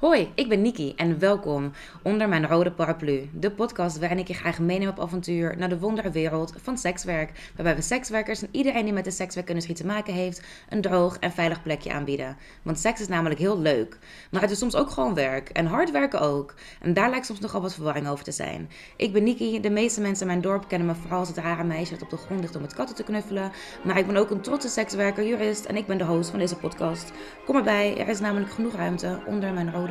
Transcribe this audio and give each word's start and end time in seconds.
Hoi, 0.00 0.32
ik 0.34 0.48
ben 0.48 0.62
Niki 0.62 0.92
en 0.96 1.18
welkom 1.18 1.72
onder 2.02 2.28
mijn 2.28 2.46
rode 2.46 2.72
paraplu. 2.72 3.28
De 3.32 3.50
podcast 3.50 3.98
waarin 3.98 4.18
ik 4.18 4.28
je 4.28 4.34
graag 4.34 4.58
meeneem 4.58 4.88
op 4.88 5.00
avontuur 5.00 5.56
naar 5.58 5.68
de 5.68 5.78
wonderwereld 5.78 6.54
van 6.62 6.78
sekswerk. 6.78 7.50
Waarbij 7.54 7.76
we 7.76 7.82
sekswerkers 7.82 8.42
en 8.42 8.48
iedereen 8.50 8.84
die 8.84 8.92
met 8.92 9.04
de 9.04 9.10
sekswerkindustrie 9.10 9.76
te 9.76 9.86
maken 9.86 10.14
heeft, 10.14 10.42
een 10.68 10.80
droog 10.80 11.18
en 11.18 11.32
veilig 11.32 11.62
plekje 11.62 11.92
aanbieden. 11.92 12.36
Want 12.62 12.78
seks 12.78 13.00
is 13.00 13.08
namelijk 13.08 13.40
heel 13.40 13.58
leuk. 13.58 13.98
Maar 14.30 14.40
het 14.40 14.50
is 14.50 14.58
soms 14.58 14.74
ook 14.74 14.90
gewoon 14.90 15.14
werk 15.14 15.48
en 15.48 15.66
hard 15.66 15.90
werken 15.90 16.20
ook. 16.20 16.54
En 16.80 16.94
daar 16.94 17.10
lijkt 17.10 17.26
soms 17.26 17.40
nogal 17.40 17.60
wat 17.60 17.74
verwarring 17.74 18.08
over 18.08 18.24
te 18.24 18.32
zijn. 18.32 18.70
Ik 18.96 19.12
ben 19.12 19.22
Niki, 19.22 19.60
de 19.60 19.70
meeste 19.70 20.00
mensen 20.00 20.20
in 20.20 20.26
mijn 20.26 20.40
dorp 20.40 20.68
kennen 20.68 20.88
me 20.88 20.94
vooral 20.94 21.18
als 21.18 21.28
het 21.28 21.38
rare 21.38 21.64
meisje 21.64 21.92
dat 21.92 22.02
op 22.02 22.10
de 22.10 22.16
grond 22.16 22.40
ligt 22.40 22.54
om 22.54 22.62
met 22.62 22.74
katten 22.74 22.96
te 22.96 23.04
knuffelen. 23.04 23.52
Maar 23.84 23.98
ik 23.98 24.06
ben 24.06 24.16
ook 24.16 24.30
een 24.30 24.40
trotse 24.40 24.68
sekswerker, 24.68 25.26
jurist 25.26 25.64
en 25.64 25.76
ik 25.76 25.86
ben 25.86 25.98
de 25.98 26.04
host 26.04 26.30
van 26.30 26.38
deze 26.38 26.56
podcast. 26.56 27.12
Kom 27.44 27.56
erbij, 27.56 27.98
er 27.98 28.08
is 28.08 28.20
namelijk 28.20 28.52
genoeg 28.52 28.74
ruimte 28.74 29.22
onder 29.26 29.52
mijn 29.52 29.72
rode 29.72 29.84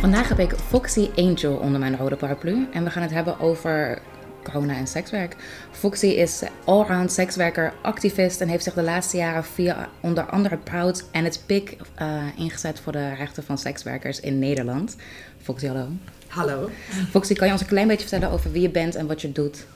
Vandaag 0.00 0.28
heb 0.28 0.38
ik 0.38 0.52
Foxy 0.52 1.10
Angel 1.16 1.56
onder 1.56 1.80
mijn 1.80 1.96
rode 1.96 2.16
paraplu 2.16 2.68
en 2.72 2.84
we 2.84 2.90
gaan 2.90 3.02
het 3.02 3.10
hebben 3.10 3.40
over 3.40 4.02
corona 4.42 4.76
en 4.76 4.86
sekswerk. 4.86 5.36
Foxy 5.70 6.06
is 6.06 6.42
allround 6.64 7.12
sekswerker, 7.12 7.72
activist 7.82 8.40
en 8.40 8.48
heeft 8.48 8.64
zich 8.64 8.74
de 8.74 8.82
laatste 8.82 9.16
jaren 9.16 9.44
via 9.44 9.88
onder 10.00 10.24
andere 10.24 10.56
Proud 10.56 11.04
en 11.10 11.24
het 11.24 11.42
PIK 11.46 11.76
uh, 12.00 12.22
ingezet 12.36 12.80
voor 12.80 12.92
de 12.92 13.14
rechten 13.14 13.44
van 13.44 13.58
sekswerkers 13.58 14.20
in 14.20 14.38
Nederland. 14.38 14.96
Foxy, 15.42 15.66
hallo. 15.66 15.88
Hallo. 16.32 16.70
Foxy, 17.10 17.34
kan 17.34 17.46
je 17.46 17.52
ons 17.52 17.62
een 17.62 17.68
klein 17.68 17.86
beetje 17.86 18.08
vertellen 18.08 18.34
over 18.34 18.52
wie 18.52 18.62
je 18.62 18.70
bent 18.70 18.94
en 18.94 19.06
wat 19.06 19.20
je 19.20 19.32
doet? 19.32 19.66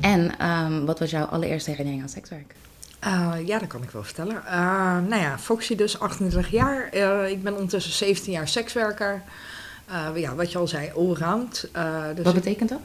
En 0.00 0.46
um, 0.46 0.86
wat 0.86 0.98
was 0.98 1.10
jouw 1.10 1.24
allereerste 1.24 1.70
herinnering 1.70 2.02
aan 2.02 2.08
sekswerk? 2.08 2.54
Uh, 3.04 3.34
ja, 3.44 3.58
dat 3.58 3.68
kan 3.68 3.82
ik 3.82 3.90
wel 3.90 4.02
vertellen. 4.02 4.42
Uh, 4.46 4.52
nou 5.08 5.16
ja, 5.16 5.38
Foxy 5.38 5.76
dus, 5.76 5.98
28 5.98 6.50
jaar. 6.50 6.90
Uh, 6.94 7.30
ik 7.30 7.42
ben 7.42 7.52
ondertussen 7.52 7.92
17 7.92 8.32
jaar 8.32 8.48
sekswerker. 8.48 9.22
ja, 10.14 10.34
wat 10.34 10.52
je 10.52 10.58
al 10.58 10.68
zei, 10.68 10.90
allround. 10.96 11.68
Dus 12.14 12.24
wat 12.24 12.34
betekent 12.34 12.68
dat? 12.68 12.80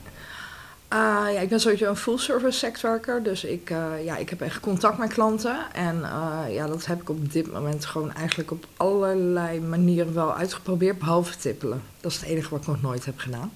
Uh, 0.96 1.34
ja, 1.34 1.40
ik 1.40 1.50
ben 1.50 1.60
sowieso 1.60 1.90
een 1.90 1.96
full-service 1.96 2.58
sekswerker. 2.58 3.24
Dus 3.24 3.44
ik, 3.44 3.70
uh, 3.70 4.04
ja, 4.04 4.18
ik 4.18 4.30
heb 4.30 4.42
echt 4.42 4.60
contact 4.60 4.98
met 4.98 5.14
klanten. 5.14 5.58
En 5.74 5.98
uh, 5.98 6.40
ja, 6.50 6.68
dat 6.68 6.86
heb 6.86 7.02
ik 7.02 7.10
op 7.10 7.32
dit 7.32 7.52
moment 7.52 7.86
gewoon 7.86 8.14
eigenlijk 8.14 8.52
op 8.52 8.66
allerlei 8.78 9.60
manieren 9.60 10.14
wel 10.14 10.36
uitgeprobeerd. 10.36 11.00
Behalve 11.00 11.38
tippelen. 11.38 11.82
Dat 12.02 12.12
is 12.12 12.18
het 12.18 12.30
enige 12.30 12.50
wat 12.50 12.60
ik 12.62 12.68
nog 12.68 12.82
nooit 12.82 13.06
heb 13.06 13.20
gedaan. 13.20 13.54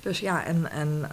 Dus 0.00 0.20
ja, 0.20 0.44
en... 0.44 0.70
en 0.70 1.08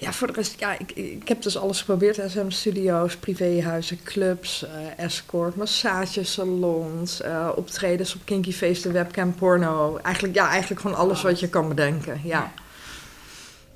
ja, 0.00 0.12
voor 0.12 0.26
de 0.26 0.32
rest, 0.32 0.60
ja, 0.60 0.78
ik, 0.78 0.92
ik 0.92 1.28
heb 1.28 1.42
dus 1.42 1.58
alles 1.58 1.78
geprobeerd. 1.78 2.20
SM-studio's, 2.30 3.16
privéhuizen, 3.16 4.02
clubs, 4.02 4.66
escort, 4.96 5.56
massagesalons, 5.56 7.22
optredens 7.54 8.14
op 8.14 8.20
kinky 8.24 8.52
feesten, 8.52 8.92
webcam, 8.92 9.34
porno. 9.34 9.96
Eigenlijk, 10.02 10.34
ja, 10.34 10.48
eigenlijk 10.48 10.80
gewoon 10.80 10.96
alles 10.96 11.22
wat 11.22 11.40
je 11.40 11.48
kan 11.48 11.68
bedenken, 11.68 12.20
ja. 12.24 12.52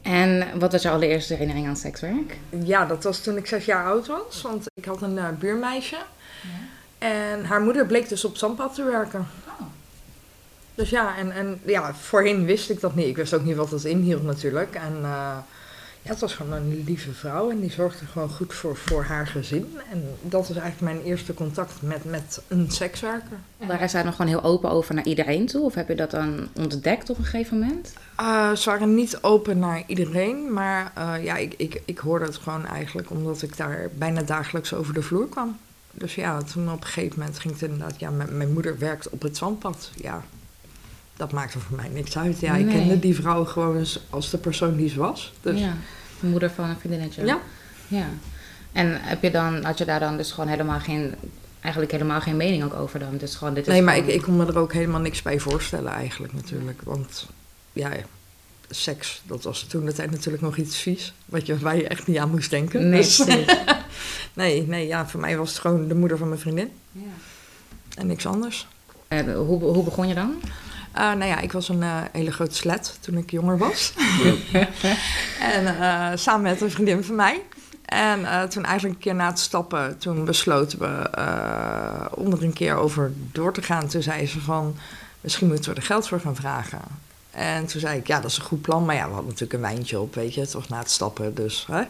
En 0.03 0.59
wat 0.59 0.73
was 0.73 0.83
jouw 0.83 0.95
allereerste 0.95 1.33
herinnering 1.33 1.67
aan 1.67 1.77
sekswerk? 1.77 2.37
Ja, 2.65 2.87
dat 2.87 3.05
was 3.05 3.21
toen 3.21 3.37
ik 3.37 3.47
zes 3.47 3.65
jaar 3.65 3.87
oud 3.87 4.07
was. 4.07 4.43
Want 4.43 4.67
ik 4.75 4.85
had 4.85 5.03
een 5.03 5.17
uh, 5.17 5.29
buurmeisje. 5.39 5.97
Ja. 5.97 7.07
En 7.09 7.45
haar 7.45 7.61
moeder 7.61 7.87
bleek 7.87 8.09
dus 8.09 8.25
op 8.25 8.37
zandpad 8.37 8.75
te 8.75 8.85
werken. 8.85 9.27
Oh. 9.47 9.67
Dus 10.75 10.91
ja, 10.91 11.17
en, 11.17 11.33
en 11.33 11.61
ja, 11.65 11.95
voorheen 11.95 12.45
wist 12.45 12.71
ik 12.71 12.81
dat 12.81 12.95
niet. 12.95 13.07
Ik 13.07 13.17
wist 13.17 13.35
ook 13.35 13.45
niet 13.45 13.57
wat 13.57 13.71
dat 13.71 13.85
inhield 13.85 14.23
natuurlijk. 14.23 14.75
En 14.75 14.99
uh, 15.03 15.37
ja, 16.03 16.11
het 16.11 16.21
was 16.21 16.35
gewoon 16.35 16.53
een 16.53 16.85
lieve 16.85 17.13
vrouw 17.13 17.51
en 17.51 17.61
die 17.61 17.71
zorgde 17.71 18.07
gewoon 18.07 18.29
goed 18.29 18.55
voor, 18.55 18.77
voor 18.77 19.05
haar 19.05 19.27
gezin. 19.27 19.79
En 19.91 20.05
dat 20.23 20.49
was 20.49 20.57
eigenlijk 20.57 20.81
mijn 20.81 21.07
eerste 21.07 21.35
contact 21.35 21.83
met, 21.83 22.05
met 22.05 22.43
een 22.49 22.71
sekswerker. 22.71 23.39
Waren 23.57 23.91
zij 23.91 24.03
nog 24.03 24.17
gewoon 24.17 24.31
heel 24.31 24.43
open 24.43 24.71
over 24.71 24.95
naar 24.95 25.05
iedereen 25.05 25.47
toe? 25.47 25.63
Of 25.63 25.75
heb 25.75 25.89
je 25.89 25.95
dat 25.95 26.11
dan 26.11 26.49
ontdekt 26.53 27.11
op 27.11 27.19
een 27.19 27.25
gegeven 27.25 27.59
moment? 27.59 27.93
Uh, 28.21 28.53
ze 28.53 28.71
waren 28.71 28.95
niet 28.95 29.23
open 29.23 29.59
naar 29.59 29.83
iedereen, 29.87 30.53
maar 30.53 30.93
uh, 30.99 31.25
ja, 31.25 31.37
ik, 31.37 31.55
ik, 31.57 31.83
ik 31.85 31.99
hoorde 31.99 32.25
het 32.25 32.37
gewoon 32.37 32.67
eigenlijk 32.67 33.11
omdat 33.11 33.43
ik 33.43 33.57
daar 33.57 33.91
bijna 33.95 34.23
dagelijks 34.23 34.75
over 34.75 34.95
de 34.95 35.03
vloer 35.03 35.29
kwam. 35.29 35.59
Dus 35.93 36.15
ja, 36.15 36.43
toen 36.43 36.73
op 36.73 36.81
een 36.81 36.87
gegeven 36.87 37.19
moment 37.19 37.39
ging 37.39 37.55
het 37.55 37.63
inderdaad, 37.63 38.01
ja, 38.01 38.11
mijn, 38.11 38.37
mijn 38.37 38.53
moeder 38.53 38.79
werkt 38.79 39.09
op 39.09 39.23
het 39.23 39.37
zandpad. 39.37 39.91
Ja, 39.95 40.25
dat 41.23 41.33
maakte 41.33 41.59
voor 41.59 41.77
mij 41.77 41.89
niks 41.89 42.19
uit. 42.19 42.41
Ja, 42.41 42.55
ik 42.55 42.69
kende 42.69 42.99
die 42.99 43.15
vrouw 43.15 43.45
gewoon 43.45 43.87
als 44.11 44.31
de 44.31 44.39
persoon 44.39 44.77
die 44.77 44.89
ze 44.89 44.99
was. 44.99 45.33
Dus. 45.41 45.61
Ja, 45.61 45.77
de 46.21 46.27
moeder 46.27 46.51
van 46.51 46.69
een 46.69 46.77
vriendinnetje. 46.79 47.25
Ja. 47.25 47.39
ja. 47.89 48.07
En 48.73 49.01
heb 49.01 49.23
je 49.23 49.31
dan, 49.31 49.65
had 49.65 49.79
je 49.79 49.85
daar 49.85 50.01
dan 50.01 50.17
dus 50.17 50.33
gewoon 50.33 50.49
helemaal 50.49 50.81
geen, 50.81 51.15
eigenlijk 51.61 51.93
helemaal 51.93 52.21
geen 52.21 52.37
mening 52.37 52.65
ook 52.65 52.75
over 52.75 52.99
dan? 52.99 53.17
Dus 53.17 53.35
gewoon, 53.35 53.55
dit 53.55 53.67
is 53.67 53.73
nee, 53.73 53.83
maar 53.83 53.95
gewoon... 53.95 54.09
ik, 54.09 54.15
ik 54.15 54.23
kon 54.23 54.37
me 54.37 54.47
er 54.47 54.59
ook 54.59 54.73
helemaal 54.73 55.01
niks 55.01 55.23
bij 55.23 55.39
voorstellen 55.39 55.93
eigenlijk 55.93 56.33
natuurlijk. 56.33 56.83
Want 56.83 57.27
ja, 57.73 57.91
seks, 58.71 59.23
dat 59.27 59.43
was 59.43 59.63
toen 59.63 59.85
de 59.85 59.93
tijd 59.93 60.11
natuurlijk 60.11 60.43
nog 60.43 60.57
iets 60.57 60.77
vies. 60.77 61.15
Wat 61.25 61.47
je, 61.47 61.59
waar 61.59 61.77
je 61.77 61.89
echt 61.89 62.07
niet 62.07 62.19
aan 62.19 62.31
moest 62.31 62.51
denken. 62.51 62.89
Nee, 62.89 63.01
dus, 63.01 63.25
nee, 64.35 64.67
nee, 64.67 64.87
ja, 64.87 65.09
voor 65.09 65.21
mij 65.21 65.37
was 65.37 65.51
het 65.51 65.59
gewoon 65.59 65.89
de 65.89 65.95
moeder 65.95 66.19
van 66.19 66.29
mijn 66.29 66.41
vriendin. 66.41 66.71
Ja. 66.93 67.01
En 67.95 68.07
niks 68.07 68.27
anders. 68.27 68.67
En 69.09 69.35
hoe, 69.35 69.63
hoe 69.63 69.85
begon 69.85 70.09
je 70.09 70.15
dan? 70.15 70.41
Uh, 70.97 71.01
nou 71.01 71.25
ja, 71.25 71.39
ik 71.39 71.53
was 71.53 71.69
een 71.69 71.83
uh, 71.83 72.01
hele 72.13 72.33
grote 72.33 72.55
slet 72.55 72.99
toen 73.01 73.17
ik 73.17 73.31
jonger 73.31 73.59
was. 73.59 73.93
en 75.55 75.65
uh, 75.65 76.09
samen 76.15 76.43
met 76.43 76.61
een 76.61 76.71
vriendin 76.71 77.05
van 77.05 77.15
mij. 77.15 77.43
En 77.85 78.49
toen 78.49 78.65
eigenlijk 78.65 78.95
een 78.95 79.03
keer 79.03 79.15
na 79.15 79.27
het 79.27 79.39
stappen, 79.39 79.99
toen 79.99 80.25
besloten 80.25 80.79
we 80.79 81.11
om 82.15 82.33
er 82.33 82.43
een 82.43 82.53
keer 82.53 82.75
over 82.75 83.13
door 83.33 83.53
te 83.53 83.63
gaan. 83.63 83.89
Toen 83.89 84.03
zei 84.03 84.27
ze 84.27 84.41
van, 84.41 84.77
misschien 85.21 85.49
moeten 85.49 85.71
we 85.71 85.77
er 85.77 85.87
geld 85.87 86.09
voor 86.09 86.21
gaan 86.21 86.37
vragen. 86.37 86.81
En 87.31 87.67
toen 87.67 87.81
zei 87.81 87.99
ik, 87.99 88.07
ja, 88.07 88.21
dat 88.21 88.31
is 88.31 88.37
een 88.37 88.45
goed 88.45 88.63
plan. 88.63 88.85
Maar 88.85 88.95
ja, 88.95 89.07
we 89.07 89.13
hadden 89.13 89.31
natuurlijk 89.31 89.53
een 89.53 89.75
wijntje 89.75 90.01
op, 90.01 90.15
weet 90.15 90.35
je. 90.35 90.47
Was 90.53 90.69
na 90.69 90.79
het 90.79 90.91
stappen, 90.91 91.35
dus... 91.35 91.67
Hè? 91.71 91.83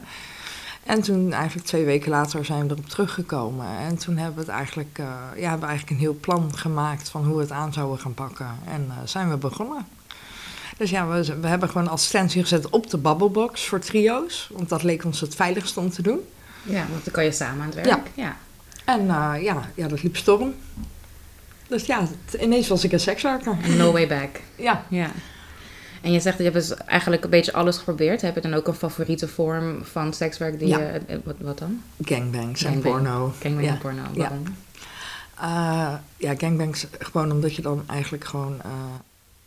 En 0.85 1.03
toen 1.03 1.33
eigenlijk 1.33 1.67
twee 1.67 1.85
weken 1.85 2.11
later 2.11 2.45
zijn 2.45 2.69
we 2.69 2.75
erop 2.75 2.89
teruggekomen. 2.89 3.67
En 3.79 3.97
toen 3.97 4.17
hebben 4.17 4.35
we 4.35 4.41
het 4.41 4.51
eigenlijk, 4.51 4.99
uh, 5.01 5.07
ja, 5.37 5.49
hebben 5.49 5.61
we 5.61 5.67
eigenlijk 5.67 5.91
een 5.91 6.07
heel 6.07 6.19
plan 6.21 6.57
gemaakt 6.57 7.09
van 7.09 7.25
hoe 7.25 7.35
we 7.35 7.41
het 7.41 7.51
aan 7.51 7.73
zouden 7.73 7.99
gaan 7.99 8.15
pakken. 8.15 8.59
En 8.67 8.87
uh, 8.89 8.95
zijn 9.05 9.31
we 9.31 9.37
begonnen. 9.37 9.87
Dus 10.77 10.91
ja, 10.91 11.09
we, 11.09 11.41
we 11.41 11.47
hebben 11.47 11.69
gewoon 11.69 11.89
assistentie 11.89 12.43
gezet 12.43 12.71
op 12.71 12.91
de 12.91 12.99
Bubblebox 12.99 13.67
voor 13.67 13.79
trio's. 13.79 14.51
Want 14.53 14.69
dat 14.69 14.83
leek 14.83 15.05
ons 15.05 15.21
het 15.21 15.35
veiligste 15.35 15.81
om 15.81 15.91
te 15.91 16.03
doen. 16.03 16.21
Ja, 16.63 16.87
want 16.91 17.05
dan 17.05 17.13
kan 17.13 17.25
je 17.25 17.33
samen 17.33 17.61
aan 17.61 17.67
het 17.67 17.75
werk. 17.75 17.87
Ja. 17.87 18.03
ja. 18.15 18.37
En 18.85 19.01
uh, 19.01 19.35
ja, 19.43 19.71
ja, 19.75 19.89
dat 19.89 20.03
liep 20.03 20.17
storm. 20.17 20.55
Dus 21.69 21.87
ja, 21.87 22.07
ineens 22.41 22.69
was 22.69 22.85
ik 22.85 22.93
een 22.93 23.01
sekswerker. 23.01 23.57
No 23.77 23.93
way 23.93 24.09
back. 24.09 24.41
ja. 24.57 24.85
ja. 24.89 25.11
En 26.03 26.13
je 26.13 26.21
zegt, 26.21 26.39
je 26.39 26.43
hebt 26.43 26.55
dus 26.55 26.75
eigenlijk 26.75 27.25
een 27.25 27.31
beetje 27.31 27.53
alles 27.53 27.77
geprobeerd. 27.77 28.21
Heb 28.21 28.35
je 28.35 28.41
dan 28.41 28.55
ook 28.55 28.67
een 28.67 28.75
favoriete 28.75 29.29
vorm 29.29 29.85
van 29.85 30.13
sekswerk 30.13 30.59
die 30.59 30.69
ja. 30.69 30.79
je... 30.79 31.21
Wat, 31.25 31.35
wat 31.39 31.59
dan? 31.59 31.83
Gangbangs 32.03 32.65
en 32.65 32.81
porno. 32.81 33.33
Gangbang 33.41 33.67
ja. 33.67 33.73
en 33.73 33.79
porno, 33.79 34.03
waarom? 34.15 34.43
Ja. 34.43 34.53
Uh, 35.43 35.95
ja, 36.17 36.35
gangbangs 36.37 36.87
gewoon 36.99 37.33
omdat 37.33 37.55
je 37.55 37.63
dan 37.63 37.83
eigenlijk 37.87 38.25
gewoon... 38.25 38.53
Uh, 38.67 38.73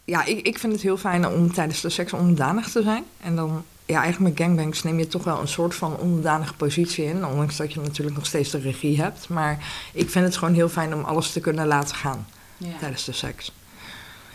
ja, 0.03 0.25
ik, 0.25 0.47
ik 0.47 0.59
vind 0.59 0.73
het 0.73 0.81
heel 0.81 0.97
fijn 0.97 1.27
om 1.27 1.53
tijdens 1.53 1.81
de 1.81 1.89
seks 1.89 2.13
onderdanig 2.13 2.71
te 2.71 2.83
zijn. 2.83 3.03
En 3.21 3.35
dan, 3.35 3.63
ja, 3.85 4.01
eigenlijk 4.01 4.37
met 4.37 4.47
gangbangs 4.47 4.83
neem 4.83 4.99
je 4.99 5.07
toch 5.07 5.23
wel 5.23 5.39
een 5.39 5.47
soort 5.47 5.75
van 5.75 5.97
onderdanige 5.97 6.53
positie 6.53 7.05
in. 7.05 7.25
Ondanks 7.25 7.55
dat 7.55 7.73
je 7.73 7.79
natuurlijk 7.79 8.15
nog 8.15 8.25
steeds 8.25 8.49
de 8.49 8.59
regie 8.59 9.01
hebt. 9.01 9.29
Maar 9.29 9.57
ik 9.93 10.09
vind 10.09 10.25
het 10.25 10.37
gewoon 10.37 10.53
heel 10.53 10.69
fijn 10.69 10.93
om 10.93 11.03
alles 11.03 11.31
te 11.31 11.39
kunnen 11.39 11.67
laten 11.67 11.95
gaan 11.95 12.27
ja. 12.57 12.77
tijdens 12.79 13.05
de 13.05 13.11
seks. 13.11 13.51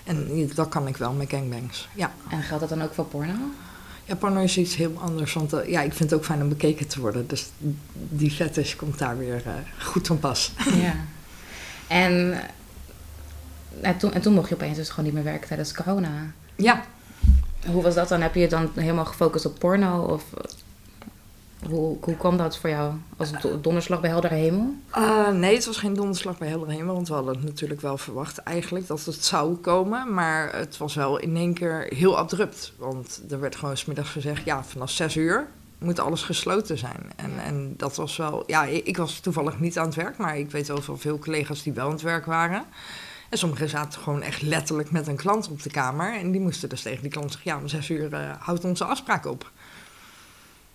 En 0.05 0.51
dat 0.55 0.69
kan 0.69 0.87
ik 0.89 0.97
wel 0.97 1.13
met 1.13 1.31
gangbangs, 1.31 1.89
ja. 1.95 2.13
En 2.31 2.43
geldt 2.43 2.69
dat 2.69 2.79
dan 2.79 2.83
ook 2.87 2.95
voor 2.95 3.05
porno? 3.05 3.35
Ja, 4.05 4.15
porno 4.17 4.41
is 4.41 4.59
iets 4.59 4.77
heel 4.77 4.93
anders. 5.01 5.33
Want 5.33 5.55
uh, 5.55 5.69
ja, 5.69 5.81
ik 5.81 5.93
vind 5.93 6.11
het 6.11 6.19
ook 6.19 6.25
fijn 6.25 6.43
om 6.43 6.49
bekeken 6.49 6.87
te 6.87 7.01
worden. 7.01 7.27
Dus 7.27 7.51
die 7.93 8.31
fetish 8.31 8.77
komt 8.77 8.99
daar 8.99 9.19
weer 9.19 9.43
uh, 9.47 9.53
goed 9.79 10.07
van 10.07 10.19
pas. 10.19 10.53
Ja. 10.75 10.95
En, 11.89 12.41
en, 13.81 13.97
toen, 13.97 14.13
en 14.13 14.21
toen 14.21 14.35
mocht 14.35 14.49
je 14.49 14.55
opeens 14.55 14.77
dus 14.77 14.89
gewoon 14.89 15.05
niet 15.05 15.15
meer 15.15 15.25
werken 15.25 15.49
tijdens 15.49 15.75
corona. 15.75 16.33
Ja. 16.57 16.85
Hoe 17.67 17.83
was 17.83 17.95
dat 17.95 18.09
dan? 18.09 18.21
Heb 18.21 18.35
je 18.35 18.41
je 18.41 18.49
dan 18.49 18.71
helemaal 18.75 19.05
gefocust 19.05 19.47
op 19.47 19.59
porno? 19.59 20.03
Of 20.03 20.25
hoe, 21.69 21.97
hoe 22.01 22.17
kwam 22.17 22.37
dat 22.37 22.59
voor 22.59 22.71
jou? 22.71 22.95
Als 23.17 23.31
donderslag 23.61 24.01
bij 24.01 24.11
heldere 24.11 24.35
hemel? 24.35 24.75
Uh, 24.97 25.29
nee, 25.29 25.55
het 25.55 25.67
was 25.67 25.77
geen 25.77 25.95
donderslag 25.95 26.39
bij 26.39 26.49
heldere 26.49 26.73
hemel. 26.73 26.95
Want 26.95 27.09
we 27.09 27.15
hadden 27.15 27.35
het 27.35 27.45
natuurlijk 27.45 27.81
wel 27.81 27.99
verwacht 27.99 28.39
eigenlijk 28.39 28.87
dat 28.87 29.05
het 29.05 29.25
zou 29.25 29.55
komen. 29.55 30.15
Maar 30.15 30.57
het 30.57 30.77
was 30.77 30.95
wel 30.95 31.19
in 31.19 31.37
één 31.37 31.55
keer 31.55 31.87
heel 31.89 32.19
abrupt. 32.19 32.73
Want 32.79 33.23
er 33.31 33.41
werd 33.41 33.57
gewoon 33.57 33.77
smiddags 33.77 34.11
gezegd, 34.11 34.45
ja, 34.45 34.65
vanaf 34.65 34.91
zes 34.91 35.17
uur 35.17 35.49
moet 35.79 35.99
alles 35.99 36.23
gesloten 36.23 36.79
zijn. 36.79 37.13
En, 37.17 37.31
en 37.45 37.75
dat 37.77 37.97
was 37.97 38.17
wel... 38.17 38.43
Ja, 38.47 38.65
ik 38.65 38.97
was 38.97 39.21
toevallig 39.21 39.61
niet 39.61 39.79
aan 39.79 39.87
het 39.87 39.95
werk. 39.95 40.17
Maar 40.17 40.39
ik 40.39 40.51
weet 40.51 40.69
wel 40.69 40.83
van 40.83 40.99
veel 40.99 41.19
collega's 41.19 41.63
die 41.63 41.73
wel 41.73 41.87
aan 41.87 41.93
het 41.93 42.03
werk 42.03 42.27
waren. 42.27 42.65
En 43.29 43.39
sommigen 43.39 43.69
zaten 43.69 44.01
gewoon 44.01 44.23
echt 44.23 44.43
letterlijk 44.43 44.91
met 44.91 45.07
een 45.07 45.17
klant 45.17 45.49
op 45.49 45.63
de 45.63 45.71
kamer. 45.71 46.15
En 46.15 46.31
die 46.31 46.41
moesten 46.41 46.69
dus 46.69 46.83
tegen 46.83 47.03
die 47.03 47.11
klant 47.11 47.33
zeggen: 47.33 47.51
Ja, 47.51 47.59
om 47.59 47.69
zes 47.69 47.89
uur 47.89 48.13
uh, 48.13 48.31
houdt 48.39 48.65
onze 48.65 48.85
afspraak 48.85 49.27
op. 49.27 49.51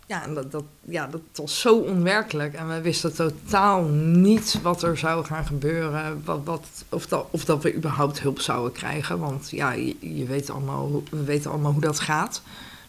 Ja, 0.08 0.24
en 0.24 0.34
dat, 0.34 0.52
dat, 0.52 0.64
ja, 0.82 1.08
dat 1.08 1.22
was 1.34 1.60
zo 1.60 1.78
onwerkelijk. 1.78 2.54
En 2.54 2.68
we 2.68 2.82
wisten 2.82 3.16
totaal 3.16 3.84
niet 3.84 4.60
wat 4.62 4.84
er 4.84 4.98
zou 4.98 5.26
gaan 5.26 5.46
gebeuren. 5.46 6.22
Wat, 6.26 6.40
wat, 6.44 6.68
of, 6.90 7.08
dat, 7.08 7.28
of 7.30 7.46
dat 7.46 7.64
we 7.64 7.76
überhaupt 7.76 8.20
hulp 8.20 8.40
zouden 8.40 8.72
krijgen. 8.72 9.20
Want 9.20 9.50
ja, 9.50 9.72
je, 9.72 9.96
je 10.00 10.26
weet 10.26 10.50
allemaal, 10.50 11.04
we 11.10 11.24
weten 11.24 11.52
allemaal 11.52 11.72
hoe 11.72 11.82
dat 11.82 12.00
gaat. 12.00 12.42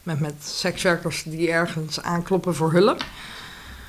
Met, 0.02 0.20
met 0.20 0.34
sekswerkers 0.40 1.22
die 1.22 1.50
ergens 1.50 2.02
aankloppen 2.02 2.54
voor 2.54 2.72
hulp. 2.72 3.04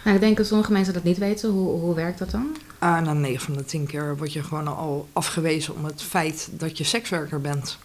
Nou, 0.04 0.16
ik 0.16 0.22
denk 0.22 0.38
dat 0.38 0.46
sommige 0.46 0.72
mensen 0.72 0.94
dat 0.94 1.04
niet 1.04 1.18
weten. 1.18 1.50
Hoe, 1.50 1.80
hoe 1.80 1.96
werkt 1.96 2.20
dat 2.20 2.32
dan? 2.32 2.58
Uh, 2.84 3.02
na 3.02 3.14
9 3.14 3.42
van 3.42 3.54
de 3.54 3.66
10 3.66 3.86
keer 3.86 4.18
word 4.18 4.34
je 4.34 4.44
gewoon 4.44 4.68
al 4.68 5.08
afgewezen 5.14 5.76
om 5.76 5.86
het 5.86 6.02
feit 6.02 6.50
dat 6.52 6.78
je 6.78 6.84
sekswerker 6.84 7.42
bent. 7.42 7.78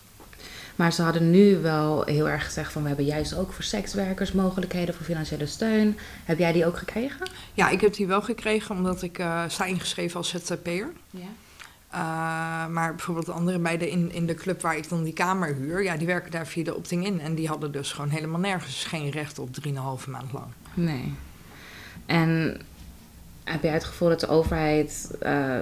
Maar 0.77 0.93
ze 0.93 1.03
hadden 1.03 1.31
nu 1.31 1.59
wel 1.59 2.05
heel 2.05 2.29
erg 2.29 2.45
gezegd 2.45 2.73
van 2.73 2.83
we 2.83 2.89
hebben 2.89 3.07
juist 3.07 3.35
ook 3.35 3.53
voor 3.53 3.65
sekswerkers 3.65 4.33
mogelijkheden 4.33 4.95
voor 4.95 5.05
financiële 5.05 5.47
steun. 5.47 5.99
Heb 6.25 6.39
jij 6.39 6.53
die 6.53 6.67
ook 6.67 6.77
gekregen? 6.77 7.29
Ja, 7.55 7.69
ik 7.69 7.81
heb 7.81 7.95
die 7.95 8.07
wel 8.07 8.23
gekregen 8.23 8.75
omdat 8.77 9.03
ik 9.03 9.19
uh, 9.19 9.43
sta 9.47 9.65
ingeschreven 9.65 10.17
als 10.17 10.29
ZZP'er. 10.29 10.91
Ja. 11.11 11.21
Uh, 11.95 11.99
maar 12.73 12.95
bijvoorbeeld 12.95 13.27
de 13.27 13.33
andere 13.33 13.59
meiden 13.59 13.89
in, 13.89 14.13
in 14.13 14.27
de 14.27 14.35
club 14.35 14.63
waar 14.63 14.77
ik 14.77 14.89
dan 14.89 15.03
die 15.03 15.13
kamer 15.13 15.55
huur, 15.55 15.83
ja, 15.83 15.97
die 15.97 16.07
werken 16.07 16.31
daar 16.31 16.47
via 16.47 16.65
de 16.65 16.77
opting 16.77 17.07
in. 17.07 17.21
En 17.21 17.35
die 17.35 17.49
hadden 17.49 17.73
dus 17.73 17.93
gewoon 17.93 18.11
helemaal 18.11 18.41
nergens 18.41 18.85
geen 18.85 19.11
recht 19.11 19.39
op 19.39 19.49
3,5 19.49 19.73
maand 20.09 20.33
lang. 20.33 20.47
Nee. 20.75 21.15
En 22.07 22.61
heb 23.45 23.63
jij 23.63 23.73
het 23.73 23.85
gevoel 23.85 24.09
dat 24.09 24.21
de 24.21 24.29
overheid 24.29 25.11
uh, 25.23 25.57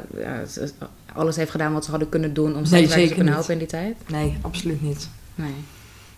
alles 1.13 1.37
heeft 1.37 1.51
gedaan 1.51 1.73
wat 1.73 1.85
ze 1.85 1.91
hadden 1.91 2.09
kunnen 2.09 2.35
doen 2.35 2.57
om 2.57 2.63
nee, 2.71 2.87
te 2.87 3.15
kunnen 3.15 3.33
helpen 3.33 3.53
in 3.53 3.59
die 3.59 3.69
tijd? 3.69 3.97
Nee, 4.09 4.39
absoluut 4.41 4.83
niet. 4.83 5.09
Nee. 5.35 5.55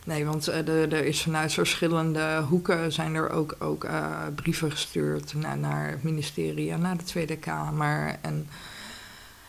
Nee, 0.05 0.25
want 0.25 0.49
uh, 0.49 0.69
er 0.93 1.05
is 1.05 1.23
vanuit 1.23 1.53
verschillende 1.53 2.43
hoeken 2.49 2.93
zijn 2.93 3.15
er 3.15 3.31
ook, 3.31 3.57
ook 3.59 3.85
uh, 3.85 4.07
brieven 4.35 4.71
gestuurd 4.71 5.35
naar, 5.35 5.59
naar 5.59 5.91
het 5.91 6.03
ministerie 6.03 6.71
en 6.71 6.81
naar 6.81 6.97
de 6.97 7.05
Tweede 7.05 7.37
Kamer. 7.37 8.17
En 8.21 8.49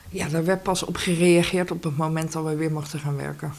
ja, 0.09 0.27
daar 0.27 0.45
werd 0.45 0.63
pas 0.63 0.83
op 0.83 0.95
gereageerd 0.95 1.71
op 1.71 1.83
het 1.83 1.97
moment 1.97 2.31
dat 2.31 2.45
we 2.45 2.55
weer 2.55 2.71
mochten 2.71 2.99
gaan 2.99 3.15
werken. 3.15 3.53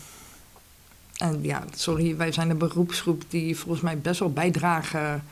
En 1.17 1.43
ja, 1.43 1.65
sorry, 1.75 2.17
wij 2.17 2.33
zijn 2.33 2.51
een 2.51 2.59
beroepsgroep 2.59 3.23
die 3.29 3.57
volgens 3.57 3.83
mij 3.83 3.99
best 3.99 4.21
wel 4.21 4.33
bijdragen 4.33 5.25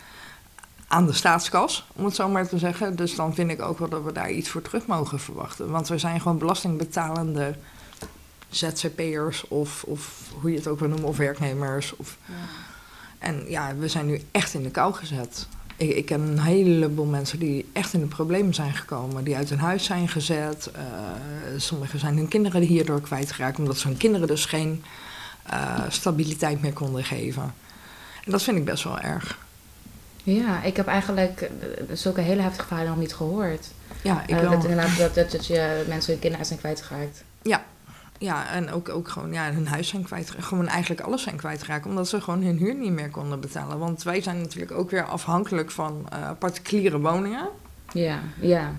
aan 0.93 1.06
de 1.06 1.12
staatskas, 1.12 1.87
om 1.93 2.05
het 2.05 2.15
zo 2.15 2.29
maar 2.29 2.49
te 2.49 2.59
zeggen. 2.59 2.97
Dus 2.97 3.15
dan 3.15 3.35
vind 3.35 3.50
ik 3.50 3.62
ook 3.62 3.79
wel 3.79 3.89
dat 3.89 4.03
we 4.03 4.12
daar 4.12 4.31
iets 4.31 4.49
voor 4.49 4.62
terug 4.62 4.87
mogen 4.87 5.21
verwachten. 5.21 5.71
Want 5.71 5.89
we 5.89 5.99
zijn 5.99 6.21
gewoon 6.21 6.39
belastingbetalende 6.39 7.55
ZZP'ers 8.49 9.49
of, 9.49 9.85
of 9.85 10.31
hoe 10.41 10.50
je 10.50 10.56
het 10.56 10.67
ook 10.67 10.79
wil 10.79 10.89
noemen, 10.89 11.09
of 11.09 11.17
werknemers. 11.17 11.97
Of, 11.97 12.17
ja. 12.27 12.35
En 13.19 13.44
ja, 13.49 13.75
we 13.77 13.89
zijn 13.89 14.06
nu 14.06 14.23
echt 14.31 14.55
in 14.55 14.62
de 14.62 14.71
kou 14.71 14.94
gezet. 14.94 15.47
Ik, 15.77 15.91
ik 15.91 16.06
ken 16.06 16.21
een 16.21 16.41
heleboel 16.41 17.06
mensen 17.06 17.38
die 17.38 17.69
echt 17.73 17.93
in 17.93 18.00
de 18.00 18.06
problemen 18.06 18.55
zijn 18.55 18.75
gekomen, 18.75 19.25
die 19.25 19.37
uit 19.37 19.49
hun 19.49 19.59
huis 19.59 19.85
zijn 19.85 20.09
gezet. 20.09 20.71
Uh, 20.77 20.83
sommigen 21.56 21.99
zijn 21.99 22.17
hun 22.17 22.29
kinderen 22.29 22.62
hierdoor 22.62 23.00
kwijtgeraakt, 23.00 23.59
omdat 23.59 23.79
ze 23.79 23.88
hun 23.88 23.97
kinderen 23.97 24.27
dus 24.27 24.45
geen 24.45 24.85
uh, 25.53 25.79
stabiliteit 25.88 26.61
meer 26.61 26.73
konden 26.73 27.05
geven. 27.05 27.55
En 28.25 28.31
dat 28.31 28.43
vind 28.43 28.56
ik 28.56 28.65
best 28.65 28.85
wel 28.85 28.99
erg. 28.99 29.38
Ja, 30.23 30.63
ik 30.63 30.77
heb 30.77 30.87
eigenlijk 30.87 31.41
eh, 31.41 31.49
zulke 31.93 32.21
hele 32.21 32.43
heftige 32.43 32.67
verhalen 32.67 32.91
nog 32.91 33.01
niet 33.01 33.15
gehoord. 33.15 33.67
Ja, 34.03 34.23
ik 34.27 34.43
uh, 34.43 34.51
dat, 34.51 34.65
inderdaad, 34.65 34.99
dat, 34.99 35.15
dat, 35.15 35.31
dat 35.31 35.47
je 35.47 35.85
mensen 35.89 36.13
hun 36.13 36.21
kinderen 36.21 36.47
zijn 36.47 36.59
kwijtgeraakt. 36.59 37.25
Ja, 37.43 37.65
ja 38.19 38.49
en 38.51 38.71
ook, 38.71 38.89
ook 38.89 39.09
gewoon 39.09 39.33
ja, 39.33 39.53
hun 39.53 39.67
huis 39.67 39.89
zijn 39.89 40.03
kwijtgeraakt. 40.03 40.47
Gewoon 40.47 40.69
eigenlijk 40.69 41.01
alles 41.01 41.23
zijn 41.23 41.37
kwijtgeraakt. 41.37 41.87
Omdat 41.87 42.09
ze 42.09 42.21
gewoon 42.21 42.43
hun 42.43 42.57
huur 42.57 42.75
niet 42.75 42.93
meer 42.93 43.11
konden 43.11 43.41
betalen. 43.41 43.79
Want 43.79 44.03
wij 44.03 44.23
zijn 44.23 44.41
natuurlijk 44.41 44.73
ook 44.73 44.91
weer 44.91 45.05
afhankelijk 45.05 45.71
van 45.71 46.09
uh, 46.13 46.31
particuliere 46.39 47.01
woningen. 47.01 47.49
Ja, 47.93 48.21
ja. 48.41 48.73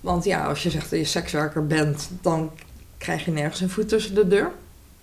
Want 0.00 0.24
ja, 0.24 0.46
als 0.46 0.62
je 0.62 0.70
zegt 0.70 0.90
dat 0.90 0.98
je 0.98 1.04
sekswerker 1.04 1.66
bent, 1.66 2.10
dan 2.20 2.50
krijg 2.98 3.24
je 3.24 3.30
nergens 3.30 3.60
een 3.60 3.70
voet 3.70 3.88
tussen 3.88 4.14
de 4.14 4.28
deur. 4.28 4.50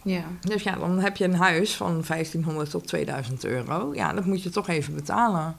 Ja. 0.01 0.23
Dus 0.41 0.63
ja, 0.63 0.75
dan 0.75 0.99
heb 0.99 1.17
je 1.17 1.23
een 1.23 1.35
huis 1.35 1.75
van 1.75 2.03
1500 2.07 2.69
tot 2.69 2.87
2000 2.87 3.45
euro. 3.45 3.93
Ja, 3.93 4.13
dat 4.13 4.25
moet 4.25 4.43
je 4.43 4.49
toch 4.49 4.67
even 4.67 4.95
betalen. 4.95 5.57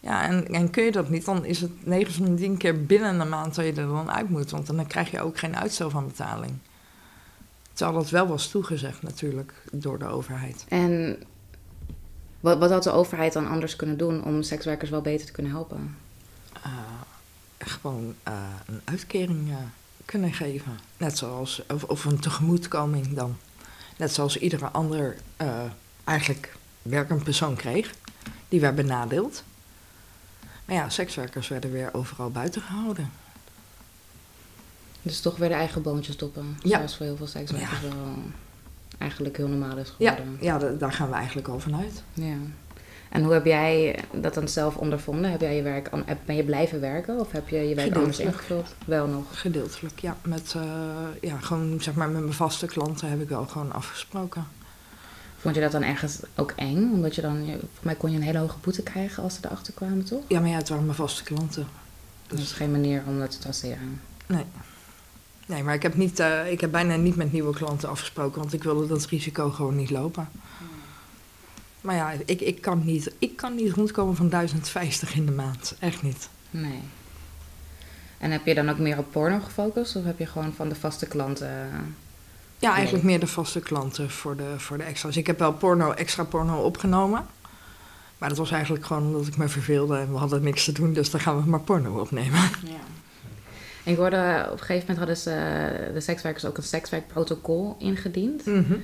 Ja, 0.00 0.24
en, 0.24 0.46
en 0.46 0.70
kun 0.70 0.84
je 0.84 0.92
dat 0.92 1.08
niet, 1.08 1.24
dan 1.24 1.44
is 1.44 1.60
het 1.60 1.86
9 1.86 2.12
van 2.12 2.24
de 2.24 2.34
10 2.34 2.56
keer 2.56 2.84
binnen 2.84 3.20
een 3.20 3.28
maand 3.28 3.54
dat 3.54 3.64
je 3.64 3.70
er 3.70 3.86
dan 3.86 4.10
uit 4.10 4.28
moet. 4.28 4.50
Want 4.50 4.66
dan 4.66 4.86
krijg 4.86 5.10
je 5.10 5.20
ook 5.20 5.38
geen 5.38 5.56
uitstel 5.56 5.90
van 5.90 6.06
betaling. 6.06 6.52
Terwijl 7.72 7.98
dat 7.98 8.10
wel 8.10 8.26
was 8.26 8.48
toegezegd 8.48 9.02
natuurlijk 9.02 9.52
door 9.72 9.98
de 9.98 10.06
overheid. 10.06 10.64
En 10.68 11.22
wat, 12.40 12.58
wat 12.58 12.70
had 12.70 12.82
de 12.82 12.90
overheid 12.90 13.32
dan 13.32 13.48
anders 13.48 13.76
kunnen 13.76 13.98
doen 13.98 14.24
om 14.24 14.42
sekswerkers 14.42 14.90
wel 14.90 15.00
beter 15.00 15.26
te 15.26 15.32
kunnen 15.32 15.52
helpen? 15.52 15.96
Uh, 16.66 16.72
gewoon 17.58 18.14
uh, 18.28 18.34
een 18.66 18.80
uitkering 18.84 19.48
uh, 19.48 19.56
kunnen 20.04 20.32
geven. 20.32 20.78
Net 20.96 21.18
zoals, 21.18 21.62
of, 21.72 21.84
of, 21.84 22.04
een 22.04 22.20
tegemoetkoming 22.20 23.14
dan. 23.14 23.36
Net 23.96 24.12
zoals 24.12 24.38
iedere 24.38 24.66
ander 24.66 25.16
eigenlijk 26.04 26.56
werkend 26.82 27.24
persoon 27.24 27.56
kreeg. 27.56 27.94
Die 28.48 28.60
werd 28.60 28.74
benadeeld. 28.74 29.44
Maar 30.68 30.76
ja, 30.76 30.88
sekswerkers 30.88 31.48
werden 31.48 31.72
weer 31.72 31.94
overal 31.94 32.30
buiten 32.30 32.62
gehouden. 32.62 33.10
Dus 35.02 35.20
toch 35.20 35.36
weer 35.36 35.48
de 35.48 35.54
eigen 35.54 35.82
boontjes 35.82 36.14
stoppen. 36.14 36.58
Ja. 36.62 36.76
Zoals 36.76 36.96
voor 36.96 37.06
heel 37.06 37.16
veel 37.16 37.26
sekswerkers 37.26 37.80
ja. 37.80 37.88
wel 37.88 38.14
eigenlijk 38.98 39.36
heel 39.36 39.48
normaal 39.48 39.76
is 39.76 39.88
geworden. 39.88 40.38
Ja, 40.40 40.58
ja 40.60 40.70
daar 40.78 40.92
gaan 40.92 41.08
we 41.08 41.14
eigenlijk 41.14 41.48
al 41.48 41.60
vanuit. 41.60 42.02
Ja. 42.12 42.36
En 43.08 43.22
hoe 43.22 43.32
heb 43.32 43.44
jij 43.44 44.04
dat 44.12 44.34
dan 44.34 44.48
zelf 44.48 44.76
ondervonden? 44.76 45.30
Heb 45.30 45.40
jij 45.40 45.56
je 45.56 45.62
werk, 45.62 45.90
ben 46.24 46.36
je 46.36 46.44
blijven 46.44 46.80
werken 46.80 47.20
of 47.20 47.32
heb 47.32 47.48
je 47.48 47.56
je 47.56 47.74
werk 47.74 47.96
anders 47.96 48.18
ingevuld? 48.18 48.74
Wel 48.86 49.06
nog? 49.06 49.40
Gedeeltelijk, 49.40 49.98
ja. 49.98 50.16
Met, 50.22 50.54
uh, 50.56 50.62
ja, 51.20 51.38
gewoon 51.38 51.80
zeg 51.80 51.94
maar 51.94 52.08
met 52.08 52.20
mijn 52.20 52.32
vaste 52.32 52.66
klanten 52.66 53.08
heb 53.08 53.20
ik 53.20 53.28
wel 53.28 53.46
gewoon 53.46 53.72
afgesproken. 53.72 54.46
Vond 55.38 55.54
je 55.54 55.60
dat 55.60 55.72
dan 55.72 55.82
ergens 55.82 56.18
ook 56.34 56.52
eng? 56.56 56.92
Omdat 56.92 57.14
je 57.14 57.22
dan, 57.22 57.46
voor 57.60 57.68
mij 57.80 57.94
kon 57.94 58.10
je 58.10 58.16
een 58.16 58.22
hele 58.22 58.38
hoge 58.38 58.58
boete 58.60 58.82
krijgen 58.82 59.22
als 59.22 59.34
ze 59.34 59.40
erachter 59.42 59.72
kwamen, 59.72 60.04
toch? 60.04 60.22
Ja, 60.28 60.40
maar 60.40 60.48
ja, 60.48 60.56
het 60.56 60.68
waren 60.68 60.84
mijn 60.84 60.96
vaste 60.96 61.22
klanten. 61.22 61.66
Dus... 62.26 62.38
Dat 62.38 62.46
is 62.46 62.52
geen 62.52 62.70
manier 62.70 63.02
om 63.06 63.18
dat 63.18 63.30
te 63.30 63.38
traceren. 63.38 64.00
Nee. 64.26 64.44
Nee, 65.46 65.62
maar 65.62 65.74
ik 65.74 65.82
heb, 65.82 65.94
niet, 65.94 66.20
uh, 66.20 66.50
ik 66.50 66.60
heb 66.60 66.70
bijna 66.70 66.96
niet 66.96 67.16
met 67.16 67.32
nieuwe 67.32 67.54
klanten 67.54 67.88
afgesproken, 67.88 68.40
want 68.40 68.52
ik 68.52 68.62
wilde 68.62 68.86
dat 68.86 69.06
risico 69.06 69.50
gewoon 69.50 69.76
niet 69.76 69.90
lopen. 69.90 70.28
Hmm. 70.58 70.66
Maar 71.80 71.94
ja, 71.94 72.12
ik, 72.24 72.40
ik, 72.40 72.60
kan 72.60 72.84
niet, 72.84 73.12
ik 73.18 73.36
kan 73.36 73.54
niet 73.54 73.72
rondkomen 73.72 74.16
van 74.16 74.28
1050 74.28 75.14
in 75.14 75.26
de 75.26 75.32
maand. 75.32 75.74
Echt 75.78 76.02
niet. 76.02 76.28
Nee. 76.50 76.80
En 78.18 78.30
heb 78.30 78.46
je 78.46 78.54
dan 78.54 78.70
ook 78.70 78.78
meer 78.78 78.98
op 78.98 79.06
porno 79.10 79.38
gefocust? 79.38 79.96
Of 79.96 80.04
heb 80.04 80.18
je 80.18 80.26
gewoon 80.26 80.52
van 80.52 80.68
de 80.68 80.74
vaste 80.74 81.06
klanten 81.06 81.70
ja, 82.58 82.74
eigenlijk 82.74 83.04
meer 83.04 83.20
de 83.20 83.26
vaste 83.26 83.60
klanten 83.60 84.10
voor 84.10 84.36
de, 84.36 84.54
voor 84.56 84.76
de 84.78 84.82
extra's. 84.82 85.16
Ik 85.16 85.26
heb 85.26 85.38
wel 85.38 85.52
porno, 85.52 85.92
extra 85.92 86.24
porno 86.24 86.62
opgenomen. 86.62 87.26
Maar 88.18 88.28
dat 88.28 88.38
was 88.38 88.50
eigenlijk 88.50 88.84
gewoon 88.84 89.06
omdat 89.06 89.26
ik 89.26 89.36
me 89.36 89.48
verveelde 89.48 89.96
en 89.96 90.12
we 90.12 90.18
hadden 90.18 90.42
niks 90.42 90.64
te 90.64 90.72
doen, 90.72 90.92
dus 90.92 91.10
dan 91.10 91.20
gaan 91.20 91.42
we 91.42 91.50
maar 91.50 91.60
porno 91.60 92.00
opnemen. 92.00 92.40
Ja. 92.64 92.80
En 93.84 93.92
ik 93.92 93.96
hoorde 93.96 94.46
op 94.46 94.52
een 94.52 94.58
gegeven 94.58 94.80
moment 94.80 94.98
hadden 94.98 95.16
ze, 95.16 95.90
de 95.94 96.00
sekswerkers 96.00 96.44
ook 96.44 96.56
een 96.56 96.62
sekswerkprotocol 96.62 97.76
ingediend. 97.78 98.46
Mhm. 98.46 98.74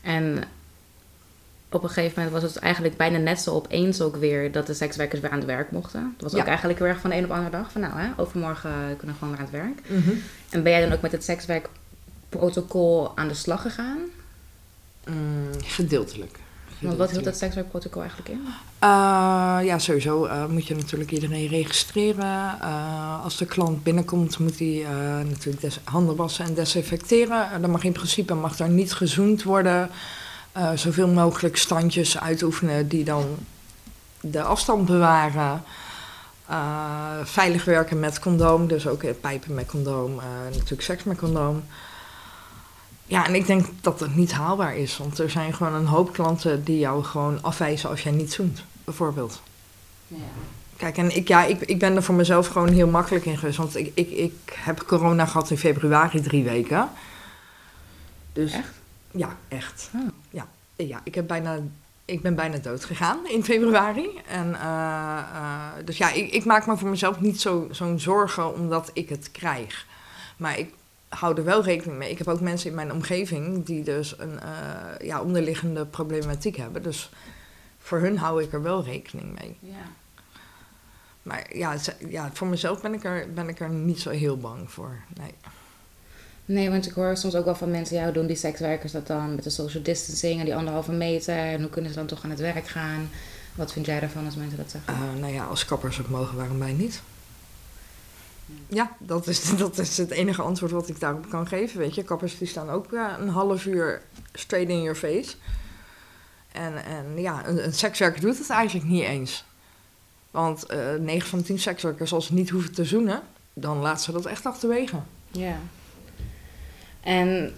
En 0.00 0.44
op 1.70 1.82
een 1.82 1.88
gegeven 1.88 2.22
moment 2.22 2.42
was 2.42 2.52
het 2.52 2.62
eigenlijk 2.62 2.96
bijna 2.96 3.18
net 3.18 3.40
zo 3.40 3.50
opeens 3.50 4.00
ook 4.00 4.16
weer 4.16 4.52
dat 4.52 4.66
de 4.66 4.74
sekswerkers 4.74 5.20
weer 5.20 5.30
aan 5.30 5.38
het 5.38 5.46
werk 5.46 5.70
mochten. 5.70 6.14
Dat 6.18 6.32
was 6.32 6.40
ook 6.40 6.46
eigenlijk 6.46 6.80
erg 6.80 7.00
van 7.00 7.10
de 7.10 7.16
een 7.16 7.22
op 7.22 7.28
de 7.28 7.34
andere 7.34 7.56
dag. 7.56 7.72
Van 7.72 7.80
nou, 7.80 7.98
hè, 7.98 8.08
overmorgen 8.16 8.72
kunnen 8.96 9.16
we 9.16 9.24
gewoon 9.24 9.36
weer 9.36 9.46
aan 9.46 9.52
het 9.52 9.62
werk. 9.62 10.02
Mhm. 10.02 10.10
En 10.50 10.62
ben 10.62 10.72
jij 10.72 10.80
dan 10.80 10.92
ook 10.92 11.00
met 11.00 11.12
het 11.12 11.24
sekswerk 11.24 11.68
protocol 12.38 13.12
aan 13.14 13.28
de 13.28 13.34
slag 13.34 13.62
gegaan? 13.62 13.98
Mm, 15.06 15.50
gedeeltelijk. 15.64 16.38
Want 16.82 16.96
wat 16.96 17.10
hield 17.10 17.24
dat 17.24 17.36
sekswerkprotocol 17.36 18.00
eigenlijk 18.00 18.30
in? 18.30 18.38
Uh, 18.38 18.48
ja, 19.62 19.78
sowieso 19.78 20.26
uh, 20.26 20.46
moet 20.46 20.66
je 20.66 20.74
natuurlijk 20.74 21.10
iedereen 21.10 21.48
registreren. 21.48 22.58
Uh, 22.62 23.24
als 23.24 23.36
de 23.36 23.46
klant 23.46 23.82
binnenkomt, 23.82 24.38
moet 24.38 24.58
hij 24.58 24.86
natuurlijk 25.24 25.74
handen 25.84 26.16
wassen 26.16 26.44
en 26.44 26.54
desinfecteren. 26.54 27.60
dan 27.60 27.70
mag 27.70 27.84
in 27.84 27.92
principe 27.92 28.34
mag 28.34 28.58
er 28.58 28.68
niet 28.68 28.92
gezoend 28.92 29.42
worden. 29.42 29.90
zoveel 30.74 31.08
mogelijk 31.08 31.56
standjes 31.56 32.18
uitoefenen 32.18 32.88
die 32.88 33.04
dan 33.04 33.24
de 34.20 34.42
afstand 34.42 34.86
bewaren. 34.86 35.62
veilig 37.24 37.64
werken 37.64 38.00
met 38.00 38.18
condoom, 38.18 38.66
dus 38.66 38.86
ook 38.86 39.20
pijpen 39.20 39.54
met 39.54 39.66
condoom, 39.66 40.20
natuurlijk 40.50 40.82
seks 40.82 41.04
met 41.04 41.18
condoom. 41.18 41.62
Ja, 43.12 43.26
en 43.26 43.34
ik 43.34 43.46
denk 43.46 43.66
dat 43.80 44.00
het 44.00 44.16
niet 44.16 44.32
haalbaar 44.32 44.76
is. 44.76 44.96
Want 44.96 45.18
er 45.18 45.30
zijn 45.30 45.54
gewoon 45.54 45.74
een 45.74 45.86
hoop 45.86 46.12
klanten 46.12 46.64
die 46.64 46.78
jou 46.78 47.04
gewoon 47.04 47.42
afwijzen 47.42 47.88
als 47.88 48.02
jij 48.02 48.12
niet 48.12 48.32
zoent, 48.32 48.64
bijvoorbeeld. 48.84 49.42
Ja. 50.06 50.16
Kijk, 50.76 50.96
en 50.96 51.16
ik, 51.16 51.28
ja, 51.28 51.44
ik, 51.44 51.60
ik 51.60 51.78
ben 51.78 51.96
er 51.96 52.02
voor 52.02 52.14
mezelf 52.14 52.46
gewoon 52.46 52.68
heel 52.68 52.86
makkelijk 52.86 53.24
in 53.24 53.38
geweest. 53.38 53.56
Want 53.56 53.76
ik, 53.76 53.90
ik, 53.94 54.10
ik 54.10 54.32
heb 54.54 54.84
corona 54.86 55.26
gehad 55.26 55.50
in 55.50 55.58
februari 55.58 56.20
drie 56.20 56.44
weken. 56.44 56.88
Dus 58.32 58.52
Echt? 58.52 58.72
ja, 59.10 59.36
echt. 59.48 59.90
Oh. 59.94 60.00
Ja, 60.30 60.46
ja 60.76 61.00
ik, 61.04 61.14
heb 61.14 61.26
bijna, 61.26 61.58
ik 62.04 62.22
ben 62.22 62.34
bijna 62.34 62.56
dood 62.56 62.84
gegaan 62.84 63.18
in 63.28 63.44
februari. 63.44 64.08
En, 64.26 64.54
eh, 64.60 65.18
eh, 65.18 65.84
dus 65.84 65.96
ja, 65.96 66.10
ik, 66.12 66.32
ik 66.32 66.44
maak 66.44 66.66
me 66.66 66.76
voor 66.76 66.88
mezelf 66.88 67.20
niet 67.20 67.40
zo- 67.40 67.68
zo'n 67.70 68.00
zorgen 68.00 68.54
omdat 68.54 68.90
ik 68.92 69.08
het 69.08 69.30
krijg. 69.32 69.86
Maar 70.36 70.58
ik 70.58 70.72
hou 71.14 71.36
er 71.36 71.44
wel 71.44 71.62
rekening 71.62 71.98
mee. 71.98 72.10
Ik 72.10 72.18
heb 72.18 72.28
ook 72.28 72.40
mensen 72.40 72.68
in 72.70 72.76
mijn 72.76 72.92
omgeving 72.92 73.64
die 73.64 73.84
dus 73.84 74.18
een 74.18 74.40
eh, 74.40 75.06
ja, 75.06 75.22
onderliggende 75.22 75.86
problematiek 75.86 76.56
hebben. 76.56 76.82
Dus 76.82 77.10
voor 77.78 77.98
hun 77.98 78.18
hou 78.18 78.42
ik 78.42 78.52
er 78.52 78.62
wel 78.62 78.84
rekening 78.84 79.38
mee. 79.40 79.56
Ja. 79.60 79.86
Maar 81.22 81.56
ja, 81.56 81.76
ja 82.08 82.30
voor 82.32 82.46
mezelf 82.46 82.80
ben 82.80 82.94
ik, 82.94 83.04
er, 83.04 83.32
ben 83.34 83.48
ik 83.48 83.60
er 83.60 83.68
niet 83.68 84.00
zo 84.00 84.10
heel 84.10 84.38
bang 84.38 84.70
voor. 84.70 84.96
Nee. 85.18 85.34
Nee, 86.44 86.70
want 86.70 86.86
ik 86.86 86.92
hoor 86.92 87.16
soms 87.16 87.34
ook 87.34 87.44
wel 87.44 87.54
van 87.54 87.70
mensen, 87.70 87.96
ja, 87.96 88.04
hoe 88.04 88.12
doen 88.12 88.26
die 88.26 88.36
sekswerkers 88.36 88.92
dat 88.92 89.06
dan 89.06 89.34
met 89.34 89.44
de 89.44 89.50
social 89.50 89.82
distancing 89.82 90.38
en 90.38 90.44
die 90.44 90.56
anderhalve 90.56 90.92
meter? 90.92 91.36
En 91.36 91.60
hoe 91.60 91.70
kunnen 91.70 91.90
ze 91.90 91.96
dan 91.96 92.06
toch 92.06 92.24
aan 92.24 92.30
het 92.30 92.40
werk 92.40 92.66
gaan? 92.66 93.10
Wat 93.54 93.72
vind 93.72 93.86
jij 93.86 94.00
daarvan 94.00 94.24
als 94.24 94.36
mensen 94.36 94.58
dat 94.58 94.70
zeggen? 94.70 94.94
Eh, 94.94 95.20
nou 95.20 95.32
ja, 95.32 95.44
als 95.44 95.64
kappers 95.64 95.96
het 95.96 96.08
mogen, 96.08 96.36
waarom 96.36 96.58
wij 96.58 96.72
niet? 96.72 97.02
Ja, 98.68 98.96
dat 98.98 99.26
is, 99.26 99.50
dat 99.56 99.78
is 99.78 99.96
het 99.96 100.10
enige 100.10 100.42
antwoord 100.42 100.72
wat 100.72 100.88
ik 100.88 101.00
daarop 101.00 101.28
kan 101.28 101.46
geven. 101.46 101.78
Weet 101.78 101.94
je, 101.94 102.02
kappers 102.02 102.38
die 102.38 102.48
staan 102.48 102.70
ook 102.70 102.92
eh, 102.92 103.12
een 103.18 103.28
half 103.28 103.66
uur 103.66 104.02
straight 104.32 104.70
in 104.70 104.82
your 104.82 104.98
face. 104.98 105.34
En, 106.52 106.84
en 106.84 107.20
ja, 107.20 107.46
een, 107.46 107.72
sekswerker 107.72 108.20
doet 108.20 108.38
het 108.38 108.50
eigenlijk 108.50 108.88
niet 108.88 109.04
eens. 109.04 109.44
Want 110.30 110.66
eh 110.66 110.94
9 110.94 111.28
van 111.28 111.38
de 111.38 111.44
10 111.44 111.58
sekswerkers, 111.58 112.12
als 112.12 112.26
ze 112.26 112.34
niet 112.34 112.50
hoeven 112.50 112.72
te 112.72 112.84
zoenen, 112.84 113.22
dan 113.52 113.78
laten 113.78 114.04
ze 114.04 114.12
dat 114.12 114.26
echt 114.26 114.46
achterwege. 114.46 114.96
Ja. 115.30 115.56
En 117.00 117.54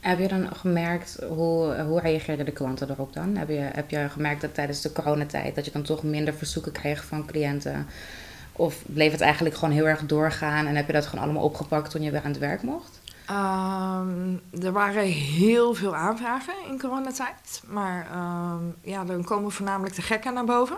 heb 0.00 0.18
je 0.18 0.28
dan 0.28 0.56
gemerkt, 0.56 1.18
hoe, 1.28 1.82
hoe 1.82 2.00
reageerden 2.00 2.44
de 2.44 2.52
klanten 2.52 2.90
erop 2.90 3.12
dan? 3.12 3.36
Heb 3.36 3.48
je, 3.48 3.70
heb 3.72 3.90
je 3.90 4.08
gemerkt 4.08 4.40
dat 4.40 4.54
tijdens 4.54 4.80
de 4.80 4.92
coronatijd 4.92 5.54
dat 5.54 5.64
je 5.64 5.70
dan 5.70 5.82
toch 5.82 6.02
minder 6.02 6.34
verzoeken 6.34 6.72
kreeg 6.72 7.04
van 7.04 7.26
cliënten? 7.26 7.86
Of 8.58 8.82
bleef 8.86 9.12
het 9.12 9.20
eigenlijk 9.20 9.54
gewoon 9.54 9.74
heel 9.74 9.88
erg 9.88 10.06
doorgaan 10.06 10.66
en 10.66 10.76
heb 10.76 10.86
je 10.86 10.92
dat 10.92 11.06
gewoon 11.06 11.24
allemaal 11.24 11.42
opgepakt 11.42 11.90
toen 11.90 12.02
je 12.02 12.10
weer 12.10 12.22
aan 12.24 12.30
het 12.30 12.38
werk 12.38 12.62
mocht? 12.62 13.00
Ehm, 13.26 14.64
er 14.64 14.72
waren 14.72 15.02
heel 15.02 15.74
veel 15.74 15.94
aanvragen 15.94 16.54
in 16.70 16.78
coronatijd. 16.80 17.62
Maar 17.66 18.06
ehm, 18.12 18.62
ja, 18.80 19.04
dan 19.04 19.24
komen 19.24 19.52
voornamelijk 19.52 19.94
de 19.94 20.02
gekken 20.02 20.34
naar 20.34 20.44
boven. 20.44 20.76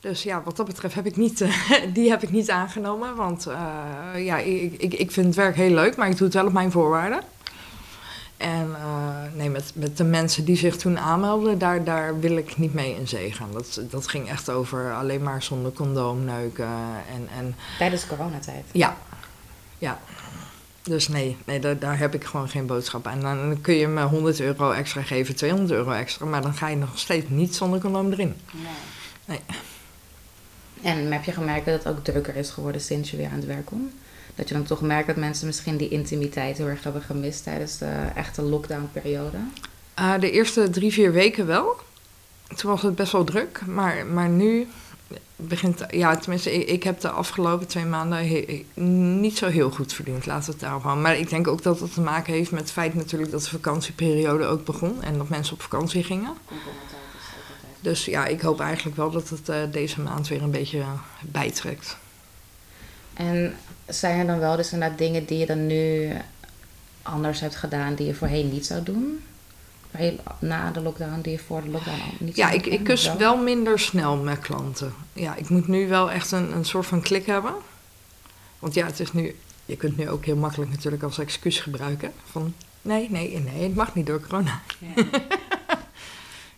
Dus 0.00 0.22
ja, 0.22 0.42
wat 0.42 0.56
dat 0.56 0.66
betreft 0.66 0.94
heb 0.94 1.06
ik 1.06 1.16
niet, 1.16 1.40
eh, 1.40 1.54
die 1.94 2.10
heb 2.10 2.22
ik 2.22 2.30
niet 2.30 2.50
aangenomen. 2.50 3.16
Want 3.16 3.46
eh, 3.46 4.24
ja, 4.24 4.38
ik, 4.38 4.72
ik, 4.78 4.94
ik 4.94 5.10
vind 5.10 5.26
het 5.26 5.36
werk 5.36 5.56
heel 5.56 5.74
leuk, 5.74 5.96
maar 5.96 6.08
ik 6.08 6.16
doe 6.16 6.26
het 6.26 6.34
wel 6.34 6.46
op 6.46 6.52
mijn 6.52 6.70
voorwaarden. 6.70 7.20
En 8.42 8.74
eh, 8.74 9.16
nee, 9.34 9.50
met, 9.50 9.72
met 9.74 9.96
de 9.96 10.04
mensen 10.04 10.44
die 10.44 10.56
zich 10.56 10.76
toen 10.76 10.98
aanmelden, 10.98 11.58
daar, 11.58 11.84
daar 11.84 12.20
wil 12.20 12.36
ik 12.36 12.56
niet 12.56 12.74
mee 12.74 12.94
in 12.94 13.08
zee 13.08 13.32
gaan. 13.32 13.52
Dat, 13.52 13.80
dat 13.90 14.08
ging 14.08 14.28
echt 14.28 14.50
over 14.50 14.94
alleen 14.94 15.22
maar 15.22 15.42
zonder 15.42 15.72
condoom 15.72 16.24
neuken. 16.24 16.66
En, 17.14 17.28
en 17.36 17.54
Tijdens 17.78 18.06
coronatijd? 18.06 18.64
ja, 18.72 18.96
ja. 19.78 20.00
Dus 20.82 21.08
nee, 21.08 21.36
nee 21.44 21.58
daar, 21.58 21.78
daar 21.78 21.98
heb 21.98 22.14
ik 22.14 22.24
gewoon 22.24 22.48
geen 22.48 22.66
boodschap 22.66 23.06
aan. 23.06 23.20
Dan 23.20 23.60
kun 23.60 23.74
je 23.74 23.88
me 23.88 24.02
100 24.02 24.40
euro 24.40 24.70
extra 24.70 25.02
geven, 25.02 25.36
200 25.36 25.70
euro 25.70 25.90
extra, 25.90 26.26
maar 26.26 26.42
dan 26.42 26.54
ga 26.54 26.68
je 26.68 26.76
nog 26.76 26.98
steeds 26.98 27.28
niet 27.28 27.54
zonder 27.54 27.80
condoom 27.80 28.12
erin. 28.12 28.34
Nee. 29.24 29.40
En 30.82 31.12
heb 31.12 31.24
je 31.24 31.32
gemerkt 31.32 31.64
dat 31.64 31.84
het 31.84 31.94
ook 31.94 32.04
drukker 32.04 32.36
is 32.36 32.50
geworden 32.50 32.80
sinds 32.80 33.10
je 33.10 33.16
weer 33.16 33.28
aan 33.28 33.36
het 33.36 33.46
werk 33.46 33.66
komt? 33.66 33.92
Dat 34.34 34.48
je 34.48 34.54
dan 34.54 34.64
toch 34.64 34.80
merkt 34.80 35.06
dat 35.06 35.16
mensen 35.16 35.46
misschien 35.46 35.76
die 35.76 35.88
intimiteit 35.88 36.56
heel 36.58 36.66
erg 36.66 36.82
hebben 36.82 37.02
gemist 37.02 37.42
tijdens 37.42 37.78
de 37.78 38.06
echte 38.14 38.42
lockdownperiode? 38.42 39.38
Eh, 39.94 40.18
de 40.20 40.30
eerste 40.30 40.70
drie, 40.70 40.92
vier 40.92 41.12
weken 41.12 41.46
wel. 41.46 41.76
Toen 42.56 42.70
was 42.70 42.82
het 42.82 42.94
best 42.94 43.12
wel 43.12 43.24
druk, 43.24 43.60
maar, 43.66 44.06
maar 44.06 44.28
nu 44.28 44.68
begint, 45.36 45.84
ja, 45.90 46.16
tenminste, 46.16 46.54
ik, 46.54 46.68
ik 46.68 46.82
heb 46.82 47.00
de 47.00 47.10
afgelopen 47.10 47.66
twee 47.66 47.84
maanden 47.84 48.28
he- 48.28 48.64
niet 48.82 49.38
zo 49.38 49.48
heel 49.48 49.70
goed 49.70 49.92
verdiend, 49.92 50.26
laten 50.26 50.44
we 50.46 50.50
het 50.50 50.60
daarop 50.60 50.82
houden. 50.82 51.02
Maar 51.02 51.16
ik 51.16 51.28
denk 51.28 51.48
ook 51.48 51.62
dat 51.62 51.80
het 51.80 51.94
te 51.94 52.00
maken 52.00 52.32
heeft 52.32 52.50
met 52.50 52.60
het 52.60 52.70
feit 52.70 52.94
natuurlijk 52.94 53.30
dat 53.30 53.42
de 53.42 53.48
vakantieperiode 53.48 54.44
ook 54.44 54.64
begon 54.64 55.02
en 55.02 55.18
dat 55.18 55.28
mensen 55.28 55.54
op 55.54 55.62
vakantie 55.62 56.04
gingen. 56.04 56.32
Dus 57.80 58.04
ja, 58.04 58.26
ik 58.26 58.40
hoop 58.40 58.60
eigenlijk 58.60 58.96
wel 58.96 59.10
dat 59.10 59.28
het 59.28 59.48
eh, 59.48 59.56
deze 59.70 60.00
maand 60.00 60.28
weer 60.28 60.42
een 60.42 60.50
beetje 60.50 60.84
bijtrekt. 61.20 61.96
En 63.14 63.54
zijn 63.92 64.18
er 64.18 64.26
dan 64.26 64.38
wel 64.38 64.56
dus 64.56 64.72
inderdaad 64.72 64.98
dingen 64.98 65.24
die 65.24 65.38
je 65.38 65.46
dan 65.46 65.66
nu 65.66 66.12
anders 67.02 67.40
hebt 67.40 67.56
gedaan 67.56 67.94
die 67.94 68.06
je 68.06 68.14
voorheen 68.14 68.50
niet 68.50 68.66
zou 68.66 68.82
doen? 68.82 69.24
Na 70.38 70.70
de 70.70 70.80
lockdown, 70.80 71.20
die 71.20 71.32
je 71.32 71.38
voor 71.38 71.62
de 71.62 71.68
lockdown 71.68 72.00
al 72.00 72.12
niet 72.18 72.36
Ja, 72.36 72.46
zou 72.46 72.58
ik, 72.58 72.66
ik 72.66 72.84
kus 72.84 73.14
wel 73.14 73.36
minder 73.36 73.78
snel 73.78 74.16
met 74.16 74.38
klanten. 74.38 74.94
Ja, 75.12 75.34
ik 75.34 75.48
moet 75.48 75.68
nu 75.68 75.88
wel 75.88 76.10
echt 76.10 76.32
een, 76.32 76.52
een 76.52 76.64
soort 76.64 76.86
van 76.86 77.02
klik 77.02 77.26
hebben. 77.26 77.54
Want 78.58 78.74
ja, 78.74 78.86
het 78.86 79.00
is 79.00 79.12
nu... 79.12 79.36
Je 79.64 79.76
kunt 79.76 79.96
nu 79.96 80.08
ook 80.08 80.24
heel 80.24 80.36
makkelijk 80.36 80.70
natuurlijk 80.70 81.02
als 81.02 81.18
excuus 81.18 81.60
gebruiken. 81.60 82.12
Van, 82.30 82.54
nee, 82.82 83.10
nee, 83.10 83.38
nee, 83.38 83.62
het 83.62 83.74
mag 83.74 83.94
niet 83.94 84.06
door 84.06 84.20
corona. 84.20 84.60
Ja. 84.78 85.04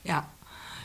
Ja. 0.04 0.28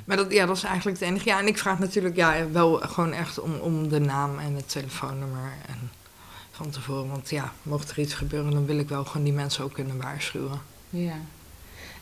Maar 0.06 0.18
dat, 0.18 0.32
ja, 0.32 0.46
dat 0.46 0.58
is 0.58 0.64
eigenlijk 0.64 1.00
het 1.00 1.10
enige. 1.10 1.30
Ja, 1.30 1.40
en 1.40 1.48
ik 1.48 1.58
vraag 1.58 1.80
natuurlijk 1.80 2.16
ja, 2.16 2.50
wel 2.52 2.78
gewoon 2.78 3.14
echt 3.14 3.40
om, 3.40 3.54
om 3.56 3.90
de 3.90 4.00
naam 4.00 4.40
en 4.40 4.56
het 4.56 4.70
telefoonnummer. 4.70 5.52
En 5.66 5.92
van 6.64 6.70
tevoren. 6.70 7.10
Want 7.10 7.30
ja, 7.30 7.54
mocht 7.64 7.92
er 7.92 8.00
iets 8.00 8.14
gebeuren, 8.14 8.52
dan 8.52 8.66
wil 8.66 8.80
ik 8.80 8.90
wel 8.90 9.06
gewoon 9.06 9.24
die 9.24 9.34
mensen 9.34 9.64
ook 9.64 9.74
kunnen 9.74 10.02
waarschuwen. 10.02 10.62
ja. 10.90 11.16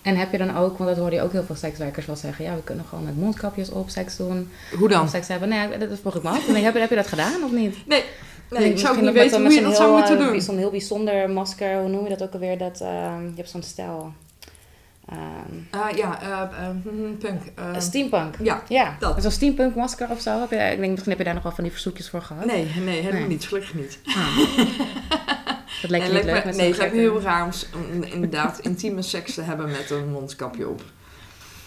En 0.02 0.16
heb 0.16 0.32
je 0.32 0.38
dan 0.38 0.58
ook, 0.58 0.78
want 0.78 0.90
dat 0.90 1.00
hoorde 1.00 1.16
je 1.16 1.22
ook 1.22 1.32
heel 1.32 1.44
veel 1.44 1.56
sekswerkers 1.56 2.06
wel 2.06 2.16
zeggen, 2.16 2.46
ja, 2.46 2.56
we 2.56 2.64
kunnen 2.64 2.86
gewoon 2.90 3.04
met 3.04 3.18
mondkapjes 3.18 3.70
op 3.70 3.90
seks 3.90 4.18
doen. 4.18 4.50
Hoe 4.78 4.90
dan? 4.90 5.10
Seks 5.10 5.28
hebben. 5.28 5.50
Nee, 5.50 5.78
dat 5.78 6.00
vroeg 6.00 6.16
ik 6.16 6.24
me 6.24 6.30
af. 6.30 6.46
Denk, 6.46 6.64
Heb 6.64 6.74
je, 6.74 6.80
heb 6.80 6.90
je 6.90 6.96
dat 6.96 7.08
gedaan 7.08 7.44
of 7.44 7.52
niet? 7.52 7.88
Nee, 7.88 8.04
nee 8.50 8.70
ik 8.70 8.78
zou 8.78 8.96
ook 8.96 9.02
niet 9.02 9.14
weten 9.14 9.42
hoe 9.42 9.54
je 9.54 9.62
dat 9.62 9.76
zo'n 9.76 9.76
zou 9.76 9.90
heel, 9.90 9.98
moeten 9.98 10.20
eh, 10.20 10.32
doen. 10.32 10.42
Zo'n 10.42 10.58
heel 10.58 10.70
bijzonder 10.70 11.30
masker, 11.30 11.80
hoe 11.80 11.90
noem 11.90 12.04
je 12.04 12.10
dat 12.10 12.24
ook 12.24 12.34
alweer? 12.34 12.58
Dat, 12.58 12.82
ehm, 12.82 13.24
je 13.24 13.36
hebt 13.36 13.50
zo'n 13.50 13.64
stijl. 13.64 14.14
Ah, 15.70 15.98
ja, 15.98 16.22
eh, 16.22 16.42
eh, 16.42 16.70
hm, 16.84 17.18
punk. 17.20 17.42
eh, 17.56 17.80
steampunk. 17.80 18.36
ja, 18.44 18.64
Ja, 18.68 18.96
dat. 19.00 19.22
zo'n 19.22 19.32
steampunk 19.32 19.76
masker 19.76 20.10
of 20.10 20.22
zo. 20.22 20.40
Heb 20.40 20.50
je, 20.50 20.56
ik 20.58 20.78
denk, 20.80 20.90
misschien 20.92 21.10
heb 21.10 21.18
je 21.18 21.24
daar 21.24 21.34
nog 21.34 21.44
wel 21.44 21.52
van 21.52 21.64
die 21.64 21.74
verzoekjes 21.74 22.10
voor 22.10 22.22
gehad. 22.22 22.46
nee, 22.46 22.66
nee, 22.86 23.00
helemaal 23.00 23.20
Nee. 23.20 23.28
niet. 23.30 23.46
Gelukkig 23.48 23.74
niet. 23.74 24.00
Dat 25.82 25.90
lijkt 25.90 26.06
Nee, 26.06 26.16
niet 26.16 26.26
leuk 26.26 26.46
met 26.46 26.56
nee, 26.56 26.68
het 26.68 26.78
lijkt 26.78 26.94
me 26.94 27.00
heel 27.00 27.22
raar 27.22 27.44
om, 27.74 28.04
inderdaad 28.04 28.60
intieme 28.70 29.02
seks 29.02 29.34
te 29.34 29.42
hebben 29.42 29.72
met 29.72 29.90
een 29.90 30.10
mondkapje 30.12 30.68
op. 30.70 30.84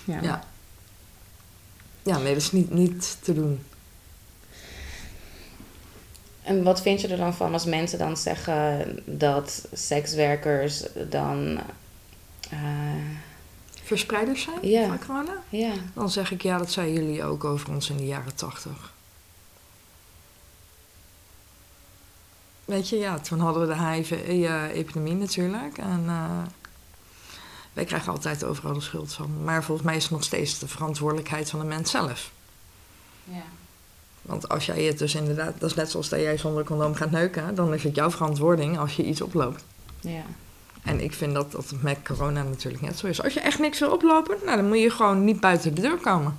Ja. 0.05 0.19
Ja. 0.23 0.45
Ja, 2.03 2.19
nee, 2.19 2.33
dat 2.33 2.43
is 2.43 2.53
niet, 2.53 2.71
niet 2.71 3.17
te 3.23 3.35
doen. 3.35 3.63
En 6.43 6.63
wat 6.63 6.83
vind 6.83 7.01
je 7.01 7.09
er 7.09 7.17
dan 7.17 7.35
van 7.35 7.53
als 7.53 7.65
mensen 7.65 7.99
dan 7.99 8.17
zeggen 8.17 8.99
dat 9.05 9.69
sekswerkers 9.73 10.85
dan... 11.09 11.59
Verspreiders 13.91 14.43
zijn 14.43 14.69
Ja. 14.69 14.87
van 14.87 14.99
corona? 15.07 15.43
ja, 15.49 15.73
Dan 15.95 16.11
zeg 16.11 16.31
ik 16.31 16.43
ja, 16.43 16.59
dat 16.59 16.71
zeiden 16.71 17.03
jullie 17.05 17.25
ook 17.25 17.45
over 17.45 17.69
ons 17.71 17.91
in 17.91 17.97
de 17.97 18.07
jaren 18.07 18.35
tachtig. 18.35 18.93
Weet 22.65 22.89
je, 22.89 22.97
ja, 22.97 23.19
toen 23.19 23.39
hadden 23.41 23.69
we 23.69 23.75
de 23.75 23.83
HIV-epidemie 23.83 25.15
natuurlijk. 25.15 25.79
En 25.79 26.05
eh, 26.07 26.43
wij 27.73 27.85
krijgen 27.85 28.13
altijd 28.13 28.45
overal 28.45 28.75
de 28.75 28.81
schuld 28.81 29.13
van. 29.13 29.45
Maar 29.45 29.65
volgens 29.65 29.87
mij 29.87 29.97
is 29.97 30.03
het 30.03 30.13
nog 30.13 30.25
steeds 30.25 30.59
de 30.59 30.69
verantwoordelijkheid 30.69 31.51
van 31.51 31.61
de 31.61 31.67
mens 31.67 31.91
zelf. 31.91 32.31
ja. 33.25 33.43
Want 34.23 34.49
als 34.49 34.67
jij 34.67 34.83
het 34.83 34.99
dus 34.99 35.15
inderdaad, 35.15 35.61
dat 35.61 35.71
is 35.71 35.77
net 35.77 35.91
zoals 35.91 36.09
dat 36.09 36.21
jij 36.21 36.39
zonder 36.39 36.65
condoom 36.65 36.95
gaat 36.95 37.11
neuken, 37.11 37.55
dan 37.55 37.75
is 37.75 37.83
het 37.83 37.95
jouw 37.95 38.11
verantwoording 38.11 38.79
als 38.79 38.97
je 38.97 39.05
iets 39.05 39.21
oploopt. 39.21 39.65
ja. 40.01 40.23
En 40.83 41.01
ik 41.01 41.13
vind 41.13 41.35
dat 41.35 41.53
dat 41.53 41.73
met 41.81 41.99
corona 42.05 42.43
natuurlijk 42.43 42.83
net 42.83 42.99
zo 42.99 43.07
is. 43.07 43.23
Als 43.23 43.35
je 43.35 43.41
echt 43.41 43.59
niks 43.59 43.79
wil 43.79 43.93
oplopen, 43.93 44.37
nou, 44.45 44.57
dan 44.57 44.69
moet 44.69 44.79
je 44.79 44.91
gewoon 44.91 45.25
niet 45.25 45.41
buiten 45.41 45.75
de 45.75 45.81
deur 45.81 45.97
komen. 45.97 46.39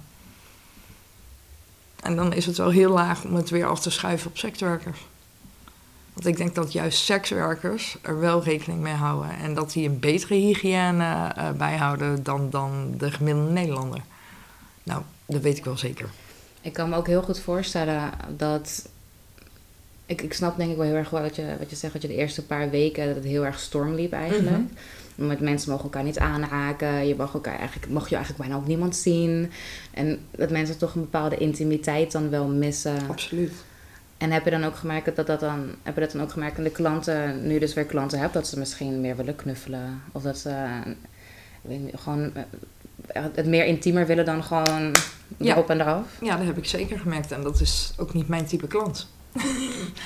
En 2.01 2.15
dan 2.15 2.33
is 2.33 2.45
het 2.45 2.57
wel 2.57 2.69
heel 2.69 2.91
laag 2.91 3.23
om 3.23 3.35
het 3.35 3.49
weer 3.49 3.65
af 3.65 3.79
te 3.79 3.89
schuiven 3.89 4.29
op 4.29 4.37
sekswerkers. 4.37 4.99
Want 6.13 6.25
ik 6.25 6.37
denk 6.37 6.55
dat 6.55 6.71
juist 6.71 7.03
sekswerkers 7.03 7.97
er 8.01 8.19
wel 8.19 8.43
rekening 8.43 8.81
mee 8.81 8.93
houden. 8.93 9.37
En 9.37 9.53
dat 9.53 9.71
die 9.71 9.87
een 9.87 9.99
betere 9.99 10.33
hygiëne 10.33 11.31
eh, 11.35 11.51
bijhouden 11.51 12.23
dan, 12.23 12.49
dan 12.49 12.93
de 12.97 13.11
gemiddelde 13.11 13.51
Nederlander. 13.51 14.01
Nou, 14.83 15.01
dat 15.25 15.41
weet 15.41 15.57
ik 15.57 15.65
wel 15.65 15.77
zeker. 15.77 16.09
Ik 16.61 16.73
kan 16.73 16.89
me 16.89 16.95
ook 16.95 17.07
heel 17.07 17.21
goed 17.21 17.39
voorstellen 17.39 18.11
dat. 18.37 18.89
Ik, 20.11 20.21
ik 20.21 20.33
snap 20.33 20.57
denk 20.57 20.71
ik 20.71 20.77
wel 20.77 20.85
heel 20.85 20.95
erg 20.95 21.09
wel 21.09 21.21
wat 21.21 21.35
je, 21.35 21.45
wat 21.59 21.69
je 21.69 21.75
zegt, 21.75 21.93
dat 21.93 22.01
je 22.01 22.07
de 22.07 22.15
eerste 22.15 22.45
paar 22.45 22.69
weken 22.69 23.05
dat 23.05 23.15
het 23.15 23.23
heel 23.23 23.45
erg 23.45 23.59
storm 23.59 23.95
liep 23.95 24.13
eigenlijk. 24.13 24.63
Met 25.15 25.39
mensen 25.39 25.69
mogen 25.69 25.83
elkaar 25.83 26.03
niet 26.03 26.19
aanraken, 26.19 27.07
je 27.07 27.15
mag, 27.15 27.33
elkaar 27.33 27.59
eigenlijk, 27.59 27.91
mag 27.91 28.09
je 28.09 28.15
eigenlijk 28.15 28.43
bijna 28.47 28.61
ook 28.61 28.67
niemand 28.67 28.95
zien. 28.95 29.51
En 29.93 30.19
dat 30.31 30.49
mensen 30.49 30.77
toch 30.77 30.95
een 30.95 31.01
bepaalde 31.01 31.37
intimiteit 31.37 32.11
dan 32.11 32.29
wel 32.29 32.47
missen. 32.47 32.95
Absoluut. 33.09 33.51
En 34.17 34.31
heb 34.31 34.43
je 34.45 34.51
dan 34.51 34.63
ook 34.63 34.75
gemerkt 34.75 35.15
dat 35.15 35.27
dat 35.27 35.39
dan, 35.39 35.69
heb 35.83 35.95
je 35.95 36.01
dat 36.01 36.11
dan 36.11 36.21
ook 36.21 36.31
gemerkt 36.31 36.57
aan 36.57 36.63
de 36.63 36.69
klanten, 36.71 37.47
nu 37.47 37.59
dus 37.59 37.73
weer 37.73 37.85
klanten 37.85 38.19
hebt, 38.19 38.33
dat 38.33 38.47
ze 38.47 38.59
misschien 38.59 39.01
meer 39.01 39.15
willen 39.15 39.35
knuffelen? 39.35 40.01
Of 40.11 40.21
dat 40.23 40.37
ze 40.37 40.65
niet, 41.61 41.93
gewoon 41.95 42.31
eh, 43.07 43.23
het 43.33 43.45
meer 43.45 43.65
intiemer 43.65 44.05
willen 44.05 44.25
dan 44.25 44.43
gewoon 44.43 44.95
Ja. 45.37 45.51
erop 45.53 45.69
en 45.69 45.81
eraf? 45.81 46.07
Ja, 46.21 46.37
dat 46.37 46.45
heb 46.45 46.57
ik 46.57 46.65
zeker 46.65 46.99
gemerkt. 46.99 47.31
En 47.31 47.43
dat 47.43 47.61
is 47.61 47.93
ook 47.97 48.13
niet 48.13 48.27
mijn 48.27 48.45
type 48.45 48.67
klant. 48.67 49.07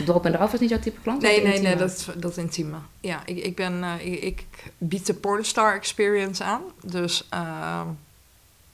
Erop 0.08 0.26
en 0.26 0.34
eraf 0.34 0.54
is 0.54 0.60
niet 0.60 0.70
jouw 0.70 0.80
type 0.80 1.02
klant? 1.02 1.22
Nee, 1.22 1.44
nee, 1.44 1.60
nee, 1.62 1.76
dat, 1.76 2.10
dat 2.18 2.38
intieme. 2.38 2.78
Ja, 3.00 3.22
ik, 3.26 3.38
ik, 3.38 3.56
ben, 3.56 3.84
eh, 3.84 4.06
ik, 4.06 4.24
ik 4.24 4.44
bied 4.78 5.06
de 5.06 5.14
Pornstar 5.14 5.76
Experience 5.76 6.44
aan. 6.44 6.62
Dus 6.84 7.28
eh, 7.30 7.82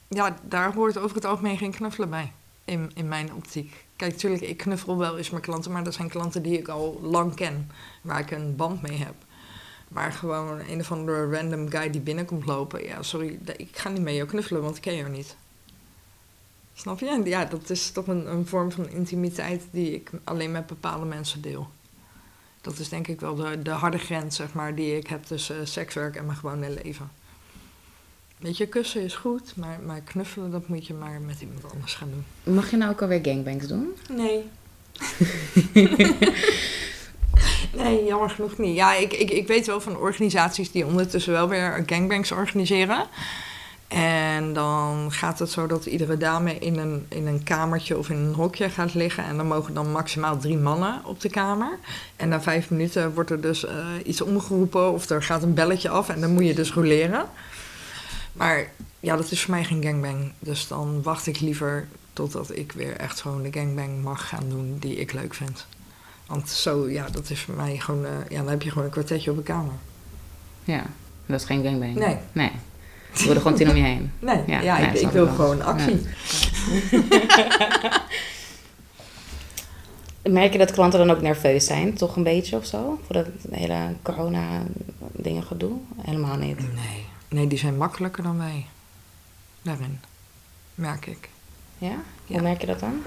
ja, 0.08 0.36
daar 0.42 0.74
hoort 0.74 0.98
over 0.98 1.16
het 1.16 1.24
algemeen 1.24 1.58
geen 1.58 1.74
knuffelen 1.74 2.10
bij. 2.10 2.32
In, 2.64 2.90
in 2.94 3.08
mijn 3.08 3.34
optiek. 3.34 3.84
Kijk, 3.96 4.12
natuurlijk, 4.12 4.42
ik 4.42 4.56
knuffel 4.56 4.98
wel 4.98 5.18
eens 5.18 5.30
mijn 5.30 5.42
klanten, 5.42 5.72
maar 5.72 5.84
dat 5.84 5.94
zijn 5.94 6.08
klanten 6.08 6.42
die 6.42 6.58
ik 6.58 6.68
al 6.68 7.00
lang 7.02 7.34
ken. 7.34 7.70
Waar 8.02 8.20
ik 8.20 8.30
een 8.30 8.56
band 8.56 8.82
mee 8.82 8.98
heb. 8.98 9.14
Maar 9.88 10.12
gewoon 10.12 10.60
een 10.68 10.80
of 10.80 10.92
andere 10.92 11.36
random 11.36 11.70
guy 11.70 11.90
die 11.90 12.00
binnenkomt 12.00 12.46
lopen. 12.46 12.84
Ja, 12.84 13.02
sorry, 13.02 13.38
ik 13.56 13.78
ga 13.78 13.88
niet 13.88 14.02
met 14.02 14.14
jou 14.14 14.28
knuffelen, 14.28 14.62
want 14.62 14.76
ik 14.76 14.82
ken 14.82 14.96
jou 14.96 15.10
niet. 15.10 15.36
Snap 16.74 17.00
je? 17.00 17.08
En 17.08 17.24
Ja, 17.24 17.44
dat 17.44 17.70
is 17.70 17.90
toch 17.90 18.06
een, 18.06 18.30
een 18.30 18.46
vorm 18.46 18.72
van 18.72 18.88
intimiteit 18.88 19.62
die 19.70 19.94
ik 19.94 20.10
alleen 20.24 20.52
met 20.52 20.66
bepaalde 20.66 21.06
mensen 21.06 21.40
deel. 21.40 21.70
Dat 22.60 22.78
is 22.78 22.88
denk 22.88 23.08
ik 23.08 23.20
wel 23.20 23.34
de, 23.34 23.62
de 23.62 23.70
harde 23.70 23.98
grens, 23.98 24.36
zeg 24.36 24.52
maar, 24.52 24.74
die 24.74 24.96
ik 24.96 25.06
heb 25.06 25.24
tussen 25.24 25.68
sekswerk 25.68 26.16
en 26.16 26.26
mijn 26.26 26.38
gewone 26.38 26.70
leven. 26.82 27.10
Weet 28.38 28.56
je, 28.56 28.66
kussen 28.66 29.02
is 29.02 29.14
goed, 29.14 29.56
maar, 29.56 29.80
maar 29.86 30.00
knuffelen, 30.00 30.50
dat 30.50 30.68
moet 30.68 30.86
je 30.86 30.94
maar 30.94 31.20
met 31.20 31.40
iemand 31.40 31.72
anders 31.72 31.94
gaan 31.94 32.10
doen. 32.10 32.54
Mag 32.54 32.70
je 32.70 32.76
nou 32.76 32.92
ook 32.92 33.02
alweer 33.02 33.20
gangbangs 33.22 33.66
doen? 33.66 33.88
Nee. 34.08 34.44
nee, 37.82 38.04
jammer 38.04 38.30
genoeg 38.30 38.58
niet. 38.58 38.76
Ja, 38.76 38.94
ik, 38.94 39.12
ik, 39.12 39.30
ik 39.30 39.46
weet 39.46 39.66
wel 39.66 39.80
van 39.80 39.96
organisaties 39.96 40.70
die 40.70 40.86
ondertussen 40.86 41.32
wel 41.32 41.48
weer 41.48 41.82
gangbangs 41.86 42.32
organiseren. 42.32 43.06
En 43.92 44.52
dan 44.52 45.12
gaat 45.12 45.38
het 45.38 45.50
zo 45.50 45.66
dat 45.66 45.86
iedere 45.86 46.16
dame 46.16 46.58
in 46.58 46.78
een, 46.78 47.06
in 47.08 47.26
een 47.26 47.42
kamertje 47.42 47.98
of 47.98 48.10
in 48.10 48.16
een 48.16 48.34
hokje 48.34 48.70
gaat 48.70 48.94
liggen. 48.94 49.24
En 49.24 49.36
dan 49.36 49.46
mogen 49.46 49.74
dan 49.74 49.92
maximaal 49.92 50.38
drie 50.38 50.56
mannen 50.56 51.00
op 51.04 51.20
de 51.20 51.28
kamer. 51.28 51.78
En 52.16 52.28
na 52.28 52.40
vijf 52.40 52.70
minuten 52.70 53.14
wordt 53.14 53.30
er 53.30 53.40
dus 53.40 53.64
eh, 53.64 53.86
iets 54.04 54.20
omgeroepen 54.20 54.92
of 54.92 55.10
er 55.10 55.22
gaat 55.22 55.42
een 55.42 55.54
belletje 55.54 55.88
af 55.88 56.08
en 56.08 56.20
dan 56.20 56.32
moet 56.32 56.46
je 56.46 56.54
dus 56.54 56.72
roleren. 56.72 57.24
Maar 58.32 58.70
ja, 59.00 59.16
dat 59.16 59.30
is 59.30 59.42
voor 59.42 59.54
mij 59.54 59.64
geen 59.64 59.82
gangbang. 59.82 60.32
Dus 60.38 60.68
dan 60.68 61.02
wacht 61.02 61.26
ik 61.26 61.40
liever 61.40 61.88
totdat 62.12 62.56
ik 62.56 62.72
weer 62.72 62.96
echt 62.96 63.20
gewoon 63.20 63.42
de 63.42 63.52
gangbang 63.52 64.02
mag 64.02 64.28
gaan 64.28 64.48
doen 64.48 64.76
die 64.78 64.96
ik 64.96 65.12
leuk 65.12 65.34
vind. 65.34 65.66
Want 66.26 66.48
zo, 66.48 66.88
ja, 66.88 67.08
dat 67.08 67.30
is 67.30 67.40
voor 67.40 67.54
mij 67.54 67.78
gewoon, 67.78 68.04
eh, 68.04 68.10
ja, 68.28 68.36
dan 68.36 68.48
heb 68.48 68.62
je 68.62 68.68
gewoon 68.68 68.84
een 68.84 68.90
kwartetje 68.90 69.30
op 69.30 69.36
een 69.36 69.42
kamer. 69.42 69.74
Ja, 70.64 70.82
dat 71.26 71.40
is 71.40 71.46
geen 71.46 71.62
gangbang. 71.62 71.94
Nee. 71.94 72.16
Nee. 72.32 72.52
Er 73.14 73.24
worden 73.24 73.42
gewoon 73.42 73.56
tien 73.56 73.70
om 73.70 73.76
je 73.76 73.82
heen. 73.82 74.10
Nee, 74.18 74.40
Ja, 74.46 74.60
ja, 74.60 74.78
nee, 74.78 74.86
ik, 74.88 75.00
ik 75.00 75.08
wil 75.08 75.26
gewoon 75.26 75.62
actie. 75.62 76.00
Merk 80.22 80.52
je 80.52 80.58
dat 80.58 80.70
klanten 80.72 80.98
dan 81.06 81.10
ook 81.16 81.22
nerveus 81.22 81.66
zijn? 81.66 81.94
Toch 81.94 82.16
een 82.16 82.22
beetje 82.22 82.56
of 82.56 82.66
zo? 82.66 83.00
Voor 83.06 83.14
dat 83.14 83.26
hele 83.50 83.94
corona-dingen 84.02 85.42
gedoe? 85.42 85.78
Helemaal 86.00 86.36
niet. 86.36 86.58
Nee, 86.58 87.04
nee, 87.28 87.46
die 87.46 87.58
zijn 87.58 87.76
makkelijker 87.76 88.22
dan 88.22 88.38
wij. 88.38 88.66
Daarin, 89.62 90.00
merk 90.74 91.06
ik. 91.06 91.28
Ja? 91.78 91.88
Hoe 92.26 92.36
Ja. 92.36 92.42
merk 92.42 92.60
je 92.60 92.66
dat 92.66 92.80
dan? 92.80 93.02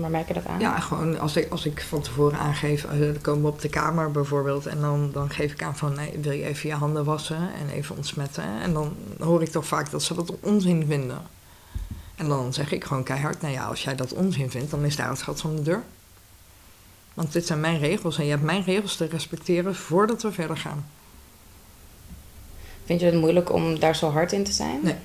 Waar 0.00 0.10
merk 0.10 0.28
je 0.28 0.34
dat 0.34 0.46
aan? 0.46 0.60
Ja, 0.60 0.80
gewoon 0.80 1.18
als 1.18 1.36
ik, 1.36 1.50
als 1.50 1.66
ik 1.66 1.82
van 1.82 2.00
tevoren 2.00 2.38
aangeef, 2.38 2.84
eh, 2.84 2.98
dan 2.98 3.20
komen 3.20 3.42
we 3.42 3.48
op 3.48 3.60
de 3.60 3.68
kamer 3.68 4.10
bijvoorbeeld. 4.10 4.66
En 4.66 4.80
dan, 4.80 5.10
dan 5.12 5.30
geef 5.30 5.52
ik 5.52 5.62
aan 5.62 5.76
van, 5.76 5.94
nee, 5.94 6.18
wil 6.20 6.32
je 6.32 6.44
even 6.44 6.68
je 6.68 6.74
handen 6.74 7.04
wassen 7.04 7.36
en 7.36 7.68
even 7.68 7.96
ontsmetten. 7.96 8.44
En 8.62 8.72
dan 8.72 8.96
hoor 9.18 9.42
ik 9.42 9.48
toch 9.48 9.66
vaak 9.66 9.90
dat 9.90 10.02
ze 10.02 10.14
dat 10.14 10.32
onzin 10.40 10.86
vinden. 10.86 11.22
En 12.16 12.28
dan 12.28 12.52
zeg 12.52 12.72
ik 12.72 12.84
gewoon 12.84 13.02
keihard, 13.02 13.40
nou 13.40 13.54
ja, 13.54 13.64
als 13.64 13.82
jij 13.82 13.94
dat 13.94 14.12
onzin 14.12 14.50
vindt, 14.50 14.70
dan 14.70 14.84
is 14.84 14.96
daar 14.96 15.08
het 15.08 15.22
gat 15.22 15.40
van 15.40 15.56
de 15.56 15.62
deur. 15.62 15.82
Want 17.14 17.32
dit 17.32 17.46
zijn 17.46 17.60
mijn 17.60 17.78
regels 17.78 18.18
en 18.18 18.24
je 18.24 18.30
hebt 18.30 18.42
mijn 18.42 18.64
regels 18.64 18.96
te 18.96 19.04
respecteren 19.04 19.74
voordat 19.74 20.22
we 20.22 20.32
verder 20.32 20.56
gaan. 20.56 20.86
Vind 22.84 23.00
je 23.00 23.06
het 23.06 23.14
moeilijk 23.14 23.52
om 23.52 23.78
daar 23.78 23.96
zo 23.96 24.10
hard 24.10 24.32
in 24.32 24.44
te 24.44 24.52
zijn? 24.52 24.80
Nee. 24.82 24.96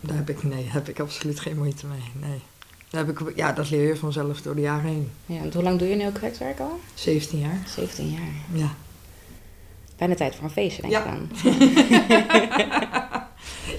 Daar 0.00 0.16
heb 0.16 0.28
ik, 0.28 0.42
nee, 0.42 0.66
heb 0.68 0.88
ik 0.88 1.00
absoluut 1.00 1.40
geen 1.40 1.56
moeite 1.56 1.86
mee, 1.86 2.28
nee. 2.30 2.42
Heb 2.90 3.08
ik, 3.08 3.36
ja, 3.36 3.52
dat 3.52 3.70
leer 3.70 3.86
je 3.88 3.96
vanzelf 3.96 4.42
door 4.42 4.54
de 4.54 4.60
jaren 4.60 4.84
heen. 4.90 5.10
Ja, 5.26 5.38
want 5.40 5.54
hoe 5.54 5.62
lang 5.62 5.78
doe 5.78 5.88
je 5.88 5.96
nu 5.96 6.06
ook 6.06 6.18
werk 6.18 6.60
al? 6.60 6.80
17 6.94 7.38
jaar. 7.38 7.58
17 7.66 8.10
jaar. 8.10 8.60
Ja. 8.60 8.74
Bijna 9.96 10.14
tijd 10.14 10.34
voor 10.34 10.44
een 10.44 10.50
feestje, 10.50 10.82
denk 10.82 10.92
Ja. 10.92 11.04
ik 11.04 11.10
dan. 11.12 11.28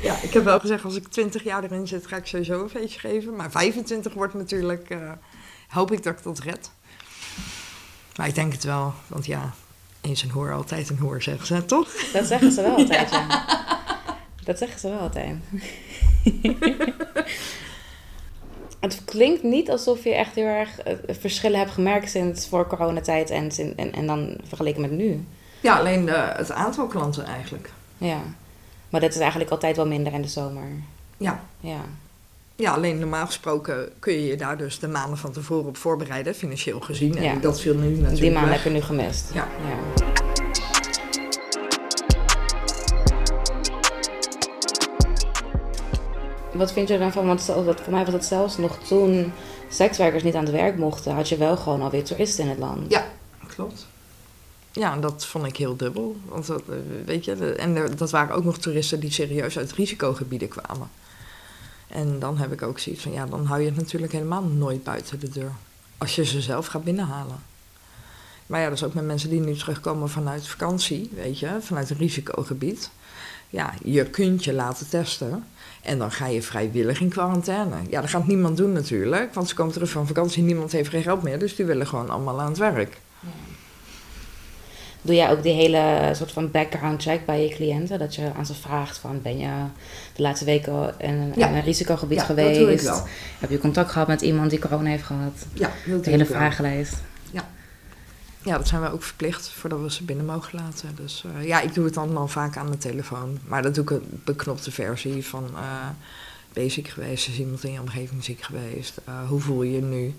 Ja, 0.02 0.16
ik 0.22 0.34
heb 0.34 0.44
wel 0.44 0.60
gezegd, 0.60 0.84
als 0.84 0.96
ik 0.96 1.08
20 1.08 1.44
jaar 1.44 1.64
erin 1.64 1.88
zit, 1.88 2.08
ga 2.08 2.16
ik 2.16 2.26
sowieso 2.26 2.64
een 2.64 2.70
feestje 2.70 3.00
geven. 3.00 3.36
Maar 3.36 3.52
25 3.52 4.14
wordt 4.14 4.34
natuurlijk, 4.34 4.90
eh, 4.90 5.12
hoop 5.68 5.92
ik 5.92 6.04
dat 6.04 6.18
ik 6.18 6.24
dat 6.24 6.40
red. 6.40 6.70
Maar 8.16 8.28
ik 8.28 8.36
denk 8.36 8.52
het 8.54 8.64
wel, 8.64 8.94
want 9.08 9.26
ja, 9.26 9.54
eens 10.02 10.24
een 10.24 10.30
hoer, 10.30 10.54
altijd 10.54 10.90
een 10.90 10.98
hoer, 10.98 11.22
zeggen 11.22 11.46
ze, 11.48 11.66
toch? 11.66 11.90
Dat 12.14 12.26
zeggen 12.26 12.52
ze 12.52 12.62
wel 12.62 12.76
altijd, 12.76 13.10
ja. 13.30 13.46
Dat 14.44 14.58
zeggen 14.58 14.80
ze 14.80 14.90
wel 14.90 15.00
altijd. 15.00 15.36
Het 18.80 19.02
klinkt 19.06 19.44
niet 19.44 19.70
alsof 19.70 20.04
je 20.04 20.14
echt 20.16 20.36
heel 20.36 20.46
erg 20.46 20.80
eh, 20.80 20.94
verschillen 21.20 21.60
hebt 21.60 21.72
gemerkt 21.72 22.10
sinds 22.12 22.48
voor 22.48 22.68
coronatijd 22.68 23.30
en, 23.30 23.52
en, 23.76 23.94
en 23.94 24.08
dan 24.08 24.38
vergeleken 24.48 24.82
met 24.82 24.92
nu. 24.92 25.24
Ja, 25.62 25.78
alleen 25.78 26.10
eh, 26.10 26.36
het 26.38 26.52
aantal 26.52 26.88
klanten 26.88 27.26
eigenlijk. 27.26 27.70
Ja. 27.98 28.20
Maar 28.90 29.02
dat 29.02 29.14
is 29.14 29.20
eigenlijk 29.20 29.52
altijd 29.52 29.76
wel 29.76 29.88
minder 29.88 30.14
in 30.14 30.22
de 30.22 30.28
zomer. 30.28 30.64
Ja. 31.18 31.44
Ja. 31.60 31.82
ja, 32.56 32.72
alleen 32.74 33.00
normaal 33.00 33.26
gesproken 33.26 33.90
kun 34.00 34.14
je 34.14 34.26
je 34.26 34.36
daar 34.38 34.58
dus 34.58 34.80
de 34.80 34.88
maanden 34.88 35.18
van 35.18 35.32
tevoren 35.32 35.68
op 35.68 35.78
voorbereiden, 35.78 36.36
financieel 36.36 36.80
gezien. 36.80 37.16
En 37.18 37.24
Ja. 37.24 37.36
dat 37.36 37.62
viel 37.62 37.76
nu 37.76 37.90
natuurlijk 37.90 38.20
Die 38.22 38.32
maanden 38.32 38.50
weg. 38.52 38.64
heb 38.64 38.72
je 38.74 38.80
nu 38.80 38.86
gemist. 38.86 39.32
Ja. 39.34 39.48
ja. 39.68 40.06
Wat 46.58 46.72
vind 46.72 46.88
je 46.88 46.94
er 46.94 47.00
dan 47.00 47.12
van? 47.12 47.26
Want 47.26 47.42
voor 47.44 47.92
mij 47.92 48.06
was 48.06 48.14
het 48.14 48.26
zelfs 48.26 48.58
nog 48.58 48.78
toen 48.88 49.32
sekswerkers 49.70 50.24
niet 50.24 50.36
aan 50.36 50.46
het 50.46 50.54
werk 50.54 50.78
mochten, 50.78 51.14
had 51.14 51.30
je 51.30 51.38
wel 51.38 51.58
gewoon 51.58 51.82
alweer 51.82 52.04
toeristen 52.04 52.44
in 52.44 52.50
het 52.50 52.60
land. 52.60 52.92
Ja, 52.92 53.06
klopt. 53.48 53.88
Ja, 54.72 54.94
en 54.94 55.02
dat 55.02 55.26
vond 55.26 55.46
ik 55.46 55.58
heel 55.58 55.76
dubbel. 55.76 56.16
Want 56.26 56.46
dat, 56.48 56.62
eh, 56.70 56.76
weet 57.06 57.26
je, 57.26 57.54
en 57.56 57.96
dat 57.96 58.12
waren 58.12 58.36
ook 58.36 58.44
nog 58.44 58.58
toeristen 58.58 59.00
die 59.00 59.12
serieus 59.12 59.58
uit 59.58 59.72
risicogebieden 59.72 60.48
kwamen. 60.48 60.90
En 61.88 62.20
dan 62.20 62.38
heb 62.38 62.52
ik 62.52 62.62
ook 62.62 62.80
zoiets 62.80 63.02
van, 63.02 63.12
ja, 63.12 63.26
dan 63.26 63.46
hou 63.46 63.60
je 63.62 63.68
het 63.68 63.76
natuurlijk 63.76 64.12
helemaal 64.12 64.44
nooit 64.44 64.84
buiten 64.84 65.20
de 65.20 65.30
deur. 65.30 65.52
Als 65.98 66.16
je 66.16 66.26
ze 66.26 66.42
zelf 66.42 66.66
gaat 66.68 66.84
binnenhalen. 66.84 67.40
Maar 68.46 68.60
ja, 68.60 68.70
dat 68.70 68.78
is 68.78 68.84
ook 68.84 68.94
met 68.94 69.06
mensen 69.06 69.30
die 69.30 69.40
nu 69.40 69.56
terugkomen 69.56 70.10
vanuit 70.10 70.48
vakantie, 70.48 71.10
weet 71.14 71.40
je, 71.40 71.58
vanuit 71.60 71.90
een 71.90 71.98
risicogebied. 71.98 72.90
Ja, 73.50 73.74
je 73.84 74.06
kunt 74.06 74.44
je 74.44 74.54
laten 74.54 74.90
testen. 74.90 75.46
En 75.88 75.98
dan 75.98 76.12
ga 76.12 76.28
je 76.28 76.42
vrijwillig 76.42 77.02
in 77.02 77.10
quarantaine. 77.10 77.76
Ja, 77.90 78.02
dat 78.02 78.10
gaat 78.10 78.28
niemand 78.28 78.58
doen 78.58 78.72
natuurlijk, 78.72 79.34
want 79.34 79.48
ze 79.50 79.56
komen 79.56 79.74
terug 79.74 79.90
van 79.90 80.08
vakantie, 80.08 80.44
niemand 80.44 80.72
heeft 80.72 80.90
geen 80.90 81.02
geld 81.02 81.24
meer, 81.24 81.40
dus 81.40 81.56
die 81.56 81.66
willen 81.66 81.88
gewoon 81.88 82.10
allemaal 82.10 82.42
aan 82.42 82.48
het 82.50 82.58
werk. 82.58 82.98
Doe 85.02 85.16
jij 85.16 85.32
ook 85.32 85.44
die 85.44 85.54
hele 85.54 86.12
soort 86.14 86.32
van 86.32 86.52
background 86.52 87.02
check 87.02 87.26
bij 87.26 87.44
je 87.44 87.50
cliënten? 87.56 88.00
Dat 88.00 88.16
je 88.16 88.30
aan 88.38 88.46
ze 88.46 88.54
vraagt 88.54 88.98
van, 88.98 89.22
ben 89.22 89.38
je 89.38 89.50
de 90.16 90.22
laatste 90.22 90.46
weken 90.46 90.94
in, 90.98 91.14
een- 91.14 91.34
Ja. 91.36 91.48
in 91.48 91.56
een 91.56 91.64
risicogebied 91.64 92.20
Ja, 92.20 92.26
dat 92.28 92.36
geweest? 92.38 92.60
doe 92.60 92.72
ik 92.72 92.80
wel. 92.82 93.08
Heb 93.40 93.50
je 93.50 93.58
contact 93.60 93.92
gehad 93.92 94.08
met 94.08 94.22
iemand 94.22 94.50
die 94.50 94.60
corona 94.60 94.90
heeft 94.90 95.04
gehad? 95.04 95.46
Ja, 95.54 95.70
dat 95.86 96.04
De 96.04 96.10
hele 96.10 96.26
vragenlijst. 96.26 96.94
Ja, 98.48 98.58
dat 98.58 98.68
zijn 98.68 98.82
we 98.82 98.92
ook 98.92 99.04
verplicht 99.04 99.50
voordat 99.50 99.82
we 99.82 99.92
ze 99.92 100.04
binnen 100.04 100.26
mogen 100.26 100.60
laten. 100.60 100.96
Dus 100.96 101.24
eh, 101.36 101.48
ja, 101.48 101.62
ik 101.62 101.74
doe 101.74 101.86
het 101.86 101.94
dan 101.94 102.18
al 102.18 102.28
vaak 102.28 102.58
aan 102.58 102.72
de 102.72 102.78
telefoon. 102.78 103.38
Maar 103.48 103.62
dat 103.62 103.76
doe 103.76 103.84
ik 103.84 103.90
een 103.90 104.22
beknopte 104.24 104.72
versie 104.72 105.26
van... 105.26 105.44
eh 105.56 105.88
ben 106.54 106.64
je 106.66 106.72
ziek 106.72 106.88
geweest? 106.88 107.28
Is 107.28 107.40
iemand 107.40 107.64
in 107.64 107.72
je 107.72 107.80
omgeving 107.80 108.24
ziek 108.24 108.42
geweest? 108.42 108.98
Eh, 109.06 109.28
hoe 109.28 109.40
voel 109.40 109.64
je 109.64 109.72
je 109.72 109.82
nu? 109.82 110.16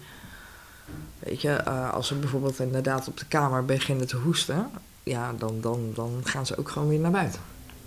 Weet 1.18 1.40
je, 1.40 1.50
eh, 1.52 1.92
als 1.92 2.06
ze 2.06 2.14
bijvoorbeeld 2.14 2.58
inderdaad 2.58 3.08
op 3.08 3.16
de 3.18 3.26
kamer 3.26 3.64
beginnen 3.64 4.06
te 4.06 4.16
hoesten... 4.16 4.70
Ja, 5.02 5.32
dan, 5.38 5.60
dan, 5.60 5.90
dan 5.94 6.20
gaan 6.24 6.46
ze 6.46 6.58
ook 6.58 6.68
gewoon 6.68 6.88
weer 6.88 6.98
naar 6.98 7.10
buiten. 7.10 7.40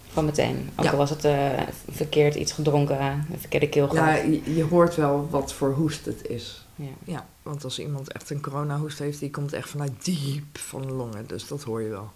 Gewoon 0.09 0.25
meteen. 0.25 0.69
Ook 0.75 0.85
Ja. 0.85 0.91
al 0.91 0.97
was 0.97 1.09
het 1.09 1.27
verkeerd 1.91 2.35
iets 2.35 2.51
gedronken, 2.51 3.01
een 3.01 3.39
verkeerde 3.39 3.69
keel 3.69 3.95
Ja, 3.95 4.15
je, 4.15 4.53
je 4.55 4.63
hoort 4.63 4.95
wel 4.95 5.27
wat 5.29 5.53
voor 5.53 5.73
hoest 5.73 6.05
het 6.05 6.27
is. 6.27 6.65
Ja. 6.75 6.85
Ja, 7.03 7.25
want 7.43 7.63
als 7.63 7.79
iemand 7.79 8.11
echt 8.11 8.29
een 8.29 8.41
coronahoest 8.41 8.99
heeft... 8.99 9.19
die 9.19 9.31
komt 9.31 9.53
echt 9.53 9.69
vanuit 9.69 10.05
diep 10.05 10.57
van 10.57 10.81
de 10.81 10.91
longen. 10.93 11.27
Dus 11.27 11.47
dat 11.47 11.63
hoor 11.63 11.81
je 11.81 11.89
wel. 11.89 12.11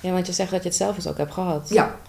ja, 0.00 0.12
want 0.12 0.26
je 0.26 0.32
zegt 0.32 0.50
dat 0.50 0.62
je 0.62 0.68
het 0.68 0.76
zelf 0.78 0.96
eens 0.96 1.06
ook 1.06 1.16
hebt 1.16 1.32
gehad. 1.32 1.68
Ja, 1.68 2.00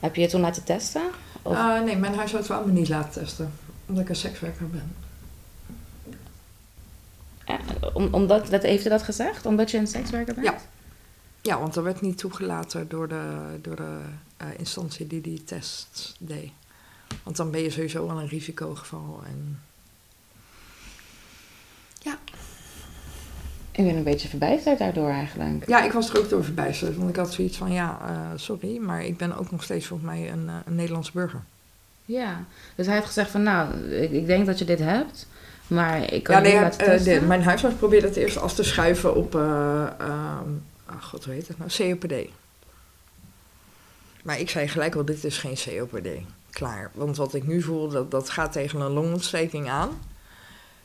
Heb 0.00 0.14
je 0.14 0.20
je 0.20 0.28
toen 0.28 0.40
laten 0.40 0.64
testen? 0.64 1.02
Of- 1.42 1.54
Eh, 1.56 1.80
nee, 1.82 1.96
mijn 1.96 2.14
huisarts 2.14 2.48
wou 2.48 2.66
me 2.66 2.72
niet 2.72 2.88
laten 2.88 3.22
testen. 3.22 3.52
Omdat 3.86 4.02
ik 4.02 4.08
een 4.08 4.16
sekswerker 4.16 4.68
ben. 4.70 4.94
Eh, 7.44 7.56
om, 7.92 8.08
omdat, 8.14 8.46
dat, 8.50 8.62
heeft 8.62 8.82
hij 8.82 8.92
dat 8.92 9.02
gezegd? 9.02 9.46
Omdat 9.46 9.70
je 9.70 9.78
een 9.78 9.86
sekswerker 9.86 10.34
bent? 10.34 10.46
Ja. 10.46 10.58
Ja, 11.42 11.58
want 11.58 11.74
dat 11.74 11.84
werd 11.84 12.00
niet 12.00 12.18
toegelaten 12.18 12.88
door 12.88 13.08
de, 13.08 13.38
door 13.62 13.76
de 13.76 13.98
eh, 14.36 14.46
instantie 14.56 15.06
die 15.06 15.20
die 15.20 15.44
test 15.44 16.14
deed. 16.18 16.50
Want 17.22 17.36
dan 17.36 17.50
ben 17.50 17.60
je 17.62 17.70
sowieso 17.70 18.08
al 18.08 18.20
een 18.20 18.28
risicogeval. 18.28 19.20
En 19.26 19.60
Ik 23.80 23.86
ben 23.86 23.96
een 23.96 24.02
beetje 24.02 24.28
verbijsterd 24.28 24.78
daardoor 24.78 25.08
eigenlijk. 25.10 25.68
ja, 25.68 25.82
ik 25.84 25.92
was 25.92 26.10
er 26.10 26.18
ook 26.18 26.28
door 26.28 26.44
verbijsterd. 26.44 26.96
Want 26.96 27.10
ik 27.10 27.16
had 27.16 27.32
zoiets 27.32 27.56
van, 27.56 27.72
ja, 27.72 27.98
eh, 28.06 28.38
sorry, 28.38 28.76
maar 28.78 29.04
ik 29.04 29.16
ben 29.16 29.38
ook 29.38 29.50
nog 29.50 29.62
steeds 29.62 29.86
volgens 29.86 30.08
mij 30.10 30.32
een, 30.32 30.48
eh, 30.48 30.54
een 30.66 30.74
Nederlandse 30.74 31.12
burger. 31.14 31.40
Ja, 32.04 32.44
dus 32.74 32.86
hij 32.86 32.94
heeft 32.94 33.06
gezegd 33.06 33.30
van 33.30 33.42
nou, 33.42 33.74
ik, 33.90 34.10
ik 34.10 34.26
denk 34.26 34.46
dat 34.46 34.58
je 34.58 34.64
dit 34.64 34.78
hebt, 34.78 35.26
maar 35.66 36.12
ik 36.12 36.22
kan 36.22 36.34
Ja, 36.34 36.40
nee, 36.40 36.52
niet 36.52 36.60
laten 36.62 36.80
eh, 36.80 36.86
testen. 36.92 37.20
de- 37.20 37.26
mijn 37.26 37.42
huisarts 37.42 37.76
probeerde 37.76 38.06
het 38.06 38.16
eerst 38.16 38.36
af 38.36 38.54
te 38.54 38.62
schuiven 38.62 39.14
op, 39.14 39.34
eh 39.34 39.82
ehm, 39.98 40.48
ah, 40.86 41.02
god 41.02 41.24
hoe 41.24 41.34
heet 41.34 41.48
het 41.48 41.58
nou, 41.58 41.70
COPD. 41.76 42.14
Maar 44.22 44.40
ik 44.40 44.50
zei 44.50 44.68
gelijk 44.68 44.94
al, 44.94 45.04
dit 45.04 45.24
is 45.24 45.38
geen 45.38 45.56
COPD. 45.64 46.08
Klaar. 46.50 46.90
Want 46.94 47.16
wat 47.16 47.34
ik 47.34 47.46
nu 47.46 47.62
voel, 47.62 47.88
dat, 47.88 48.10
dat 48.10 48.30
gaat 48.30 48.52
tegen 48.52 48.80
een 48.80 48.92
longontsteking 48.92 49.68
aan. 49.68 49.90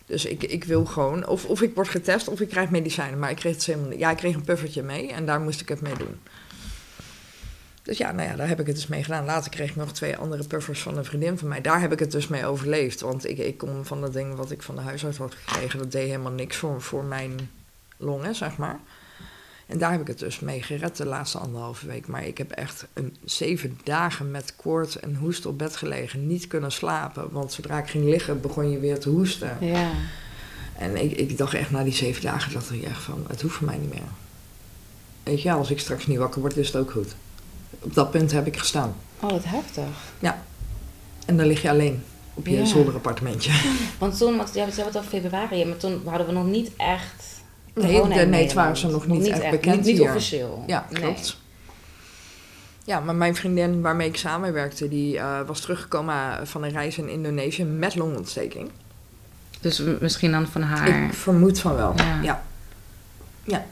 Dus 0.06 0.26
ik, 0.26 0.44
ik 0.44 0.64
wil 0.64 0.86
gewoon, 0.86 1.28
of, 1.28 1.46
of 1.46 1.62
ik 1.62 1.76
word 1.76 1.90
getest 1.90 2.28
of 2.28 2.42
ik 2.42 2.50
krijg 2.50 2.70
medicijnen. 2.70 3.20
Maar 3.20 3.30
ik 3.30 3.36
kreeg 3.36 3.56
het 3.56 3.66
helemaal 3.66 3.90
niet. 3.90 4.00
Ja, 4.00 4.12
ik 4.12 4.18
kreeg 4.18 4.36
een 4.36 4.44
puffertje 4.44 4.84
mee 4.84 5.12
en 5.12 5.26
daar 5.26 5.40
moest 5.40 5.62
ik 5.62 5.70
het 5.70 5.82
mee 5.82 5.98
doen. 5.98 6.20
Dus 7.86 7.98
ja, 7.98 8.12
nou 8.12 8.30
ja, 8.30 8.36
daar 8.36 8.48
heb 8.48 8.60
ik 8.60 8.68
het 8.68 8.76
dus 8.76 8.88
mee 8.88 9.04
gedaan. 9.04 9.26
Later 9.26 9.52
kreeg 9.52 9.70
ik 9.70 9.76
nog 9.76 9.92
twee 9.92 10.18
andere 10.18 10.44
puffers 10.44 10.82
van 10.82 10.98
een 10.98 11.06
vriendin 11.06 11.38
van 11.38 11.48
mij. 11.48 11.62
Daar 11.62 11.82
heb 11.82 11.92
ik 11.92 12.00
het 12.00 12.12
dus 12.12 12.28
mee 12.28 12.46
overleefd. 12.46 13.02
Want 13.02 13.30
ik, 13.30 13.38
ik 13.38 13.58
kon 13.58 13.86
van 13.86 14.02
dat 14.02 14.14
ding 14.14 14.36
wat 14.36 14.52
ik 14.52 14.62
van 14.62 14.76
de 14.76 14.82
huisarts 14.82 15.18
had 15.18 15.36
gekregen, 15.36 15.80
dat 15.80 15.92
deed 15.92 16.08
helemaal 16.08 16.32
niks 16.32 16.56
voor, 16.56 16.82
voor 16.82 17.04
mijn 17.04 17.50
longen, 17.98 18.36
zeg 18.36 18.58
maar. 18.58 18.80
En 19.66 19.78
daar 19.78 19.92
heb 19.92 20.02
ik 20.02 20.08
het 20.08 20.20
dus 20.20 20.40
mee 20.40 20.62
gered 20.62 20.98
de 20.98 21.06
laatste 21.06 21.38
anderhalve 21.38 21.88
week. 21.88 22.08
Maar 22.08 22.26
ik 22.26 22.38
heb 22.38 22.52
echt 22.52 22.86
een 22.94 23.16
zeven 23.24 23.80
dagen 23.84 24.32
met 24.32 24.56
koorts 24.56 25.00
en 25.00 25.16
hoest 25.16 25.46
op 25.46 25.58
bed 25.58 25.76
gelegen. 25.76 26.28
Niet 26.28 26.48
kunnen 26.48 26.72
slapen. 26.72 27.32
Want 27.32 27.54
zodra 27.54 27.78
ik 27.78 27.88
ging 27.88 28.06
liggen, 28.06 28.42
begon 28.42 28.70
je 28.72 28.80
weer 28.80 29.00
te 29.00 29.10
hoesten. 29.10 29.58
Ja, 29.60 29.90
En 30.78 30.96
ik, 31.04 31.12
ik 31.12 31.38
dacht 31.38 31.54
echt 31.54 31.72
na 31.72 31.84
die 31.84 31.94
zeven 31.94 32.22
dagen, 32.22 32.54
dacht 32.54 32.72
ik 32.72 32.84
echt 32.84 33.02
van, 33.02 33.26
het 33.28 33.42
hoeft 33.42 33.56
voor 33.56 33.66
mij 33.66 33.78
niet 33.78 33.94
meer. 33.94 34.08
Weet 35.24 35.42
je, 35.42 35.52
als 35.52 35.72
ik 35.72 35.80
straks 35.80 36.08
niet 36.08 36.18
wakker 36.18 36.42
word, 36.42 36.58
is 36.58 36.68
het 36.68 36.76
ook 36.76 36.92
goed. 36.92 37.16
Op 37.80 37.94
dat 37.94 38.12
punt 38.12 38.32
heb 38.32 38.48
ik 38.48 38.58
gestaan. 38.58 38.96
oh 39.20 39.30
wat 39.30 39.44
heftig. 39.46 39.86
En 41.26 41.38
dan 41.38 41.46
lig 41.48 41.62
je 41.62 41.70
alleen 41.70 42.04
op 42.34 42.48
je 42.48 42.56
Ja. 42.56 42.66
zolderappartementje. 42.66 43.52
Want 44.00 44.18
toen, 44.18 44.38
want 44.38 44.48
ja, 44.54 44.54
we 44.54 44.60
hebben 44.74 44.86
het 44.86 44.98
over 44.98 45.10
februari, 45.10 45.66
maar 45.66 45.78
toen 45.78 46.02
hadden 46.06 46.28
we 46.28 46.34
nog 46.34 46.46
niet 46.46 46.72
echt 46.78 47.24
Nee, 47.76 48.02
in 48.02 48.30
nee, 48.30 48.54
waren 48.54 48.78
ze 48.78 48.88
nog 48.88 49.08
niet 49.08 49.28
echt 49.28 49.50
bekend 49.50 49.86
Niet, 49.86 50.02
officieel. 50.02 50.64
Ja, 50.68 50.88
klopt. 50.94 51.38
Ja, 52.84 53.00
maar 53.00 53.16
mijn 53.16 53.36
vriendin 53.36 53.82
waarmee 53.82 54.08
ik 54.08 54.18
samenwerkte, 54.18 54.88
die 54.88 55.18
eh, 55.18 55.42
was 55.48 55.62
teruggekomen 55.62 56.48
van 56.48 56.64
een 56.64 56.72
reis 56.72 56.98
in 56.98 57.10
Indonesië 57.10 57.64
met 57.64 57.96
longontsteking. 57.96 58.72
Dus 59.62 59.82
misschien 60.00 60.32
dan 60.32 60.48
van 60.48 60.62
haar. 60.62 61.04
Ik 61.04 61.14
vermoed 61.14 61.60
van 61.60 61.76
wel. 61.76 61.94
Ja. 62.22 62.44
Ja. 63.44 63.66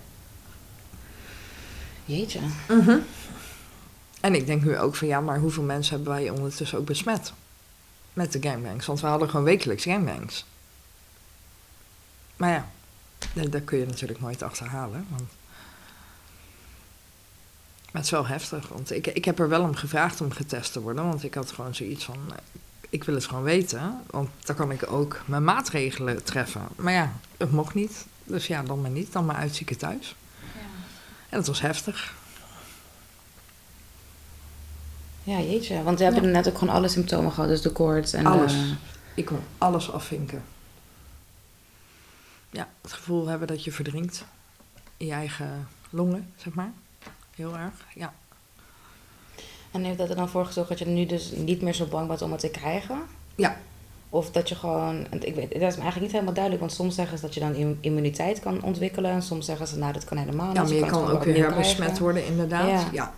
Jeetje. 2.05 2.39
Mhm. 2.67 2.97
En 4.21 4.35
ik 4.35 4.45
denk 4.45 4.63
nu 4.63 4.77
ook 4.77 4.95
van 4.95 5.07
ja, 5.07 5.21
maar 5.21 5.39
hoeveel 5.39 5.63
mensen 5.63 5.95
hebben 5.95 6.13
wij 6.13 6.29
ondertussen 6.29 6.77
ook 6.77 6.85
besmet? 6.85 7.33
Met 8.13 8.31
de 8.31 8.41
gangbangs. 8.41 8.85
Want 8.85 9.01
we 9.01 9.07
hadden 9.07 9.29
gewoon 9.29 9.45
wekelijks 9.45 9.83
gangbangs. 9.83 10.45
Maar 12.35 12.49
ja, 12.49 12.67
daar, 13.33 13.49
daar 13.49 13.61
kun 13.61 13.77
je 13.77 13.85
natuurlijk 13.85 14.19
nooit 14.19 14.41
achterhalen. 14.43 15.05
Want... 15.09 15.29
Maar 17.91 18.01
het 18.01 18.11
is 18.11 18.17
wel 18.17 18.27
heftig. 18.27 18.67
Want 18.67 18.91
ik, 18.91 19.07
ik 19.07 19.25
heb 19.25 19.39
er 19.39 19.49
wel 19.49 19.61
om 19.61 19.75
gevraagd 19.75 20.21
om 20.21 20.31
getest 20.31 20.71
te 20.73 20.81
worden. 20.81 21.03
Want 21.07 21.23
ik 21.23 21.33
had 21.33 21.51
gewoon 21.51 21.75
zoiets 21.75 22.03
van, 22.03 22.17
ik 22.89 23.03
wil 23.03 23.15
het 23.15 23.25
gewoon 23.25 23.43
weten. 23.43 24.01
Want 24.09 24.29
dan 24.43 24.55
kan 24.55 24.71
ik 24.71 24.91
ook 24.91 25.21
mijn 25.25 25.43
maatregelen 25.43 26.23
treffen. 26.23 26.61
Maar 26.75 26.93
ja, 26.93 27.13
het 27.37 27.51
mocht 27.51 27.73
niet. 27.73 28.05
Dus 28.23 28.47
ja, 28.47 28.63
dan 28.63 28.81
maar 28.81 28.89
niet. 28.89 29.13
Dan 29.13 29.25
maar 29.25 29.35
uitzieken 29.35 29.77
thuis. 29.77 30.15
En 31.29 31.37
dat 31.39 31.47
was 31.47 31.61
heftig. 31.61 32.13
Ja, 35.23 35.39
jeetje. 35.39 35.83
Want 35.83 35.97
we 35.97 36.03
hebben 36.03 36.23
Ja. 36.23 36.29
net 36.29 36.47
ook 36.47 36.57
gewoon 36.57 36.73
alle 36.73 36.87
symptomen 36.87 37.31
gehad. 37.31 37.49
Dus 37.49 37.61
de 37.61 37.71
koorts 37.71 38.13
en 38.13 38.25
Alles. 38.25 38.53
de... 38.53 38.73
Ik 39.15 39.25
kon 39.25 39.39
alles 39.57 39.91
afvinken. 39.91 40.43
Ja, 42.53 42.69
het 42.81 42.93
gevoel 42.93 43.27
hebben 43.27 43.47
dat 43.47 43.63
je 43.63 43.71
verdrinkt 43.71 44.25
in 44.97 45.05
je 45.05 45.11
eigen 45.11 45.67
longen, 45.89 46.33
zeg 46.35 46.53
maar. 46.53 46.71
Heel 47.35 47.57
erg, 47.57 47.73
ja. 47.95 48.13
En 49.71 49.83
heeft 49.83 49.97
dat 49.97 50.09
er 50.09 50.15
dan 50.15 50.29
voor 50.29 50.45
gezorgd 50.45 50.69
dat 50.69 50.79
je 50.79 50.85
nu 50.85 51.05
dus 51.05 51.31
niet 51.31 51.61
meer 51.61 51.73
zo 51.73 51.85
bang 51.85 52.07
bent 52.07 52.21
om 52.21 52.31
het 52.31 52.39
te 52.39 52.49
krijgen? 52.49 53.01
Ja. 53.35 53.57
Of 54.09 54.31
dat 54.31 54.49
je 54.49 54.55
gewoon... 54.55 55.07
Ik 55.19 55.35
weet, 55.35 55.51
dat 55.51 55.61
is 55.61 55.75
me 55.75 55.81
eigenlijk 55.81 55.99
niet 55.99 56.11
helemaal 56.11 56.33
duidelijk. 56.33 56.63
Want 56.63 56.73
soms 56.73 56.95
zeggen 56.95 57.17
ze 57.17 57.25
dat 57.25 57.33
je 57.33 57.39
dan 57.39 57.53
im- 57.55 57.77
immuniteit 57.81 58.39
kan 58.39 58.61
ontwikkelen. 58.63 59.11
En 59.11 59.21
soms 59.21 59.45
zeggen 59.45 59.67
ze, 59.67 59.77
nou, 59.77 59.93
dat 59.93 60.03
kan 60.05 60.17
helemaal 60.17 60.47
niet. 60.47 60.55
Ja, 60.55 60.63
maar 60.63 60.71
je 60.73 60.85
kan 60.85 61.09
ook 61.09 61.23
weer 61.23 61.35
herbesmet 61.37 61.75
krijgen. 61.75 62.01
worden, 62.01 62.25
inderdaad. 62.25 62.67
Ja. 62.69 62.79
Ja. 62.91 63.13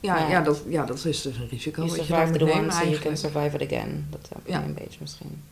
Ja. 0.00 0.16
Ja, 0.16 0.18
Ja. 0.18 0.28
ja, 0.28 0.40
dat, 0.40 0.62
ja, 0.68 0.84
dat 0.84 1.04
is 1.04 1.22
dus 1.22 1.36
een 1.36 1.48
risico 1.48 1.82
You 1.84 1.96
je 1.96 2.04
survive 2.04 2.26
moet 2.26 2.38
the 2.38 2.44
nemen 2.44 2.64
once 2.64 2.76
and 2.80 2.88
you 2.88 2.98
can 3.00 3.16
survive 3.16 3.58
it 3.58 3.72
again. 3.72 4.06
Dat 4.10 4.28
heb 4.28 4.46
je 4.46 4.52
Ja. 4.52 4.62
een 4.62 4.74
beetje 4.74 4.98
misschien. 5.00 5.42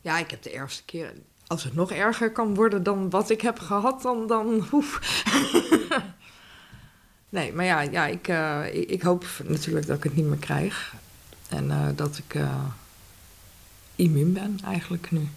Ja, 0.00 0.18
ik 0.18 0.30
heb 0.30 0.42
de 0.42 0.50
eerste 0.52 0.84
keer... 0.84 1.12
Als 1.48 1.64
het 1.64 1.74
nog 1.74 1.92
erger 1.92 2.32
kan 2.32 2.54
worden 2.54 2.82
dan 2.82 3.10
wat 3.10 3.30
ik 3.30 3.40
heb 3.40 3.58
gehad, 3.58 4.02
dan... 4.02 4.26
dan 4.26 4.66
hoef. 4.70 5.22
nee, 7.28 7.52
maar 7.52 7.64
ja, 7.64 7.80
ja 7.80 8.06
ik, 8.06 8.28
eh, 8.28 8.74
ik, 8.74 9.02
hoop 9.02 9.26
natuurlijk 9.44 9.86
dat 9.86 9.96
ik 9.96 10.02
het 10.02 10.16
niet 10.16 10.24
meer 10.24 10.38
krijg. 10.38 10.94
En 11.48 11.70
eh, 11.70 11.86
dat 11.94 12.18
ik 12.18 12.34
eh, 12.34 12.64
immuun 13.96 14.32
ben 14.32 14.58
eigenlijk 14.64 15.10
nu. 15.10 15.28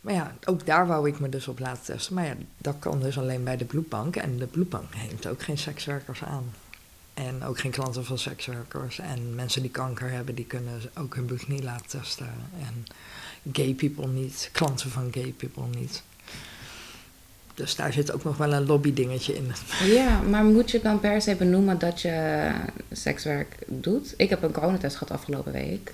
Maar 0.00 0.14
ja, 0.14 0.34
ook 0.44 0.66
daar 0.66 0.86
wou 0.86 1.08
ik 1.08 1.20
me 1.20 1.28
dus 1.28 1.48
op 1.48 1.58
laten 1.58 1.84
testen. 1.84 2.14
Maar 2.14 2.24
ja, 2.24 2.34
dat 2.56 2.76
kan 2.78 3.00
dus 3.00 3.18
alleen 3.18 3.44
bij 3.44 3.56
de 3.56 3.64
bloedbank. 3.64 4.16
En 4.16 4.38
de 4.38 4.46
bloedbank 4.46 4.94
neemt 4.94 5.26
ook 5.26 5.42
geen 5.42 5.58
sekswerkers 5.58 6.24
aan. 6.24 6.52
En 7.14 7.44
ook 7.44 7.58
geen 7.58 7.70
klanten 7.70 8.04
van 8.04 8.18
sekswerkers. 8.18 8.98
En 8.98 9.34
mensen 9.34 9.62
die 9.62 9.70
kanker 9.70 10.10
hebben, 10.10 10.34
die 10.34 10.44
kunnen 10.44 10.80
ook 10.98 11.14
hun 11.14 11.24
bloed 11.24 11.48
niet 11.48 11.62
laten 11.62 12.00
testen. 12.00 12.34
En 12.60 12.84
gay 13.52 13.74
people 13.74 14.06
niet, 14.08 14.48
klanten 14.52 14.90
van 14.90 15.08
gay 15.12 15.34
people 15.36 15.64
niet. 15.78 16.02
Dus 17.54 17.76
daar 17.76 17.92
zit 17.92 18.12
ook 18.12 18.24
nog 18.24 18.36
wel 18.36 18.52
een 18.52 18.66
lobbydingetje 18.66 19.34
in. 19.36 19.52
Ja, 19.84 20.20
maar 20.20 20.44
moet 20.44 20.70
je 20.70 20.80
dan 20.82 21.00
per 21.00 21.22
se 21.22 21.34
benoemen 21.34 21.78
dat 21.78 22.00
je 22.00 22.50
sekswerk 22.92 23.56
doet? 23.66 24.14
Ik 24.16 24.30
heb 24.30 24.42
een 24.42 24.52
coronatest 24.52 24.96
gehad 24.96 25.18
afgelopen 25.18 25.52
week. 25.52 25.90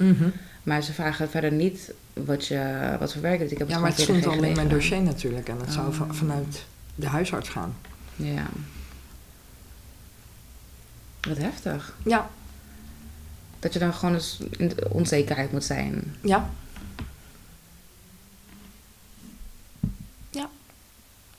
Maar 0.63 0.83
ze 0.83 0.93
vragen 0.93 1.31
verder 1.31 1.53
niet 1.53 1.93
wat, 2.13 2.47
je, 2.47 2.97
wat 2.99 3.13
voor 3.13 3.23
werk 3.23 3.35
je 3.39 3.43
doet. 3.43 3.53
Ik 3.53 3.59
heb 3.59 3.69
Ja, 3.69 3.79
maar 3.79 3.91
het 3.91 4.01
stond 4.01 4.19
via 4.23 4.31
de 4.31 4.37
al 4.37 4.43
in 4.45 4.55
mijn 4.55 4.69
dossier 4.69 5.03
natuurlijk. 5.03 5.49
En 5.49 5.61
het 5.61 5.73
zou 5.73 5.87
Oh. 5.89 6.11
vanuit 6.11 6.65
de 6.95 7.07
huisarts 7.09 7.49
gaan. 7.49 7.77
Ja. 8.17 8.47
Wat 11.29 11.37
heftig. 11.37 11.95
Ja, 12.05 12.31
Dat 13.59 13.73
je 13.73 13.79
dan 13.79 13.95
gewoon 13.95 14.15
dus 14.15 14.39
in 14.51 14.69
de 14.69 14.87
onzekerheid 14.91 15.53
moet 15.53 15.65
zijn. 15.65 16.15
Ja. 16.21 16.51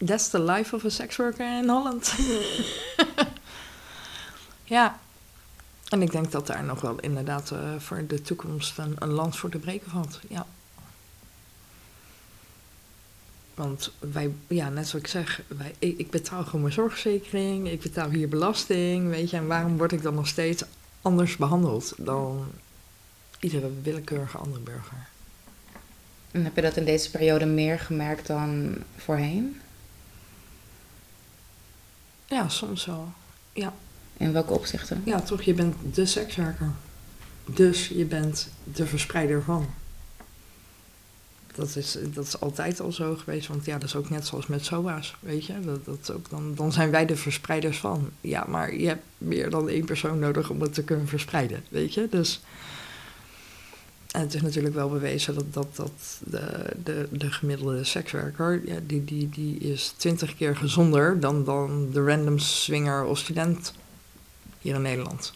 That's 0.06 0.30
the 0.30 0.40
life 0.40 0.76
of 0.76 0.86
a 0.86 0.90
sex 0.90 1.16
worker 1.16 1.58
in 1.58 1.70
Holland. 1.70 2.14
ja. 4.64 5.00
En 5.90 6.02
ik 6.02 6.12
denk 6.12 6.32
dat 6.32 6.48
daar 6.48 6.64
nog 6.64 6.82
wel 6.82 7.00
inderdaad 7.00 7.52
eh, 7.52 7.60
voor 7.78 8.04
de 8.08 8.22
toekomst 8.22 8.78
een, 8.78 8.96
een 9.00 9.10
land 9.10 9.38
voor 9.38 9.50
te 9.50 9.58
breken 9.58 9.92
valt. 9.92 10.20
Ja. 10.30 10.46
Want 13.54 13.92
wij, 14.00 14.32
ja, 14.48 14.70
net 14.70 14.88
zoals 14.88 15.04
ik 15.04 15.12
zeg, 15.12 15.42
wij, 15.48 15.76
ik, 15.80 15.98
ik 15.98 16.10
betaal 16.10 16.44
gewoon 16.44 16.62
mijn 16.62 16.74
zorgverzekering, 16.74 17.70
ik 17.70 17.82
betaal 17.82 18.10
hier 18.10 18.30
belasting, 18.30 19.10
weet 19.10 19.30
je, 19.30 19.38
en 19.38 19.48
waarom 19.48 19.78
word 19.78 19.92
ik 19.92 20.02
dan 20.02 20.14
nog 20.14 20.28
steeds 20.28 20.64
anders 21.02 21.36
behandeld 21.36 21.94
dan 21.98 22.48
iedere 23.40 23.72
willekeurige 23.82 24.38
andere 24.38 24.60
burger? 24.60 25.08
En 26.32 26.44
heb 26.44 26.56
je 26.56 26.62
dat 26.62 26.78
in 26.78 26.86
deze 26.86 27.12
periode 27.12 27.46
meer 27.46 27.80
gemerkt 27.80 28.28
dan 28.28 28.76
voorheen? 28.98 29.62
Ja, 32.28 32.50
soms 32.50 32.86
wel. 32.86 33.12
Ja, 33.54 33.74
In 34.18 34.32
welke 34.34 34.54
opzichten? 34.54 35.02
ja 35.06 35.22
toch, 35.22 35.42
je 35.42 35.54
bent 35.54 35.76
de 35.94 36.06
sekswerker. 36.06 36.72
Dus 37.46 37.88
je 37.88 38.06
bent 38.06 38.50
de 38.63 38.86
verspreider 38.86 39.44
van. 39.44 39.68
Dat 41.56 41.76
is, 41.76 41.98
dat 42.13 42.26
is 42.26 42.40
altijd 42.40 42.80
al 42.80 42.92
zo 42.92 43.16
geweest, 43.16 43.48
want 43.48 43.66
ja, 43.66 43.74
dat 43.78 43.84
is 43.90 43.96
ook 43.96 44.10
net 44.10 44.26
zoals 44.28 44.48
met 44.48 44.66
SOA's, 44.66 45.16
weet 45.20 45.46
je. 45.46 45.60
Dat, 45.60 45.86
dat 45.86 46.12
ook 46.12 46.30
dan, 46.30 46.56
dan 46.56 46.72
zijn 46.72 46.92
wij 46.92 47.06
de 47.06 47.16
verspreiders 47.16 47.78
van. 47.78 48.10
Ja, 48.22 48.46
maar 48.48 48.76
je 48.76 48.88
hebt 48.88 49.04
meer 49.18 49.50
dan 49.50 49.70
één 49.70 49.86
persoon 49.86 50.20
nodig 50.20 50.50
om 50.50 50.62
het 50.62 50.74
te 50.74 50.84
kunnen 50.84 51.08
verspreiden, 51.08 51.63
weet 51.70 51.94
je. 51.94 52.08
Dus... 52.10 52.42
En 54.17 54.23
het 54.23 54.34
is 54.34 54.41
natuurlijk 54.41 54.75
wel 54.75 54.89
bewezen 54.89 55.36
dat, 55.36 55.53
dat, 55.53 55.75
dat 55.75 55.91
de, 56.19 56.65
de, 56.84 57.08
de 57.12 57.32
gemiddelde 57.32 57.84
sekswerker, 57.84 58.62
ja, 58.65 58.75
die, 58.86 59.03
die, 59.06 59.30
die 59.30 59.58
is 59.60 59.93
twintig 59.97 60.36
keer 60.36 60.56
gezonder 60.56 61.19
dan, 61.19 61.43
dan 61.43 61.89
de 61.93 62.03
random 62.06 62.39
swinger 62.39 63.03
of 63.06 63.17
student 63.17 63.73
hier 64.62 64.75
in 64.75 64.82
Nederland. 64.82 65.34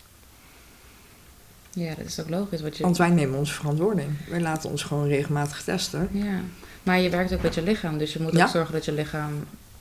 Ja, 1.73 1.95
dat 1.95 2.05
is 2.05 2.19
ook 2.19 2.29
logisch. 2.29 2.61
Wat 2.61 2.77
je... 2.77 2.83
Want 2.83 2.97
wij 2.97 3.09
nemen 3.09 3.37
onze 3.37 3.53
verantwoording. 3.53 4.09
Wij 4.29 4.41
laten 4.41 4.69
ons 4.69 4.83
gewoon 4.83 5.07
regelmatig 5.07 5.63
testen. 5.63 6.09
Ja, 6.11 6.39
maar 6.83 6.99
je 6.99 7.09
werkt 7.09 7.33
ook 7.33 7.41
met 7.41 7.55
je 7.55 7.61
lichaam, 7.63 7.97
dus 7.97 8.13
je 8.13 8.21
moet 8.21 8.33
Ja. 8.33 8.43
ook 8.43 8.49
zorgen 8.51 8.73
dat 8.73 8.85
je 8.85 8.91
lichaam 8.91 9.31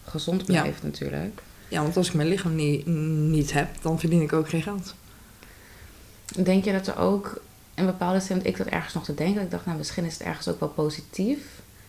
gezond 0.04 0.46
Ja. 0.46 0.60
blijft 0.60 0.82
natuurlijk. 0.82 1.42
Ja, 1.68 1.82
want 1.82 1.96
als 1.96 2.08
ik 2.08 2.14
mijn 2.14 2.28
lichaam 2.28 2.54
niet, 2.54 2.86
niet 3.30 3.52
heb, 3.52 3.68
dan 3.82 4.00
verdien 4.00 4.22
ik 4.22 4.32
ook 4.32 4.48
geen 4.48 4.62
geld. 4.62 4.94
Denk 6.42 6.64
je 6.64 6.72
dat 6.72 6.86
er 6.86 6.96
ook 6.96 7.40
in 7.80 7.86
bepaalde 7.86 8.20
zin, 8.20 8.44
ik 8.44 8.56
zat 8.56 8.66
ergens 8.66 8.94
nog 8.94 9.04
te 9.04 9.14
denken, 9.14 9.42
ik 9.42 9.50
dacht 9.50 9.66
nou 9.66 9.78
misschien 9.78 10.04
is 10.04 10.12
het 10.12 10.22
ergens 10.22 10.48
ook 10.48 10.60
wel 10.60 10.68
positief. 10.68 11.38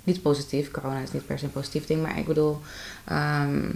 Niet 0.04 0.22
positief, 0.22 0.72
corona 0.72 1.00
is 1.00 1.12
niet 1.12 1.26
per 1.26 1.40
se 1.40 1.46
een 1.46 1.52
positief 1.52 1.86
ding, 1.86 2.02
maar 2.02 2.18
ik 2.18 2.26
bedoel 2.26 2.60
ehm, 3.06 3.70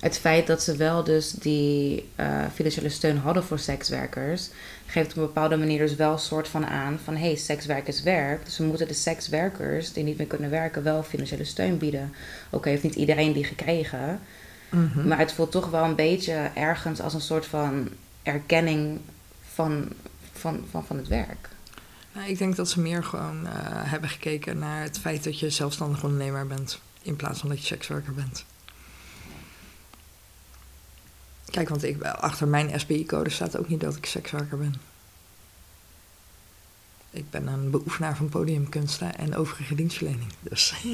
het 0.00 0.18
feit 0.18 0.46
dat 0.46 0.62
ze 0.62 0.76
wel 0.76 1.04
dus 1.04 1.30
die 1.30 2.08
eh, 2.16 2.44
financiële 2.54 2.88
steun 2.88 3.18
hadden 3.18 3.44
voor 3.44 3.58
sekswerkers, 3.58 4.48
geeft 4.86 5.10
op 5.10 5.16
een 5.16 5.22
bepaalde 5.22 5.56
manier 5.56 5.78
dus 5.78 5.94
wel 5.94 6.12
een 6.12 6.18
soort 6.18 6.48
van 6.48 6.66
aan 6.66 6.98
van 7.04 7.14
hé, 7.16 7.26
hey, 7.26 7.36
sekswerk 7.36 7.88
is 7.88 8.02
werk. 8.02 8.44
Dus 8.44 8.58
we 8.58 8.64
moeten 8.64 8.88
de 8.88 8.94
sekswerkers 8.94 9.92
die 9.92 10.04
niet 10.04 10.18
meer 10.18 10.26
kunnen 10.26 10.50
werken 10.50 10.82
wel 10.82 11.02
financiële 11.02 11.44
steun 11.44 11.78
bieden. 11.78 12.12
Oké, 12.50 12.68
heeft 12.68 12.82
niet 12.82 12.94
iedereen 12.94 13.32
die 13.32 13.44
gekregen, 13.44 14.20
Mhm. 14.70 15.08
maar 15.08 15.18
het 15.18 15.32
voelt 15.32 15.50
toch 15.50 15.70
wel 15.70 15.84
een 15.84 15.94
beetje 15.94 16.50
ergens 16.54 17.00
als 17.00 17.14
een 17.14 17.20
soort 17.20 17.46
van 17.46 17.88
erkenning 18.22 19.00
van, 19.52 19.88
van, 20.40 20.64
van, 20.70 20.86
van 20.86 20.96
het 20.96 21.08
werk. 21.08 21.48
Nou, 22.12 22.28
ik 22.28 22.38
denk 22.38 22.56
dat 22.56 22.68
ze 22.68 22.80
meer 22.80 23.04
gewoon 23.04 23.46
eh, 23.46 23.52
hebben 23.64 24.10
gekeken 24.10 24.58
naar 24.58 24.82
het 24.82 24.98
feit 24.98 25.24
dat 25.24 25.38
je 25.38 25.50
zelfstandig 25.50 26.04
ondernemer 26.04 26.46
bent. 26.46 26.80
In 27.02 27.16
plaats 27.16 27.40
van 27.40 27.48
dat 27.48 27.58
je 27.60 27.66
sekswerker 27.66 28.14
bent. 28.14 28.44
Kijk, 31.44 31.68
want 31.68 31.82
ik, 31.82 32.02
achter 32.02 32.48
mijn 32.48 32.80
SBI-code 32.80 33.30
staat 33.30 33.56
ook 33.58 33.68
niet 33.68 33.80
dat 33.80 33.96
ik 33.96 34.06
sekswerker 34.06 34.58
ben. 34.58 34.74
Ik 37.10 37.30
ben 37.30 37.46
een 37.46 37.70
beoefenaar 37.70 38.16
van 38.16 38.28
podiumkunsten 38.28 39.16
en 39.18 39.36
overige 39.36 39.74
dienstverlening. 39.74 40.32
Dus. 40.40 40.74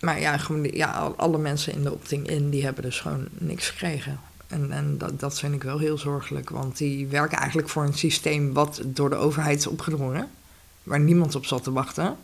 maar 0.00 0.20
ja, 0.20 0.36
gewoon, 0.36 0.64
ja, 0.64 0.92
al- 0.92 1.16
alle 1.16 1.38
mensen 1.38 1.72
in 1.72 1.82
de 1.82 1.92
opting-in 1.92 2.50
die 2.50 2.64
hebben 2.64 2.82
dus 2.82 3.00
gewoon 3.00 3.28
niks 3.30 3.68
gekregen. 3.68 4.20
En, 4.50 4.72
en 4.72 4.98
dat, 4.98 5.20
dat 5.20 5.38
vind 5.38 5.54
ik 5.54 5.62
wel 5.62 5.78
heel 5.78 5.98
zorgelijk, 5.98 6.50
want 6.50 6.76
die 6.76 7.06
werken 7.06 7.38
eigenlijk 7.38 7.68
voor 7.68 7.84
een 7.84 7.94
systeem 7.94 8.52
wat 8.52 8.80
door 8.84 9.10
de 9.10 9.16
overheid 9.16 9.58
is 9.58 9.66
opgedrongen, 9.66 10.30
waar 10.82 11.00
niemand 11.00 11.34
op 11.34 11.44
zat 11.46 11.62
te 11.62 11.72
wachten. 11.72 12.16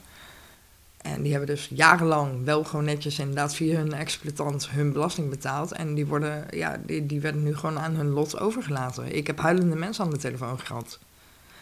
En 0.96 1.22
die 1.22 1.30
hebben 1.30 1.54
dus 1.54 1.68
jarenlang 1.70 2.44
wel 2.44 2.64
gewoon 2.64 2.84
netjes 2.84 3.18
inderdaad 3.18 3.54
via 3.54 3.76
hun 3.76 3.92
exploitant 3.92 4.70
hun 4.70 4.92
belasting 4.92 5.30
betaald. 5.30 5.72
En 5.72 5.94
die, 5.94 6.06
worden, 6.06 6.46
ja, 6.50 6.80
die, 6.86 7.06
die 7.06 7.20
werden 7.20 7.42
nu 7.42 7.56
gewoon 7.56 7.78
aan 7.78 7.94
hun 7.94 8.10
lot 8.10 8.40
overgelaten. 8.40 9.14
Ik 9.14 9.26
heb 9.26 9.38
huilende 9.38 9.76
mensen 9.76 10.04
aan 10.04 10.10
de 10.10 10.16
telefoon 10.16 10.60
gehad. 10.60 10.98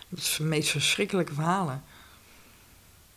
Dat 0.09 0.19
is 0.19 0.35
de 0.39 0.45
meest 0.45 0.71
verschrikkelijke 0.71 1.35
verhalen. 1.35 1.83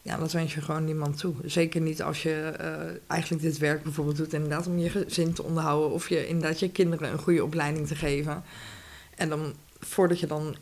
Ja, 0.07 0.17
dat 0.17 0.31
wens 0.31 0.53
je 0.53 0.61
gewoon 0.61 0.85
niemand 0.85 1.17
toe. 1.17 1.33
Zeker 1.45 1.81
niet 1.81 2.01
als 2.01 2.23
je 2.23 2.33
eh, 2.33 3.01
eigenlijk 3.07 3.41
dit 3.41 3.57
werk 3.57 3.83
bijvoorbeeld 3.83 4.17
doet, 4.17 4.33
inderdaad 4.33 4.67
om 4.67 4.77
je 4.77 4.89
gezin 4.89 5.33
te 5.33 5.43
onderhouden. 5.43 5.91
Of 5.91 6.09
je 6.09 6.27
inderdaad 6.27 6.59
je 6.59 6.69
kinderen 6.69 7.11
een 7.11 7.19
goede 7.19 7.43
opleiding 7.43 7.87
te 7.87 7.95
geven. 7.95 8.43
En 9.15 9.29
dan, 9.29 9.53
voordat 9.79 10.19
je 10.19 10.27
dan 10.27 10.55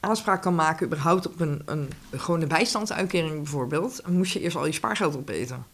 aanspraak 0.00 0.42
kan 0.42 0.54
maken 0.54 0.86
überhaupt 0.86 1.26
op 1.26 1.40
een, 1.40 1.62
een 1.64 1.88
gewone 2.10 2.46
bijstandsuitkering 2.46 3.36
bijvoorbeeld, 3.36 4.06
moest 4.06 4.32
je 4.32 4.40
eerst 4.40 4.56
al 4.56 4.66
je 4.66 4.72
spaargeld 4.72 5.16
opeten. 5.16 5.64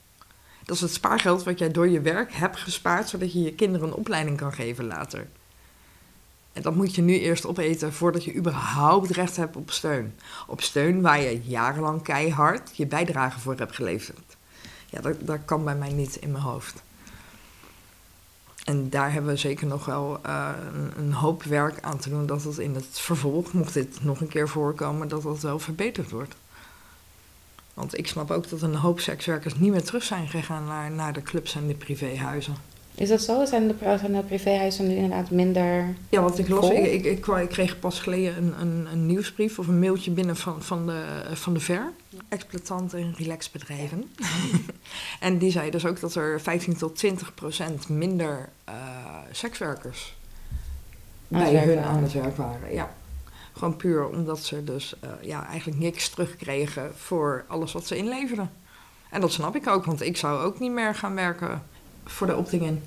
Dat 0.65 0.77
is 0.77 0.83
het 0.83 0.93
spaargeld 0.93 1.43
wat 1.43 1.59
jij 1.59 1.71
door 1.71 1.89
je 1.89 2.01
werk 2.01 2.33
hebt 2.33 2.57
gespaard, 2.57 3.09
zodat 3.09 3.33
je 3.33 3.43
je 3.43 3.55
kinderen 3.55 3.89
een 3.89 3.95
opleiding 3.95 4.37
kan 4.37 4.53
geven 4.53 4.85
later. 4.85 5.27
Dat 6.63 6.75
moet 6.75 6.95
je 6.95 7.03
nu 7.03 7.19
eerst 7.19 7.47
opeten 7.47 7.93
voordat 7.93 8.25
je 8.25 8.35
überhaupt 8.35 9.11
recht 9.11 9.37
hebt 9.37 9.57
op 9.57 9.71
steun. 9.71 10.15
Op 10.47 10.61
steun 10.61 11.01
waar 11.01 11.21
je 11.21 11.41
jarenlang 11.43 12.03
keihard 12.03 12.71
je 12.77 12.87
bijdrage 12.87 13.41
voor 13.41 13.55
hebt 13.57 13.75
geleverd. 13.75 14.37
Ja, 14.87 15.01
dat, 15.01 15.17
dat 15.21 15.39
kan 15.45 15.65
bij 15.65 15.77
mij 15.77 15.93
niet 15.93 16.17
in 16.17 16.31
mijn 16.31 16.45
hoofd. 16.45 16.83
En 18.65 18.91
daar 18.91 19.13
hebben 19.13 19.31
we 19.31 19.39
zeker 19.39 19.67
nog 19.67 19.85
wel 19.85 20.19
eh, 20.23 20.51
een, 20.75 20.93
een 20.97 21.13
hoop 21.13 21.43
werk 21.43 21.81
aan 21.81 21.99
te 21.99 22.09
doen 22.09 22.27
dat 22.27 22.45
het 22.45 22.59
in 22.59 22.75
het 22.75 23.01
vervolg, 23.01 23.53
mocht 23.53 23.75
dit 23.75 24.05
nog 24.05 24.21
een 24.21 24.29
keer 24.29 24.49
voorkomen, 24.49 25.09
dat 25.09 25.23
dat 25.23 25.41
wel 25.41 25.59
verbeterd 25.59 26.11
wordt. 26.11 26.35
Want 27.75 27.99
ik 27.99 28.07
snap 28.07 28.31
ook 28.31 28.49
dat 28.49 28.63
een 28.63 28.75
hoop 28.75 29.01
sekswerkers 29.01 29.55
niet 29.55 29.71
meer 29.71 29.83
terug 29.83 30.03
zijn 30.03 30.29
gegaan 30.29 30.65
naar, 30.65 30.91
naar 30.91 31.13
de 31.13 31.23
clubs 31.23 31.55
en 31.55 31.67
de 31.67 31.75
privéhuizen. 31.75 32.57
Is 33.01 33.09
dat 33.09 33.23
zo? 33.23 33.45
Zijn 33.45 33.69
de, 33.69 33.75
zijn 33.99 34.13
de 34.13 34.23
privéhuizen 34.23 34.87
nu 34.87 34.95
inderdaad 34.95 35.31
minder... 35.31 35.95
Ja, 36.09 36.21
want 36.21 36.39
ik, 36.39 36.47
Vol? 36.47 36.73
ik, 36.73 36.93
ik, 36.93 37.05
ik, 37.05 37.27
ik 37.27 37.49
kreeg 37.49 37.79
pas 37.79 38.01
geleden 38.01 38.37
een, 38.37 38.61
een, 38.61 38.87
een 38.93 39.07
nieuwsbrief 39.07 39.59
of 39.59 39.67
een 39.67 39.79
mailtje 39.79 40.11
binnen 40.11 40.37
van, 40.37 40.63
van, 40.63 40.87
de, 40.87 41.05
van 41.33 41.55
de 41.55 41.61
VER. 41.61 41.93
Exploitant 42.29 42.95
en 42.95 43.15
relaxbedrijven. 43.17 44.11
en 45.21 45.39
die 45.39 45.51
zei 45.51 45.71
dus 45.71 45.87
ook 45.87 46.01
dat 46.01 46.15
er 46.15 46.41
15 46.41 46.77
tot 46.77 46.97
20 46.97 47.35
procent 47.35 47.89
minder 47.89 48.49
eh, 48.65 48.75
sekswerkers 49.31 50.17
Aan 51.31 51.43
bij 51.43 51.65
hun 51.65 51.79
aan 51.79 52.03
het 52.03 52.13
werk 52.13 52.37
waren. 52.37 52.75
Ja. 52.75 52.95
Gewoon 53.53 53.77
puur 53.77 54.09
omdat 54.09 54.45
ze 54.45 54.65
dus 54.65 54.95
eh, 55.01 55.11
ja, 55.21 55.47
eigenlijk 55.47 55.79
niks 55.79 56.09
terugkregen 56.09 56.93
voor 56.97 57.45
alles 57.49 57.73
wat 57.73 57.87
ze 57.87 57.97
inleverden. 57.97 58.51
En 59.11 59.21
dat 59.21 59.33
snap 59.33 59.57
ik 59.57 59.69
ook, 59.69 59.85
want 59.85 60.03
ik 60.03 60.17
zou 60.17 60.45
ook 60.45 60.59
niet 60.59 60.73
meer 60.73 60.95
gaan 60.95 61.15
werken 61.15 61.63
voor 62.05 62.27
de 62.27 62.37
optingen. 62.37 62.83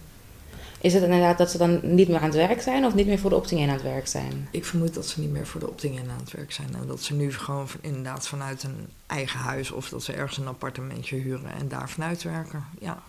Is 0.83 0.93
het 0.93 1.03
inderdaad 1.03 1.37
dat 1.37 1.51
ze 1.51 1.57
dan 1.57 1.79
niet 1.95 2.07
meer 2.07 2.17
aan 2.17 2.23
het 2.23 2.33
werk 2.33 2.61
zijn 2.61 2.85
of 2.85 2.93
niet 2.93 3.05
meer 3.05 3.19
voor 3.19 3.29
de 3.29 3.35
opting 3.35 3.61
in 3.61 3.67
aan 3.67 3.73
het 3.73 3.83
werk 3.83 4.07
zijn? 4.07 4.47
Ik 4.51 4.65
vermoed 4.65 4.93
dat 4.93 5.05
ze 5.05 5.19
niet 5.19 5.31
meer 5.31 5.47
voor 5.47 5.59
de 5.59 5.69
optingen 5.69 6.09
aan 6.09 6.19
het 6.19 6.31
werk 6.31 6.51
zijn. 6.51 6.75
En 6.75 6.87
dat 6.87 7.01
ze 7.01 7.13
nu 7.13 7.33
gewoon 7.33 7.67
inderdaad 7.81 8.27
vanuit 8.27 8.63
een 8.63 8.87
eigen 9.05 9.39
huis 9.39 9.71
of 9.71 9.89
dat 9.89 10.03
ze 10.03 10.13
ergens 10.13 10.37
een 10.37 10.47
appartementje 10.47 11.15
huren 11.15 11.51
en 11.53 11.67
daar 11.67 11.89
vanuit 11.89 12.23
werken. 12.23 12.65
Ja. 12.79 13.03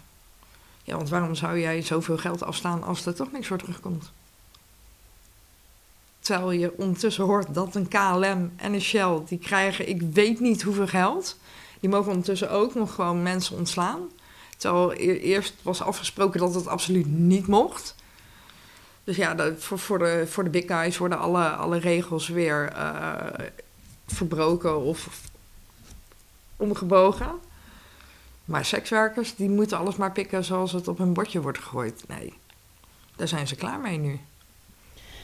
ja, 0.83 0.97
want 0.97 1.09
waarom 1.09 1.35
zou 1.35 1.61
jij 1.61 1.83
zoveel 1.83 2.19
geld 2.19 2.43
afstaan 2.43 2.83
als 2.83 3.07
er 3.07 3.15
toch 3.15 3.33
niks 3.33 3.47
voor 3.47 3.59
terugkomt? 3.59 4.13
Terwijl 6.21 6.51
je 6.51 6.73
ondertussen 6.77 7.25
hoort 7.25 7.55
dat 7.55 7.75
een 7.75 7.89
KLM 7.89 8.53
en 8.57 8.73
een 8.73 8.81
Shell, 8.81 9.23
die 9.29 9.39
krijgen 9.39 9.89
ik 9.89 10.03
weet 10.03 10.41
niet 10.41 10.63
hoeveel 10.63 10.87
geld. 10.87 11.39
Die 11.81 11.91
mogen 11.91 12.11
ondertussen 12.11 12.51
ook 12.51 12.75
nog 12.75 12.95
gewoon 12.95 13.23
mensen 13.23 13.57
ontslaan. 13.57 14.01
Terwijl 14.65 14.93
e- 14.93 15.19
eerst 15.19 15.55
was 15.63 15.83
afgesproken 15.83 16.41
dat 16.41 16.55
het 16.55 16.67
absoluut 16.67 17.07
niet 17.07 17.47
mocht. 17.47 17.95
Dus 19.05 19.17
ja, 19.17 19.55
voor, 19.59 19.79
voor, 19.79 19.99
de, 19.99 20.27
voor 20.29 20.45
de 20.45 20.51
big 20.51 20.67
guys 20.67 20.99
worden 20.99 21.19
alle, 21.19 21.49
alle 21.49 21.79
regels 21.79 22.29
weer 22.29 22.73
eh, 22.73 23.47
verbroken 24.07 24.81
of 24.81 25.21
omgebogen. 26.57 27.31
Maar 28.45 28.65
sekswerkers, 28.65 29.35
die 29.35 29.51
moeten 29.51 29.79
alles 29.79 29.97
maar 29.97 30.13
pikken 30.13 30.45
zoals 30.45 30.73
het 30.73 30.89
op 30.89 30.99
hun 30.99 31.13
bordje 31.13 31.41
wordt 31.41 31.59
gegooid. 31.59 32.05
Nee, 32.09 32.33
daar 33.17 33.29
zijn 33.29 33.49
ze 33.49 33.57
klaar 33.57 33.81
mee 33.81 33.99
nu. 33.99 34.21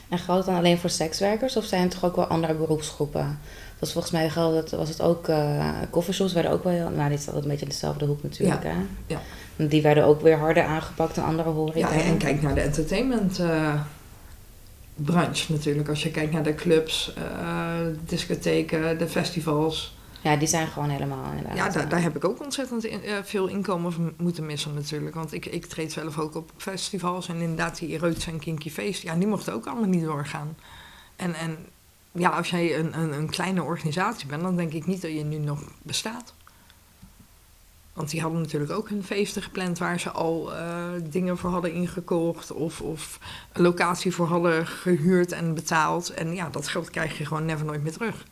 En 0.09 0.19
geldt 0.19 0.41
het 0.41 0.47
dan 0.47 0.57
alleen 0.57 0.79
voor 0.79 0.91
sekswerkers 0.91 1.57
of 1.57 1.65
zijn 1.65 1.83
het 1.83 1.91
toch 1.91 2.05
ook 2.05 2.17
wel 2.17 2.27
andere 2.27 2.55
beroepsgroepen? 2.55 3.41
Dat 3.81 3.89
is 3.89 3.93
volgens 3.95 4.13
mij 4.13 4.31
geldt 4.31 4.57
het, 4.57 4.71
was 4.71 4.89
het 4.89 5.03
ook, 5.03 5.29
eh 5.29 5.71
coffeeshops 5.91 6.33
werden 6.33 6.51
ook 6.53 6.65
wel, 6.65 6.73
heel- 6.73 6.91
nou 6.91 7.09
dit 7.11 7.19
is 7.19 7.27
altijd 7.27 7.45
een 7.45 7.51
beetje 7.51 7.65
in 7.65 7.71
dezelfde 7.71 8.05
hoek 8.07 8.23
natuurlijk 8.23 8.63
hè? 8.63 8.73
ja. 9.07 9.21
Want 9.57 9.71
Die 9.71 9.83
werden 9.83 10.05
ook 10.05 10.21
weer 10.21 10.39
harder 10.39 10.63
aangepakt 10.65 11.15
dan 11.15 11.25
andere 11.25 11.49
horeca. 11.49 11.79
Ja, 11.95 12.03
en 12.03 12.17
kijk 12.19 12.43
naar 12.43 12.55
de 12.55 12.61
entertainment 12.61 13.39
eh, 13.39 13.81
branche 14.95 15.53
natuurlijk. 15.53 15.89
Als 15.89 16.03
je 16.03 16.11
kijkt 16.11 16.33
naar 16.33 16.43
de 16.43 16.55
clubs, 16.55 17.15
eh, 17.15 17.69
discotheken, 18.05 18.99
de 18.99 19.09
festivals. 19.09 19.99
Ja, 20.23 20.37
die 20.37 20.49
zijn 20.49 20.67
gewoon 20.67 20.89
helemaal 20.89 21.25
inderdaad. 21.31 21.57
Ja, 21.57 21.69
daar, 21.69 21.89
daar 21.89 22.03
heb 22.03 22.17
ik 22.17 22.25
ook 22.25 22.43
ontzettend 22.43 22.85
in- 22.85 23.01
veel 23.25 23.47
inkomen 23.47 23.93
van 23.93 24.13
moeten 24.17 24.47
missen 24.47 24.75
natuurlijk. 24.75 25.15
Want 25.15 25.33
ik, 25.33 25.47
ik 25.47 25.67
treed 25.67 25.93
zelf 25.93 26.19
ook 26.19 26.35
op 26.35 26.51
festivals 26.57 27.29
en 27.29 27.41
inderdaad 27.41 27.79
die 27.79 27.89
Erotisch 27.95 28.27
en 28.27 28.39
Kinky 28.39 28.71
Feest. 28.71 29.03
Ja, 29.03 29.15
die 29.15 29.27
mochten 29.27 29.53
ook 29.53 29.67
allemaal 29.67 29.89
niet 29.89 30.05
doorgaan. 30.05 30.57
En, 31.17 31.35
en 31.35 31.57
ja, 32.13 32.29
als 32.29 32.51
jij 32.51 32.79
een, 32.79 32.99
een, 32.99 33.13
een 33.13 33.31
kleine 33.31 33.63
organisatie 33.63 34.27
bent, 34.27 34.43
dan 34.43 34.57
denk 34.57 34.73
ik 34.73 34.87
niet 34.87 35.03
dat 35.03 35.13
je 35.13 35.25
nu 35.25 35.39
nog 35.39 35.63
bestaat. 35.83 36.35
Want 37.93 38.11
die 38.11 38.21
hadden 38.21 38.41
natuurlijk 38.41 38.73
ook 38.73 38.89
hun 38.89 39.05
feesten 39.05 39.43
gepland 39.43 39.79
waar 39.79 40.01
ze 40.01 40.11
al 40.11 40.55
eh, 40.55 40.89
dingen 41.03 41.39
voor 41.39 41.51
hadden 41.51 41.73
ingekocht 41.73 42.53
of, 42.53 42.81
of 42.81 43.19
een 43.53 43.63
locatie 43.63 44.15
voor 44.15 44.27
hadden 44.27 44.67
gehuurd 44.67 45.33
en 45.33 45.55
betaald. 45.55 46.11
En 46.11 46.35
ja, 46.35 46.49
dat 46.49 46.69
geld 46.69 46.91
krijg 46.91 47.19
je 47.19 47.27
gewoon 47.27 47.45
never 47.45 47.67
nooit 47.67 47.83
meer 47.83 47.93
terug. 47.93 48.25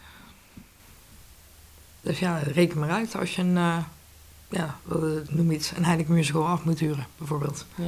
Dus 2.00 2.18
ja, 2.18 2.38
reken 2.38 2.78
maar 2.78 2.90
uit 2.90 3.16
als 3.16 3.34
je 3.34 3.42
een, 3.42 3.56
eh, 3.56 3.78
ja, 4.48 4.78
eh, 4.90 4.98
noem 5.28 5.50
iets, 5.50 5.72
een 5.76 5.84
Heineken 5.84 6.14
Musical 6.14 6.46
af 6.46 6.64
moet 6.64 6.78
huren, 6.78 7.06
bijvoorbeeld. 7.16 7.66
Ja. 7.74 7.84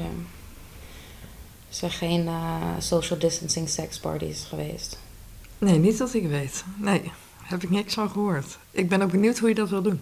Er 1.68 1.76
zijn 1.76 1.90
geen 1.90 2.29
social 2.79 3.18
distancing 3.18 3.68
seksparties 3.68 4.44
geweest. 4.44 4.98
Nee, 5.61 5.79
niet 5.79 5.99
dat 5.99 6.14
ik 6.14 6.27
weet. 6.29 6.64
Nee, 6.77 7.12
heb 7.42 7.62
ik 7.62 7.70
niks 7.70 7.94
van 7.94 8.11
gehoord. 8.11 8.59
Ik 8.70 8.88
ben 8.88 9.03
ook 9.03 9.11
benieuwd 9.11 9.38
hoe 9.38 9.49
je 9.49 9.55
dat 9.55 9.68
wil 9.68 9.83
doen. 9.83 10.01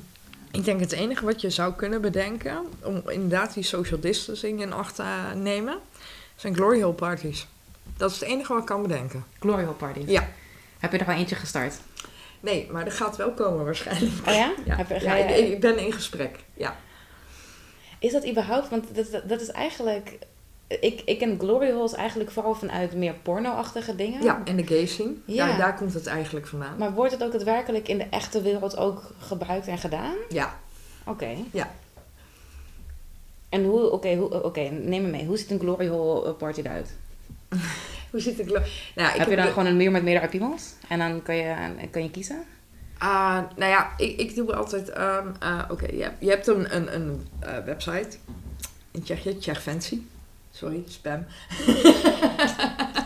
Ik 0.50 0.64
denk 0.64 0.80
het 0.80 0.92
enige 0.92 1.24
wat 1.24 1.40
je 1.40 1.50
zou 1.50 1.74
kunnen 1.74 2.00
bedenken... 2.00 2.58
om 2.82 3.02
inderdaad 3.08 3.54
die 3.54 3.62
social 3.62 4.00
distancing 4.00 4.60
in 4.62 4.72
acht 4.72 4.94
te 4.94 5.04
nemen... 5.34 5.78
zijn 6.36 6.54
glory 6.54 6.82
hole 6.82 6.94
parties. 6.94 7.46
Dat 7.96 8.10
is 8.10 8.20
het 8.20 8.28
enige 8.28 8.52
wat 8.52 8.60
ik 8.62 8.66
kan 8.68 8.82
bedenken. 8.82 9.24
Glory 9.40 9.62
Hole 9.64 9.74
Party. 9.76 10.00
Ja. 10.06 10.28
Heb 10.78 10.92
je 10.92 10.98
er 10.98 11.06
al 11.06 11.12
eentje 11.14 11.34
gestart? 11.34 11.74
Nee, 12.40 12.68
maar 12.72 12.84
dat 12.84 12.94
gaat 12.94 13.16
wel 13.16 13.32
komen 13.32 13.64
waarschijnlijk. 13.64 14.12
Oh 14.28 14.34
ja? 14.34 14.52
Ja, 14.66 14.76
Heb 14.76 14.88
je- 14.88 15.00
ja 15.00 15.14
ik, 15.14 15.48
ik 15.48 15.60
ben 15.60 15.78
in 15.78 15.92
gesprek. 15.92 16.38
Ja. 16.54 16.76
Is 17.98 18.12
dat 18.12 18.28
überhaupt, 18.28 18.68
want 18.68 18.84
dat, 18.94 19.10
dat, 19.10 19.28
dat 19.28 19.40
is 19.40 19.48
eigenlijk... 19.50 20.18
Ik, 20.80 21.02
ik 21.04 21.18
ken 21.18 21.38
glory 21.38 21.70
holes 21.72 21.94
eigenlijk 21.94 22.30
vooral 22.30 22.54
vanuit 22.54 22.94
meer 22.94 23.14
porno-achtige 23.22 23.96
dingen. 23.96 24.22
ja, 24.22 24.40
en 24.44 24.56
de 24.56 24.66
gay 24.66 24.86
scene. 24.86 25.12
Ja. 25.24 25.46
Ja. 25.48 25.56
daar 25.56 25.76
komt 25.76 25.94
het 25.94 26.06
eigenlijk 26.06 26.46
vandaan. 26.46 26.78
Maar 26.78 26.92
wordt 26.92 27.12
het 27.12 27.22
ook 27.22 27.32
daadwerkelijk 27.32 27.88
in 27.88 27.98
de 27.98 28.06
echte 28.10 28.42
wereld 28.42 28.76
ook 28.76 29.02
gebruikt 29.18 29.66
en 29.66 29.78
gedaan? 29.78 30.14
Ja, 30.28 30.58
Oké. 31.06 31.28
Ja. 31.52 31.70
En 33.48 33.64
hoe, 33.64 33.90
oké, 33.90 34.14
hoe, 34.14 34.42
oké, 34.44 34.60
neem 34.60 35.02
me 35.02 35.08
mee. 35.08 35.26
Hoe 35.26 35.36
ziet 35.36 35.50
een 35.50 35.58
glory 35.58 35.88
hole 35.88 36.32
party 36.32 36.60
eruit? 36.60 36.96
hoe 38.10 38.20
zit 38.20 38.38
ik... 38.38 38.48
Nou, 38.48 39.18
heb 39.18 39.28
je 39.28 39.36
dan 39.36 39.44
de- 39.44 39.52
gewoon 39.52 39.66
een 39.66 39.76
muur 39.76 39.90
met 39.90 40.02
meerdere 40.02 40.28
piemels? 40.28 40.72
En 40.88 40.98
dan 40.98 41.22
kan 41.22 41.36
je, 41.36 41.54
kan 41.90 42.02
je 42.02 42.10
kiezen? 42.10 42.44
Ah, 42.98 43.38
nou 43.56 43.70
ja, 43.70 43.92
ik, 43.96 44.16
ik 44.18 44.34
doe 44.34 44.54
altijd... 44.54 44.88
ehm, 44.90 45.26
ah, 45.38 45.62
Oké, 45.70 45.86
je, 45.92 46.02
hebt- 46.02 46.16
je 46.20 46.28
hebt 46.30 46.46
een, 46.46 46.76
een, 46.76 46.94
een 46.94 47.26
eh, 47.40 47.64
website 47.64 48.16
in 48.90 49.02
Tsjechië, 49.02 49.38
Tsjech 49.38 49.62
Fancy. 49.62 50.00
Sorry, 50.58 50.82
spam. 50.88 51.26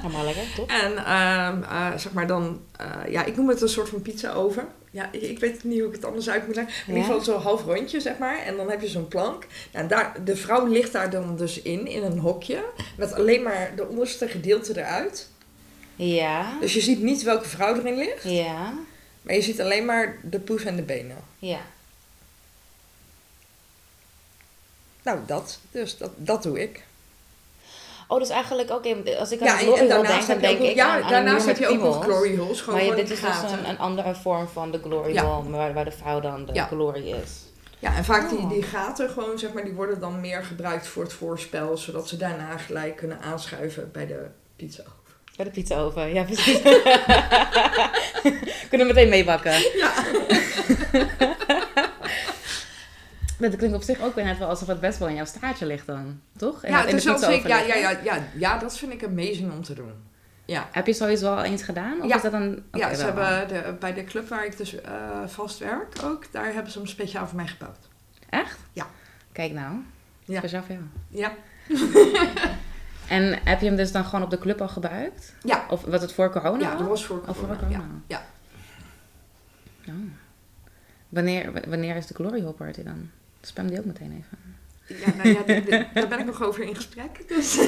Allemaal 0.02 0.24
lekker, 0.24 0.42
top. 0.56 0.68
En 0.70 0.96
ehm, 0.96 1.62
eh, 1.62 1.96
zeg 1.96 2.12
maar 2.12 2.26
dan... 2.26 2.60
eh, 2.76 2.86
ja, 3.08 3.24
ik 3.24 3.36
noem 3.36 3.48
het 3.48 3.60
een 3.62 3.68
soort 3.68 3.88
van 3.88 4.02
pizza 4.02 4.32
over. 4.32 4.66
Ja, 4.90 5.08
ik, 5.12 5.22
ik 5.22 5.38
weet 5.38 5.64
niet 5.64 5.78
hoe 5.78 5.88
ik 5.88 5.94
het 5.94 6.04
anders 6.04 6.28
uit 6.30 6.46
moet 6.46 6.54
leggen. 6.56 6.74
In 6.86 6.92
Ja. 6.94 7.00
ieder 7.00 7.04
geval 7.16 7.34
zo'n 7.34 7.42
half 7.42 7.64
rondje, 7.64 8.00
zeg 8.00 8.18
maar. 8.18 8.38
En 8.38 8.56
dan 8.56 8.70
heb 8.70 8.80
je 8.80 8.88
zo'n 8.88 9.08
plank. 9.08 9.46
Nou, 9.72 9.88
daar, 9.88 10.24
de 10.24 10.36
vrouw 10.36 10.66
ligt 10.66 10.92
daar 10.92 11.10
dan 11.10 11.36
dus 11.36 11.62
in, 11.62 11.86
in 11.86 12.02
een 12.02 12.18
hokje. 12.18 12.64
Met 12.96 13.12
alleen 13.12 13.42
maar 13.42 13.72
de 13.76 13.86
onderste 13.88 14.28
gedeelte 14.28 14.78
eruit. 14.80 15.28
Ja. 15.96 16.58
Dus 16.60 16.74
je 16.74 16.80
ziet 16.80 17.02
niet 17.02 17.22
welke 17.22 17.48
vrouw 17.48 17.74
erin 17.76 17.96
ligt. 17.96 18.22
Ja. 18.24 18.72
Maar 19.22 19.34
je 19.34 19.42
ziet 19.42 19.60
alleen 19.60 19.84
maar 19.84 20.16
de 20.22 20.38
poes 20.40 20.64
en 20.64 20.76
de 20.76 20.82
benen. 20.82 21.16
Ja. 21.38 21.60
Nou, 25.02 25.18
dat. 25.26 25.58
Dus 25.70 25.96
dat, 25.98 26.10
dat 26.16 26.42
doe 26.42 26.62
ik. 26.62 26.82
Oh, 28.12 28.18
dus 28.18 28.28
eigenlijk, 28.28 28.70
oké, 28.70 28.96
als 29.18 29.32
ik 29.32 29.40
aan 29.40 29.46
Ja, 29.46 29.56
glory 29.56 29.78
hole 29.78 29.88
denk, 30.06 30.26
dan 30.26 30.38
denk 30.38 30.60
ook, 30.60 30.66
ik 30.66 30.74
ja, 30.74 31.00
aan, 31.02 31.10
daarnaast 31.10 31.46
heb 31.46 31.58
je 31.58 31.68
ook 31.68 31.80
nog 31.80 32.04
glory 32.04 32.36
holes. 32.36 32.60
Gewoon 32.60 32.78
Maar 32.78 32.88
ja, 32.88 32.94
dit 32.94 33.10
is 33.10 33.20
dus 33.20 33.52
een, 33.52 33.68
een 33.68 33.78
andere 33.78 34.14
vorm 34.14 34.48
van 34.48 34.70
de 34.70 34.80
glory 34.82 35.12
Ja. 35.12 35.22
hole, 35.24 35.50
waar, 35.50 35.72
waar 35.74 35.84
de 35.84 35.90
vrouw 35.90 36.20
dan 36.20 36.46
de 36.46 36.60
glory 36.60 37.10
is. 37.22 37.30
Ja, 37.78 37.96
en 37.96 38.04
vaak 38.04 38.28
die, 38.28 38.38
Oh. 38.38 38.50
die 38.50 38.62
gaten 38.62 39.10
gewoon, 39.10 39.38
zeg 39.38 39.52
maar, 39.52 39.64
die 39.64 39.72
worden 39.72 40.00
dan 40.00 40.20
meer 40.20 40.44
gebruikt 40.44 40.86
voor 40.86 41.02
het 41.02 41.12
voorspel. 41.12 41.76
Zodat 41.76 42.08
ze 42.08 42.16
daarna 42.16 42.56
gelijk 42.58 42.96
kunnen 42.96 43.20
aanschuiven 43.20 43.90
bij 43.92 44.06
de 44.06 44.26
pizza. 44.56 44.82
Bij 45.36 45.44
de 45.44 45.50
pizza 45.50 45.80
oven, 45.80 46.14
ja 46.14 46.22
precies. 46.22 46.60
Kunnen 48.68 48.86
we 48.86 48.92
meteen 48.92 49.08
meebakken. 49.08 49.52
Ja. 49.52 49.92
Dat 53.50 53.56
klinkt 53.56 53.76
op 53.76 53.82
zich 53.82 54.00
ook 54.00 54.14
net 54.14 54.38
wel 54.38 54.48
alsof 54.48 54.68
het 54.68 54.80
best 54.80 54.98
wel 54.98 55.08
in 55.08 55.14
jouw 55.14 55.24
straatje 55.24 55.66
ligt 55.66 55.86
dan, 55.86 56.20
toch? 56.36 56.66
Ja, 56.66 56.82
zeker, 57.18 57.48
ja, 57.48 57.58
ja, 57.58 57.74
ja, 57.74 57.90
ja, 58.02 58.22
ja, 58.34 58.58
dat 58.58 58.78
vind 58.78 58.92
ik 58.92 59.04
amazing 59.04 59.52
om 59.52 59.62
te 59.62 59.74
doen. 59.74 59.92
Ja. 60.44 60.68
Heb 60.72 60.86
je 60.86 60.92
zoiets 60.92 61.20
wel 61.22 61.42
eens 61.42 61.62
gedaan? 61.62 62.00
Of 62.02 62.08
Ja. 62.08 62.16
is 62.16 62.22
dat 62.22 62.32
een... 62.32 62.64
ja, 62.72 62.94
ze 62.94 63.12
wel. 63.12 63.24
hebben 63.24 63.48
de, 63.64 63.72
bij 63.78 63.94
de 63.94 64.04
club 64.04 64.28
waar 64.28 64.44
ik 64.44 64.56
dus 64.56 64.80
eh, 64.80 64.92
vast 65.26 65.58
werk 65.58 65.88
ook, 66.04 66.32
daar 66.32 66.52
hebben 66.52 66.72
ze 66.72 66.78
hem 66.78 66.86
speciaal 66.86 67.26
voor 67.26 67.36
mij 67.36 67.46
gebouwd. 67.46 67.88
Echt? 68.28 68.58
Ja. 68.72 68.86
Kijk 69.32 69.52
nou, 69.52 69.74
Ja. 70.24 70.38
speciaal 70.38 70.62
voor 70.62 70.74
jou. 70.74 70.84
Ja. 71.08 71.32
En 73.08 73.38
heb 73.44 73.60
je 73.60 73.66
hem 73.66 73.76
dus 73.76 73.92
dan 73.92 74.04
gewoon 74.04 74.22
op 74.22 74.30
de 74.30 74.38
club 74.38 74.60
al 74.60 74.68
gebruikt? 74.68 75.34
Ja. 75.42 75.64
Of 75.70 75.84
was 75.84 76.00
het 76.00 76.12
voor 76.12 76.30
corona? 76.30 76.58
Ja, 76.70 76.76
dat 76.76 76.86
was 76.86 77.04
voor 77.04 77.18
Of 77.26 77.36
voor 77.36 77.46
corona. 77.48 77.58
corona? 77.58 77.84
Ja. 78.06 78.22
ja. 79.84 79.92
Oh. 79.92 79.94
Wanneer, 81.08 81.52
wanneer 81.68 81.96
is 81.96 82.06
de 82.06 82.14
Glory 82.14 82.40
Hole 82.42 82.52
Party 82.52 82.82
dan? 82.82 83.10
Spam 83.42 83.66
die 83.66 83.78
ook 83.78 83.84
meteen 83.84 84.12
even. 84.24 84.38
Ja, 84.86 85.14
nou 85.22 85.28
ja, 85.28 85.42
daar 85.94 86.08
ben 86.08 86.18
ik 86.18 86.26
nog 86.26 86.42
over 86.42 86.62
in 86.64 86.74
gesprek. 86.76 87.28
Dus. 87.28 87.58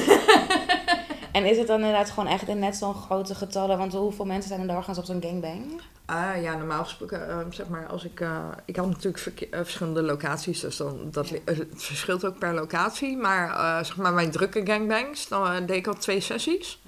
En 1.31 1.45
is 1.45 1.57
het 1.57 1.67
dan 1.67 1.79
inderdaad 1.79 2.09
gewoon 2.09 2.29
echt 2.29 2.47
in 2.47 2.59
net 2.59 2.75
zo'n 2.75 2.93
grote 2.93 3.35
getallen? 3.35 3.77
Want 3.77 3.93
hoeveel 3.93 4.25
mensen 4.25 4.49
zijn 4.49 4.61
er 4.61 4.67
doorgaans 4.67 4.97
op 4.97 5.05
zo'n 5.05 5.21
gangbang? 5.21 5.81
Ah 6.05 6.41
ja, 6.41 6.55
normaal 6.57 6.83
gesproken, 6.83 7.29
eh, 7.29 7.37
zeg 7.49 7.67
maar, 7.67 7.87
als 7.87 8.03
ik... 8.03 8.19
eh, 8.19 8.47
ik 8.65 8.75
had 8.75 8.87
natuurlijk 8.87 9.41
eh, 9.41 9.59
verschillende 9.63 10.01
locaties, 10.01 10.59
dus 10.59 10.77
dan, 10.77 10.97
dat, 11.11 11.29
het 11.45 11.67
verschilt 11.75 12.25
ook 12.25 12.37
per 12.39 12.53
locatie. 12.53 13.17
Maar 13.17 13.49
eh, 13.49 13.85
zeg 13.85 13.95
maar, 13.97 14.13
mijn 14.13 14.31
drukke 14.31 14.61
gangbangs, 14.65 15.27
dan 15.27 15.65
deed 15.65 15.77
ik 15.77 15.87
al 15.87 15.93
twee 15.93 16.19
sessies. 16.19 16.81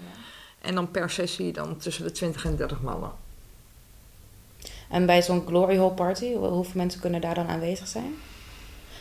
En 0.62 0.76
dan 0.76 0.92
per 0.92 1.10
sessie 1.10 1.52
dan 1.54 1.78
tussen 1.78 2.04
de 2.04 2.12
20 2.12 2.46
en 2.46 2.56
30 2.56 2.82
mannen. 2.82 3.12
En 4.90 5.06
bij 5.06 5.22
zo'n 5.24 5.44
Glory 5.48 5.78
Hole 5.78 5.94
Party, 5.94 6.34
hoe- 6.34 6.48
hoeveel 6.48 6.74
mensen 6.76 7.00
kunnen 7.02 7.22
daar 7.22 7.36
dan 7.36 7.48
aanwezig 7.48 7.88
zijn? 7.88 8.14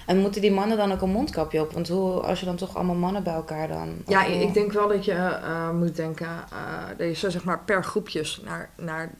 En 0.06 0.18
moeten 0.18 0.40
die 0.40 0.52
mannen 0.52 0.76
dan 0.76 0.92
ook 0.92 1.00
een 1.02 1.10
mondkapje 1.10 1.60
op? 1.60 1.72
Want 1.72 1.88
hoe, 1.88 2.20
als 2.20 2.40
je 2.40 2.46
dan 2.46 2.56
toch 2.56 2.74
allemaal 2.74 2.94
mannen 2.94 3.22
bij 3.22 3.32
elkaar 3.34 3.68
dan... 3.68 3.96
Ja, 4.06 4.24
hoe- 4.26 4.34
ik 4.42 4.54
denk 4.54 4.72
wel 4.72 4.88
dat 4.88 5.04
je 5.04 5.12
eh, 5.12 5.70
moet 5.70 5.96
denken 5.96 6.26
eh, 6.26 6.88
dat 6.98 7.06
je 7.08 7.14
ze 7.14 7.30
zeg 7.30 7.44
maar 7.44 7.58
per 7.64 7.84
groepjes 7.84 8.40
naar, 8.44 8.70
naar 8.76 9.10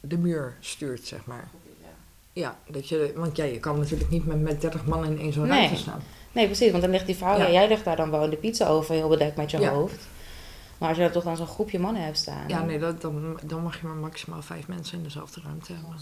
de 0.00 0.18
muur 0.18 0.56
stuurt, 0.60 1.06
zeg 1.06 1.24
maar. 1.24 1.48
Ja, 2.32 2.56
dat 2.68 2.88
je, 2.88 3.12
want 3.16 3.36
ja, 3.36 3.44
je 3.44 3.58
kan 3.60 3.78
natuurlijk 3.78 4.10
niet 4.10 4.26
met, 4.26 4.40
met 4.40 4.60
30 4.60 4.84
man 4.86 5.04
in 5.04 5.18
één 5.18 5.32
zo'n 5.32 5.46
Nee. 5.46 5.58
ruimte 5.58 5.76
staan. 5.76 6.02
Nee, 6.32 6.46
precies, 6.46 6.70
want 6.70 6.82
dan 6.82 6.92
ligt 6.92 7.06
die 7.06 7.16
vrouw, 7.16 7.38
Ja. 7.38 7.50
jij 7.50 7.68
ligt 7.68 7.84
daar 7.84 7.96
dan 7.96 8.10
wel 8.10 8.24
in 8.24 8.30
de 8.30 8.36
pizza 8.36 8.66
over, 8.66 8.94
heel 8.94 9.08
bedekt 9.08 9.36
met 9.36 9.50
je 9.50 9.58
Ja. 9.58 9.70
hoofd. 9.72 10.08
Maar 10.78 10.88
als 10.88 10.98
je 10.98 11.04
daar 11.04 11.12
toch 11.12 11.24
dan 11.24 11.36
zo'n 11.36 11.46
groepje 11.46 11.78
mannen 11.78 12.04
hebt 12.04 12.16
staan... 12.18 12.44
Ja, 12.48 12.62
nee, 12.64 12.78
dat, 12.78 13.00
dan, 13.00 13.38
dan 13.42 13.62
mag 13.62 13.80
je 13.80 13.86
maar 13.86 13.96
maximaal 13.96 14.42
vijf 14.42 14.68
mensen 14.68 14.98
in 14.98 15.04
dezelfde 15.04 15.40
ruimte 15.44 15.72
hebben. 15.72 15.96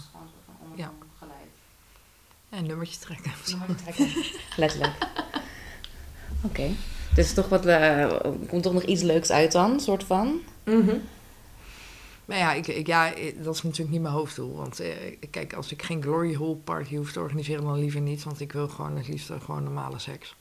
Ja. 0.75 0.91
En 2.51 2.57
een 2.57 2.65
nummertje 2.71 2.99
trekken. 2.99 3.31
Letterlijk. 4.55 4.93
Oké. 6.41 6.69
Dus 7.15 7.33
toch 7.33 7.49
wat, 7.49 7.65
eh, 7.65 7.99
er 7.99 8.21
komt 8.47 8.63
toch 8.63 8.73
nog 8.73 8.83
iets 8.83 9.01
leuks 9.01 9.31
uit 9.31 9.51
dan, 9.51 9.79
soort 9.79 10.03
van? 10.03 10.39
Mhm. 10.63 10.95
Maar 12.25 12.37
ja, 12.37 12.53
ik, 12.53 12.67
ik, 12.67 12.87
ja, 12.87 13.13
dat 13.37 13.55
is 13.55 13.63
natuurlijk 13.63 13.91
niet 13.91 14.01
mijn 14.01 14.13
hoofddoel. 14.13 14.55
Want 14.55 14.79
eh, 14.79 14.89
kijk, 15.29 15.53
als 15.53 15.71
ik 15.71 15.83
geen 15.83 16.01
glory 16.01 16.35
hole 16.35 16.55
party 16.55 16.95
hoef 16.95 17.11
te 17.11 17.19
organiseren, 17.19 17.63
dan 17.63 17.79
liever 17.79 18.01
niet. 18.01 18.23
Want 18.23 18.39
ik 18.39 18.51
wil 18.51 18.67
gewoon 18.67 18.97
het 18.97 19.07
liefst 19.07 19.31
gewoon 19.43 19.63
normale 19.63 19.99
seks. 19.99 20.35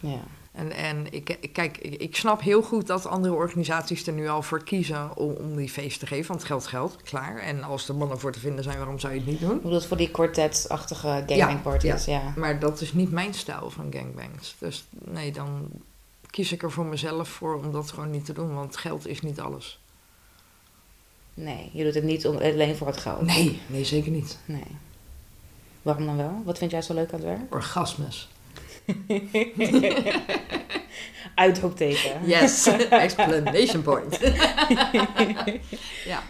Ja. 0.00 0.22
En, 0.52 0.72
en 0.72 1.12
ik, 1.12 1.38
kijk, 1.52 1.78
ik, 1.78 2.16
snap 2.16 2.40
heel 2.40 2.62
goed 2.62 2.86
dat 2.86 3.06
andere 3.06 3.34
organisaties 3.34 4.06
er 4.06 4.12
nu 4.12 4.28
al 4.28 4.42
voor 4.42 4.64
kiezen 4.64 5.16
om, 5.16 5.32
om 5.32 5.56
die 5.56 5.68
feest 5.68 6.00
te 6.00 6.06
geven. 6.06 6.28
Want 6.28 6.44
geld 6.44 6.66
geld, 6.66 6.96
klaar. 7.02 7.38
En 7.38 7.62
als 7.62 7.88
er 7.88 7.94
mannen 7.94 8.20
voor 8.20 8.32
te 8.32 8.38
vinden 8.38 8.64
zijn, 8.64 8.76
waarom 8.76 8.98
zou 8.98 9.12
je 9.12 9.18
het 9.18 9.28
niet 9.28 9.40
doen? 9.40 9.56
Ik 9.56 9.62
bedoel, 9.62 9.80
voor 9.80 9.96
die 9.96 10.10
quartet-achtige 10.10 11.24
gangbangparties, 11.26 12.04
ja. 12.04 12.32
Maar 12.36 12.58
dat 12.58 12.80
is 12.80 12.92
niet 12.92 13.10
mijn 13.10 13.34
stijl 13.34 13.70
van 13.70 13.92
gangbangs. 13.92 14.56
Dus 14.58 14.84
nee, 15.04 15.32
dan 15.32 15.68
kies 16.30 16.52
ik 16.52 16.62
er 16.62 16.70
voor 16.70 16.86
mezelf 16.86 17.28
voor 17.28 17.54
om 17.54 17.72
dat 17.72 17.90
gewoon 17.90 18.10
niet 18.10 18.24
te 18.24 18.32
doen. 18.32 18.54
Want 18.54 18.76
geld 18.76 19.06
is 19.06 19.20
niet 19.20 19.40
alles. 19.40 19.80
Nee, 21.34 21.70
je 21.72 21.84
doet 21.84 21.94
het 21.94 22.04
niet 22.04 22.26
om, 22.26 22.36
alleen 22.36 22.76
voor 22.76 22.86
het 22.86 22.96
geld. 22.96 23.20
Nee, 23.20 23.60
nee, 23.66 23.84
zeker 23.84 24.10
niet. 24.10 24.38
Nee. 24.44 24.76
Waarom 25.82 26.06
dan 26.06 26.16
wel? 26.16 26.42
Wat 26.44 26.58
vind 26.58 26.70
jij 26.70 26.82
zo 26.82 26.94
leuk 26.94 27.12
aan 27.12 27.18
het 27.20 27.28
werk? 27.28 27.54
Orgasmes. 27.54 28.28
Uitroepteken. 31.34 32.26
Yes, 32.26 32.66
explanation 32.90 33.82
point. 33.82 34.18
ja. 36.04 36.22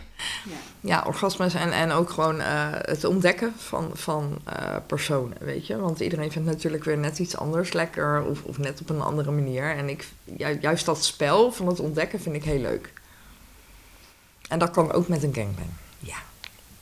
Ja, 0.80 1.04
orgasmes 1.06 1.54
en, 1.54 1.72
en 1.72 1.90
ook 1.90 2.10
gewoon 2.10 2.40
eh, 2.40 2.68
het 2.72 3.04
ontdekken 3.04 3.52
van, 3.56 3.90
van 3.94 4.38
eh, 4.44 4.76
personen, 4.86 5.36
weet 5.40 5.66
je. 5.66 5.78
Want 5.78 6.00
iedereen 6.00 6.32
vindt 6.32 6.48
natuurlijk 6.48 6.84
weer 6.84 6.98
net 6.98 7.18
iets 7.18 7.36
anders 7.36 7.72
lekker 7.72 8.22
of, 8.24 8.42
of 8.42 8.58
net 8.58 8.80
op 8.80 8.90
een 8.90 9.00
andere 9.00 9.30
manier. 9.30 9.76
En 9.76 9.88
ik, 9.88 10.08
ju- 10.36 10.58
juist 10.60 10.86
dat 10.86 11.04
spel 11.04 11.52
van 11.52 11.66
het 11.66 11.80
ontdekken 11.80 12.20
vind 12.20 12.34
ik 12.34 12.44
heel 12.44 12.60
leuk. 12.60 12.92
En 14.48 14.58
dat 14.58 14.70
kan 14.70 14.92
ook 14.92 15.08
met 15.08 15.22
een 15.22 15.34
gangbang, 15.34 15.68
ja. 15.98 16.16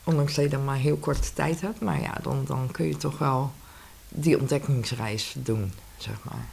Ondanks 0.04 0.34
dat 0.34 0.44
je 0.44 0.50
dan 0.50 0.64
maar 0.64 0.76
heel 0.76 0.96
korte 0.96 1.32
tijd 1.32 1.60
hebt. 1.60 1.80
Maar 1.80 2.00
ja, 2.00 2.14
dan, 2.22 2.44
dan 2.46 2.68
kun 2.72 2.86
je 2.86 2.96
toch 2.96 3.18
wel 3.18 3.52
die 4.08 4.38
ontdekkingsreis 4.40 5.34
doen, 5.38 5.72
zeg 5.98 6.14
maar. 6.22 6.46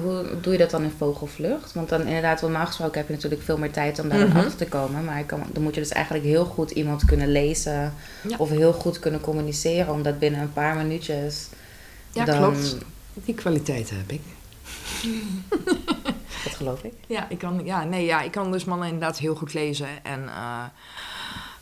Hoe 0.00 0.40
doe 0.40 0.52
je 0.52 0.58
dat 0.58 0.70
dan 0.70 0.82
in 0.82 0.92
vogelvlucht? 0.98 1.72
Want 1.72 1.88
dan 1.88 2.00
inderdaad, 2.06 2.40
normaal 2.40 2.66
gesproken 2.66 2.98
heb 2.98 3.06
je 3.08 3.14
natuurlijk 3.14 3.42
veel 3.42 3.58
meer 3.58 3.70
tijd 3.72 3.98
om 3.98 4.08
daar 4.08 4.28
Mhm. 4.28 4.36
achter 4.36 4.56
te 4.56 4.66
komen. 4.66 5.04
Maar 5.04 5.24
kan, 5.24 5.42
dan 5.52 5.62
moet 5.62 5.74
je 5.74 5.80
dus 5.80 5.90
eigenlijk 5.90 6.24
heel 6.24 6.44
goed 6.44 6.70
iemand 6.70 7.04
kunnen 7.04 7.32
lezen. 7.32 7.94
Ja. 8.28 8.36
Of 8.38 8.50
heel 8.50 8.72
goed 8.72 8.98
kunnen 8.98 9.20
communiceren. 9.20 9.92
Omdat 9.92 10.18
binnen 10.18 10.40
een 10.40 10.52
paar 10.52 10.76
minuutjes... 10.76 11.48
Ja, 12.12 12.24
dan, 12.24 12.36
klopt. 12.38 12.76
Die 13.14 13.34
kwaliteiten 13.34 13.96
heb 13.96 14.10
ik. 14.10 14.20
Dat 16.44 16.54
geloof 16.54 16.82
ik. 16.82 16.92
Ja, 17.06 17.26
ik 17.28 17.38
kan, 17.38 17.60
ja, 17.64 17.84
nee, 17.84 18.04
ja, 18.04 18.22
ik 18.22 18.30
kan 18.30 18.52
dus 18.52 18.64
mannen 18.64 18.88
inderdaad 18.88 19.18
heel 19.18 19.34
goed 19.34 19.54
lezen. 19.54 19.88
En 20.02 20.28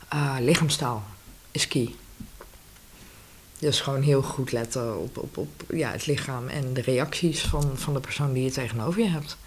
Ah, 0.07 0.35
lichaamstaal 0.39 1.03
is 1.51 1.67
key. 1.67 1.95
Dus 3.65 3.81
gewoon 3.81 4.01
heel 4.01 4.21
goed 4.21 4.51
letten 4.51 4.99
op, 4.99 5.17
op, 5.17 5.37
op 5.37 5.49
ja, 5.69 5.91
het 5.91 6.05
lichaam 6.05 6.47
en 6.47 6.73
de 6.73 6.81
reacties 6.81 7.41
van, 7.41 7.71
van 7.75 7.93
de 7.93 7.99
persoon 7.99 8.33
die 8.33 8.43
je 8.43 8.51
tegenover 8.51 9.01
je 9.01 9.09
hebt. 9.09 9.37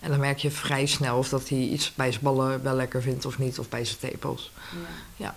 En 0.00 0.10
dan 0.10 0.20
merk 0.20 0.38
je 0.38 0.50
vrij 0.50 0.86
snel 0.86 1.18
of 1.18 1.28
dat 1.28 1.48
hij 1.48 1.58
iets 1.58 1.92
bij 1.94 2.10
zijn 2.10 2.22
ballen 2.22 2.62
wel 2.62 2.74
lekker 2.74 3.02
vindt 3.02 3.24
of 3.24 3.38
niet, 3.38 3.58
of 3.58 3.68
bij 3.68 3.84
zijn 3.84 3.98
tepels. 3.98 4.52
Ja. 5.16 5.34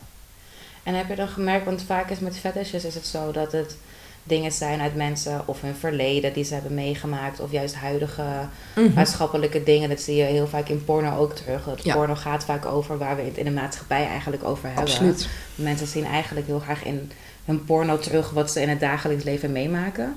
En 0.84 0.94
heb 0.94 1.08
je 1.08 1.16
dan 1.16 1.28
gemerkt, 1.28 1.66
want 1.66 1.84
vaak 1.84 2.10
is 2.10 2.20
met 2.20 2.38
fetishes 2.38 2.86
is 2.86 2.96
het 2.96 3.06
zo 3.06 3.32
dat 3.32 3.52
het 3.52 3.78
dingen 4.24 4.52
zijn 4.52 4.80
uit 4.82 4.96
mensen 4.96 5.42
of 5.46 5.62
hun 5.62 5.76
verleden 5.76 6.34
die 6.34 6.44
ze 6.44 6.54
hebben 6.54 6.74
meegemaakt, 6.74 7.40
of 7.40 7.52
juist 7.52 7.76
huidige 7.76 8.48
Mhm. 8.76 8.94
maatschappelijke 8.94 9.64
dingen. 9.64 9.90
Dat 9.90 10.02
zie 10.02 10.16
je 10.16 10.24
heel 10.24 10.48
vaak 10.48 10.68
in 10.70 10.86
porno 10.86 11.18
ook 11.18 11.34
terug. 11.36 11.64
Dat 11.64 11.84
Ja. 11.84 11.94
porno 11.96 12.16
gaat 12.16 12.44
vaak 12.46 12.66
over 12.66 12.98
waar 12.98 13.16
we 13.16 13.22
het 13.22 13.38
in 13.38 13.46
de 13.46 13.52
maatschappij 13.52 14.08
eigenlijk 14.08 14.44
over 14.44 14.66
hebben. 14.68 14.84
Absoluut. 14.84 15.28
Mensen 15.56 15.88
zien 15.88 16.06
eigenlijk 16.06 16.46
heel 16.48 16.60
graag 16.60 16.84
in 16.84 17.12
hun 17.46 17.66
porno 17.66 17.98
terug 17.98 18.30
wat 18.30 18.52
ze 18.52 18.62
in 18.62 18.70
het 18.70 18.80
dagelijks 18.80 19.24
leven 19.24 19.52
meemaken. 19.52 20.16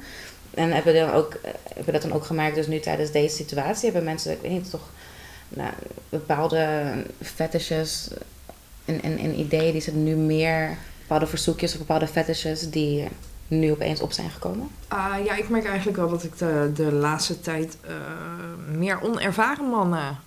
En 0.55 0.73
hebben, 0.73 0.95
dan 0.95 1.11
ook, 1.11 1.41
hebben 1.75 1.93
dat 1.93 2.03
dan 2.03 2.13
ook 2.13 2.25
gemerkt, 2.25 2.57
dus 2.57 2.67
nu 2.67 2.81
tijdens 2.81 3.11
deze 3.11 3.37
situatie 3.37 3.85
hebben 3.85 4.05
mensen, 4.05 4.33
ik 4.33 4.41
weet 4.41 4.51
niet, 4.51 4.71
toch 4.71 4.89
nou, 5.49 5.73
bepaalde 6.09 6.93
fetishes 7.23 8.09
en, 8.85 9.03
en, 9.03 9.19
en 9.19 9.39
ideeën 9.39 9.73
die 9.73 9.81
ze 9.81 9.95
nu 9.95 10.15
meer, 10.15 10.77
bepaalde 11.01 11.27
verzoekjes 11.27 11.73
of 11.73 11.79
bepaalde 11.79 12.07
fetishes 12.07 12.71
die 12.71 13.09
nu 13.49 13.71
opeens 13.71 14.01
op 14.01 14.13
zijn 14.13 14.31
gekomen? 14.31 14.71
Ah, 14.89 15.15
ja, 15.25 15.37
ik 15.37 15.49
merk 15.49 15.65
eigenlijk 15.65 15.97
wel 15.97 16.09
dat 16.09 16.25
ik 16.25 16.39
de, 16.39 16.71
de 16.75 16.93
laatste 16.93 17.41
tijd 17.41 17.77
eh, 17.81 17.95
meer 18.77 19.03
onervaren 19.03 19.65
mannen 19.65 20.19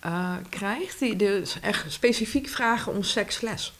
eh, 0.00 0.32
krijg. 0.48 0.98
Die 0.98 1.16
dus 1.16 1.60
echt 1.60 1.92
specifiek 1.92 2.48
vragen 2.48 2.92
om 2.92 3.02
seksles. 3.02 3.74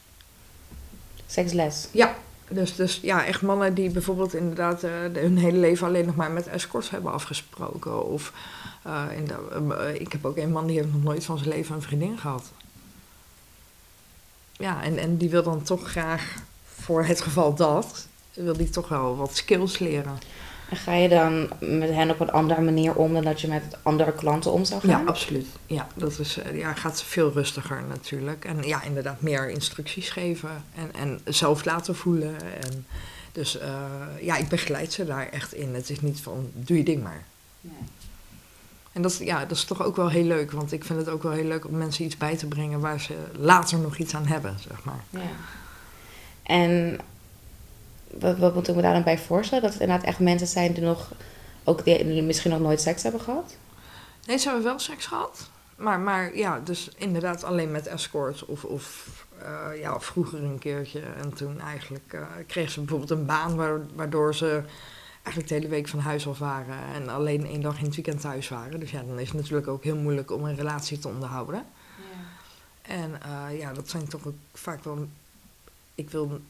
Seksles. 1.26 1.88
Ja, 1.90 2.14
dus, 2.48 2.74
dus 2.74 3.00
ja, 3.02 3.24
echt 3.24 3.42
mannen 3.42 3.74
die 3.74 3.90
bijvoorbeeld 3.90 4.34
inderdaad 4.34 4.82
eh, 4.82 4.90
hun 5.12 5.38
hele 5.38 5.58
leven 5.58 5.86
alleen 5.86 6.06
nog 6.06 6.14
maar 6.14 6.30
met 6.30 6.46
escorts 6.46 6.90
hebben 6.90 7.12
afgesproken. 7.12 8.06
Of 8.06 8.32
eh, 8.82 9.04
in 9.16 9.24
de, 9.24 9.74
eh, 9.74 10.00
ik 10.00 10.12
heb 10.12 10.24
ook 10.24 10.36
een 10.36 10.52
man 10.52 10.66
die 10.66 10.76
heeft 10.76 10.92
nog 10.92 11.02
nooit 11.02 11.24
van 11.24 11.38
zijn 11.38 11.50
leven 11.50 11.74
een 11.74 11.82
vriendin 11.82 12.18
gehad. 12.18 12.52
Ja, 14.52 14.82
en, 14.82 14.98
en 14.98 15.16
die 15.16 15.30
wil 15.30 15.42
dan 15.42 15.62
toch 15.62 15.90
graag, 15.90 16.34
voor 16.64 17.04
het 17.04 17.20
geval 17.20 17.54
dat, 17.54 18.06
wil 18.32 18.56
die 18.56 18.70
toch 18.70 18.88
wel 18.88 19.16
wat 19.16 19.36
skills 19.36 19.78
leren. 19.78 20.18
En 20.70 20.76
ga 20.76 20.92
je 20.94 21.08
dan 21.08 21.48
met 21.60 21.90
hen 21.90 22.10
op 22.10 22.20
een 22.20 22.30
andere 22.30 22.60
manier 22.60 22.94
om 22.94 23.12
dan 23.12 23.24
dat 23.24 23.40
je 23.40 23.48
met 23.48 23.62
andere 23.82 24.12
klanten 24.12 24.52
om 24.52 24.64
zou 24.64 24.80
gaan? 24.80 24.90
Ja, 24.90 25.06
absoluut. 25.06 25.46
Ja, 25.66 25.86
dat 25.94 26.18
is, 26.18 26.36
eh, 26.38 26.58
ja, 26.58 26.72
gaat 26.74 27.02
veel 27.02 27.32
rustiger 27.32 27.82
natuurlijk. 27.88 28.44
En 28.44 28.62
ja, 28.62 28.82
inderdaad 28.82 29.20
meer 29.20 29.50
instructies 29.50 30.10
geven 30.10 30.64
en, 30.74 30.90
en 31.00 31.20
zelf 31.34 31.64
laten 31.64 31.96
voelen. 31.96 32.36
En 32.62 32.86
dus 33.32 33.58
eh, 33.58 33.68
ja, 34.20 34.36
ik 34.36 34.48
begeleid 34.48 34.92
ze 34.92 35.04
daar 35.04 35.28
echt 35.28 35.52
in. 35.54 35.74
Het 35.74 35.90
is 35.90 36.00
niet 36.00 36.20
van, 36.20 36.50
doe 36.52 36.76
je 36.76 36.84
ding 36.84 37.02
maar. 37.02 37.24
Nee. 37.60 37.72
En 38.92 39.02
dat, 39.02 39.10
is- 39.10 39.18
ja, 39.18 39.38
dat 39.40 39.56
is 39.56 39.64
toch 39.64 39.82
ook 39.84 39.96
wel 39.96 40.08
heel 40.08 40.24
leuk. 40.24 40.50
Want 40.52 40.72
ik 40.72 40.84
vind 40.84 40.98
het 40.98 41.08
ook 41.08 41.22
wel 41.22 41.32
heel 41.32 41.44
leuk 41.44 41.66
om 41.66 41.76
mensen 41.78 42.04
iets 42.04 42.16
bij 42.16 42.36
te 42.36 42.46
brengen 42.46 42.80
waar 42.80 43.00
ze 43.00 43.14
later 43.38 43.78
nog 43.78 43.96
iets 43.96 44.14
aan 44.14 44.26
hebben, 44.26 44.56
zeg 44.68 44.84
maar. 44.84 45.04
Ja. 45.10 45.20
En 46.42 46.98
wat, 48.18 48.38
wat 48.38 48.54
moet 48.54 48.68
ik 48.68 48.74
me 48.74 48.82
daar 48.82 48.92
dan 48.92 49.02
bij 49.02 49.18
voorstellen? 49.18 49.62
Dat 49.64 49.72
het 49.72 49.82
inderdaad 49.82 50.06
echt 50.06 50.18
mensen 50.18 50.46
zijn 50.46 50.72
die 50.72 50.82
nog 50.82 51.12
ook 51.64 51.84
die, 51.84 52.04
die 52.04 52.22
misschien 52.22 52.50
nog 52.50 52.60
nooit 52.60 52.80
seks 52.80 53.02
hebben 53.02 53.20
gehad? 53.20 53.56
Nee, 54.26 54.36
ze 54.36 54.46
hebben 54.48 54.64
wel 54.64 54.78
seks 54.78 55.06
gehad. 55.06 55.50
Maar, 55.76 56.00
maar 56.00 56.36
ja, 56.36 56.60
dus 56.60 56.90
inderdaad 56.96 57.44
alleen 57.44 57.70
met 57.70 57.86
escorts 57.86 58.44
of, 58.44 58.64
of 58.64 59.08
eh, 59.38 59.80
ja, 59.80 60.00
vroeger 60.00 60.42
een 60.44 60.58
keertje. 60.58 61.00
En 61.00 61.34
toen 61.34 61.60
eigenlijk 61.60 62.12
eh, 62.12 62.20
kreeg 62.46 62.70
ze 62.70 62.80
bijvoorbeeld 62.80 63.10
een 63.10 63.26
baan 63.26 63.56
wa- 63.56 63.80
waardoor 63.94 64.34
ze 64.34 64.62
eigenlijk 65.14 65.48
de 65.48 65.54
hele 65.54 65.68
week 65.68 65.88
van 65.88 65.98
huis 65.98 66.28
af 66.28 66.38
waren. 66.38 66.76
En 66.94 67.08
alleen 67.08 67.46
één 67.46 67.60
dag 67.60 67.78
in 67.78 67.84
het 67.84 67.94
weekend 67.94 68.20
thuis 68.20 68.48
waren. 68.48 68.80
Dus 68.80 68.90
ja, 68.90 69.02
dan 69.02 69.18
is 69.18 69.28
het 69.28 69.36
natuurlijk 69.36 69.68
ook 69.68 69.84
heel 69.84 69.96
moeilijk 69.96 70.30
om 70.30 70.44
een 70.44 70.56
relatie 70.56 70.98
te 70.98 71.08
onderhouden. 71.08 71.64
En 72.82 73.22
eh, 73.22 73.58
ja, 73.58 73.72
dat 73.72 73.88
zijn 73.90 74.08
toch 74.08 74.26
ook 74.26 74.34
vaak 74.52 74.84
wel, 74.84 75.06
ik 75.94 76.10
wil 76.10 76.40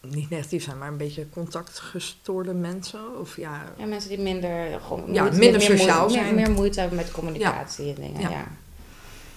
niet 0.00 0.30
negatief 0.30 0.64
zijn, 0.64 0.78
maar 0.78 0.88
een 0.88 0.96
beetje 0.96 1.28
contactgestoorde 1.30 2.52
mensen. 2.54 3.18
Of 3.20 3.36
ja, 3.36 3.64
Ja, 3.76 3.86
mensen 3.86 4.08
die 4.08 4.18
minder, 4.18 4.80
gewoon 4.80 5.12
Ja, 5.12 5.22
minder 5.24 5.50
meer, 5.50 5.60
sociaal 5.60 6.06
meer, 6.06 6.14
zijn. 6.14 6.34
Meer, 6.34 6.46
meer 6.46 6.56
moeite 6.56 6.80
hebben 6.80 6.98
met 6.98 7.10
communicatie 7.10 7.94
en 7.94 8.02
dingen. 8.02 8.20
Ja. 8.20 8.30
Ja. 8.30 8.46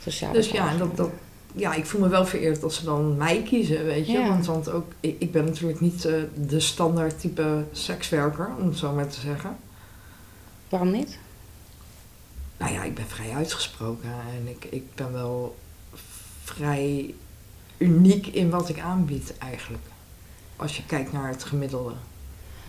Sociaal. 0.01 0.33
Dus 0.33 0.49
ja, 0.49 0.77
dat, 0.77 0.97
dat, 0.97 1.09
ja, 1.53 1.73
ik 1.73 1.85
voel 1.85 2.01
me 2.01 2.07
wel 2.07 2.25
vereerd 2.25 2.61
dat 2.61 2.73
ze 2.73 2.85
dan 2.85 3.17
mij 3.17 3.41
kiezen, 3.43 3.85
weet 3.85 4.07
je. 4.07 4.27
Want, 4.27 4.45
want 4.45 4.69
ook, 4.69 4.91
ik, 4.99 5.15
ik 5.19 5.31
ben 5.31 5.45
natuurlijk 5.45 5.79
niet 5.79 6.05
eh, 6.05 6.13
de 6.35 6.59
standaard 6.59 7.19
type 7.19 7.63
sekswerker, 7.71 8.49
om 8.59 8.67
het 8.67 8.77
zo 8.77 8.91
maar 8.93 9.07
te 9.07 9.19
zeggen. 9.19 9.57
Waarom 10.69 10.91
niet? 10.91 11.19
Nou 12.57 12.73
ja, 12.73 12.83
ik 12.83 12.95
ben 12.95 13.07
vrij 13.07 13.31
uitgesproken 13.31 14.09
en 14.09 14.47
ik, 14.47 14.65
ik 14.69 14.95
ben 14.95 15.13
wel 15.13 15.55
vrij 16.43 17.13
uniek 17.77 18.27
in 18.27 18.49
wat 18.49 18.69
ik 18.69 18.79
aanbied 18.79 19.33
eigenlijk. 19.37 19.83
Als 20.55 20.77
je 20.77 20.85
kijkt 20.85 21.11
naar 21.11 21.27
het 21.27 21.43
gemiddelde. 21.43 21.93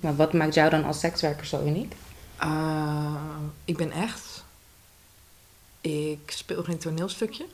Maar 0.00 0.16
wat 0.16 0.32
maakt 0.32 0.54
jou 0.54 0.70
dan 0.70 0.84
als 0.84 1.00
sekswerker 1.00 1.46
zo 1.46 1.64
uniek? 1.66 1.94
Eh, 2.36 3.14
ik 3.64 3.76
ben 3.76 3.90
echt. 3.90 4.44
Ik 5.80 6.20
speel 6.26 6.62
geen 6.62 6.78
toneelstukje. 6.78 7.46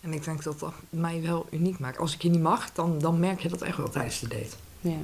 En 0.00 0.12
ik 0.12 0.24
denk 0.24 0.42
dat 0.42 0.58
dat 0.58 0.74
mij 0.90 1.22
wel 1.22 1.46
uniek 1.50 1.78
maakt. 1.78 1.98
Als 1.98 2.14
ik 2.14 2.22
je 2.22 2.30
niet 2.30 2.40
mag, 2.40 2.72
dan, 2.72 2.98
dan 2.98 3.20
merk 3.20 3.40
je 3.40 3.48
dat 3.48 3.62
echt 3.62 3.76
wel 3.76 3.90
tijdens 3.90 4.20
de 4.20 4.28
date. 4.28 4.56
Ja. 4.80 4.96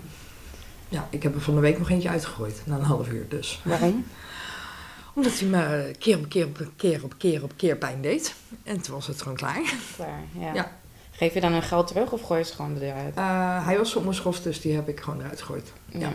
Ja, 0.89 1.09
ik 1.11 1.23
heb 1.23 1.35
er 1.35 1.41
van 1.41 1.55
de 1.55 1.61
week 1.61 1.79
nog 1.79 1.91
eentje 1.91 2.09
uitgegooid. 2.09 2.63
Na 2.65 2.77
een 2.77 2.83
half 2.83 3.09
uur 3.09 3.29
dus. 3.29 3.61
Waarom? 3.65 4.07
Omdat 5.15 5.39
hij 5.39 5.49
me 5.49 5.95
keer 5.99 6.19
op 6.19 6.29
keer 6.29 6.47
op 6.47 6.69
keer 6.77 7.05
op 7.05 7.15
keer 7.19 7.43
op 7.43 7.53
keer 7.57 7.77
pijn 7.77 8.01
deed. 8.01 8.35
En 8.63 8.81
toen 8.81 8.95
was 8.95 9.07
het 9.07 9.23
gewoon 9.23 9.37
klaar. 9.37 9.75
Klaar, 9.97 10.23
ja. 10.39 10.55
Ja. 10.55 10.78
Geef 11.19 11.35
je 11.35 11.41
dan 11.41 11.53
hun 11.53 11.63
geld 11.63 11.87
terug 11.87 12.13
of 12.13 12.23
gooi 12.23 12.41
je 12.41 12.47
ze 12.47 12.55
gewoon 12.55 12.75
de 12.75 12.81
deur 12.81 12.93
uit? 12.95 13.15
Eh, 13.17 13.67
hij 13.67 13.77
was 13.79 13.91
zonder 13.91 14.15
schof, 14.15 14.41
dus 14.41 14.61
die 14.61 14.75
heb 14.75 14.89
ik 14.89 15.01
gewoon 15.01 15.21
eruit 15.21 15.41
gegooid. 15.41 15.73
Ja. 15.87 16.11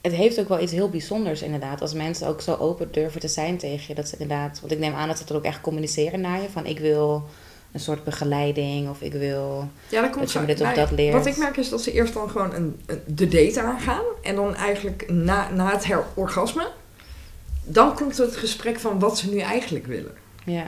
Het 0.00 0.12
heeft 0.12 0.40
ook 0.40 0.48
wel 0.48 0.60
iets 0.60 0.72
heel 0.72 0.88
bijzonders 0.90 1.42
inderdaad. 1.42 1.80
Als 1.80 1.92
mensen 1.94 2.26
ook 2.26 2.40
zo 2.40 2.54
open 2.54 2.88
durven 2.92 3.20
te 3.20 3.28
zijn 3.28 3.56
tegen 3.56 3.84
je. 3.88 3.94
Dat 3.94 4.08
ze 4.08 4.16
inderdaad... 4.18 4.60
Want 4.60 4.72
ik 4.72 4.78
neem 4.78 4.94
aan 4.94 5.08
dat 5.08 5.16
ze 5.16 5.22
het 5.22 5.32
ook 5.32 5.44
echt 5.44 5.60
communiceren 5.60 6.20
naar 6.20 6.40
je. 6.42 6.48
Van 6.50 6.66
ik 6.66 6.78
wil 6.78 7.28
een 7.72 7.80
soort 7.80 8.04
begeleiding 8.04 8.88
of 8.88 9.00
ik 9.00 9.12
wil... 9.12 9.68
Ja, 9.88 10.00
dat 10.00 10.10
komt 10.10 10.22
Dat 10.24 10.32
je 10.32 10.38
zo. 10.38 10.44
dit 10.46 10.56
of 10.60 10.62
Nou, 10.62 10.74
dat 10.74 10.90
leert. 10.90 11.12
Wat 11.14 11.26
ik 11.26 11.36
merk 11.36 11.56
is 11.56 11.68
dat 11.68 11.82
ze 11.82 11.92
eerst 11.92 12.14
dan 12.14 12.30
gewoon 12.30 12.54
een, 12.54 12.80
een- 12.86 13.02
de 13.06 13.28
date 13.28 13.60
aangaan. 13.62 14.04
En 14.22 14.34
dan 14.34 14.54
eigenlijk 14.54 15.10
na, 15.10 15.50
na 15.50 15.70
het 15.72 15.84
herorgasme. 15.86 16.68
Dan 17.64 17.94
komt 17.94 18.16
het 18.16 18.36
gesprek 18.36 18.78
van 18.80 18.98
wat 18.98 19.18
ze 19.18 19.28
nu 19.30 19.38
eigenlijk 19.38 19.86
willen. 19.86 20.14
Ja, 20.44 20.66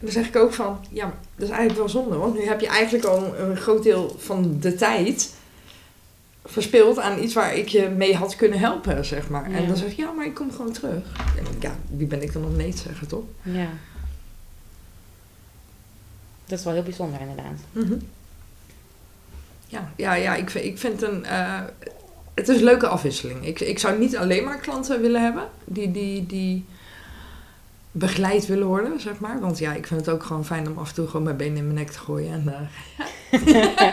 dan 0.00 0.10
zeg 0.10 0.26
ik 0.28 0.36
ook 0.36 0.52
van, 0.54 0.78
ja, 0.90 1.04
dat 1.36 1.44
is 1.48 1.54
eigenlijk 1.54 1.78
wel 1.78 1.88
zonde. 1.88 2.16
Want 2.16 2.34
nu 2.38 2.44
heb 2.44 2.60
je 2.60 2.66
eigenlijk 2.66 3.04
al 3.04 3.34
een 3.38 3.56
groot 3.56 3.82
deel 3.82 4.16
van 4.18 4.56
de 4.60 4.74
tijd 4.74 5.34
verspild 6.44 6.98
aan 6.98 7.22
iets 7.22 7.34
waar 7.34 7.54
ik 7.56 7.68
je 7.68 7.88
mee 7.88 8.14
had 8.16 8.36
kunnen 8.36 8.58
helpen, 8.58 9.04
zeg 9.04 9.28
maar. 9.28 9.50
Ja. 9.50 9.56
En 9.56 9.66
dan 9.66 9.76
zeg 9.76 9.90
ik, 9.90 9.96
ja, 9.96 10.10
maar 10.10 10.26
ik 10.26 10.34
kom 10.34 10.50
gewoon 10.52 10.72
terug. 10.72 11.04
En 11.38 11.44
ja, 11.60 11.76
wie 11.90 12.06
ben 12.06 12.22
ik 12.22 12.32
dan 12.32 12.44
om 12.44 12.56
nee 12.56 12.70
te 12.70 12.78
zeggen, 12.78 13.06
toch? 13.06 13.24
ja. 13.42 13.68
Dat 16.46 16.58
is 16.58 16.64
wel 16.64 16.74
heel 16.74 16.82
bijzonder 16.82 17.20
inderdaad. 17.20 17.58
Mhm. 17.72 17.94
Ja, 19.66 19.90
ja, 19.96 20.14
ja 20.14 20.34
ik, 20.34 20.50
vind- 20.50 20.64
ik 20.64 20.78
vind 20.78 21.02
een. 21.02 21.24
eh, 21.24 21.60
het 22.34 22.48
is 22.48 22.56
een 22.56 22.64
leuke 22.64 22.86
afwisseling. 22.86 23.46
Ik, 23.46 23.60
ik 23.60 23.78
zou 23.78 23.98
niet 23.98 24.16
alleen 24.16 24.44
maar 24.44 24.58
klanten 24.58 25.00
willen 25.00 25.22
hebben 25.22 25.48
die, 25.64 25.90
die, 25.90 26.26
die 26.26 26.64
begeleid 27.98 28.46
willen 28.46 28.66
worden, 28.66 29.00
zeg 29.00 29.18
maar. 29.18 29.40
Want 29.40 29.58
ja, 29.58 29.74
ik 29.74 29.86
vind 29.86 30.00
het 30.00 30.14
ook 30.14 30.22
gewoon 30.22 30.44
fijn 30.44 30.68
om 30.68 30.78
af 30.78 30.88
en 30.88 30.94
toe 30.94 31.06
gewoon 31.06 31.22
mijn 31.22 31.36
benen 31.36 31.56
in 31.56 31.64
mijn 31.64 31.74
nek 31.74 31.90
te 31.90 31.98
gooien. 31.98 32.32
En, 32.32 32.68
eh, 33.30 33.86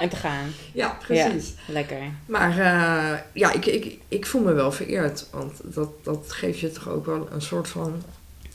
en 0.02 0.08
te 0.08 0.16
gaan. 0.16 0.52
ja, 0.72 0.96
precies. 1.06 1.54
Lekker. 1.66 2.00
Maar 2.26 2.50
eh, 2.50 3.18
ja, 3.32 3.52
ik, 3.52 3.66
ik, 3.66 3.98
ik 4.08 4.26
voel 4.26 4.42
me 4.42 4.52
wel 4.52 4.72
vereerd. 4.72 5.26
Want 5.30 5.60
dat, 5.64 5.88
dat 6.02 6.32
geeft 6.32 6.58
je 6.58 6.72
toch 6.72 6.88
ook 6.88 7.06
wel 7.06 7.28
een 7.32 7.42
soort 7.42 7.68
van 7.68 8.02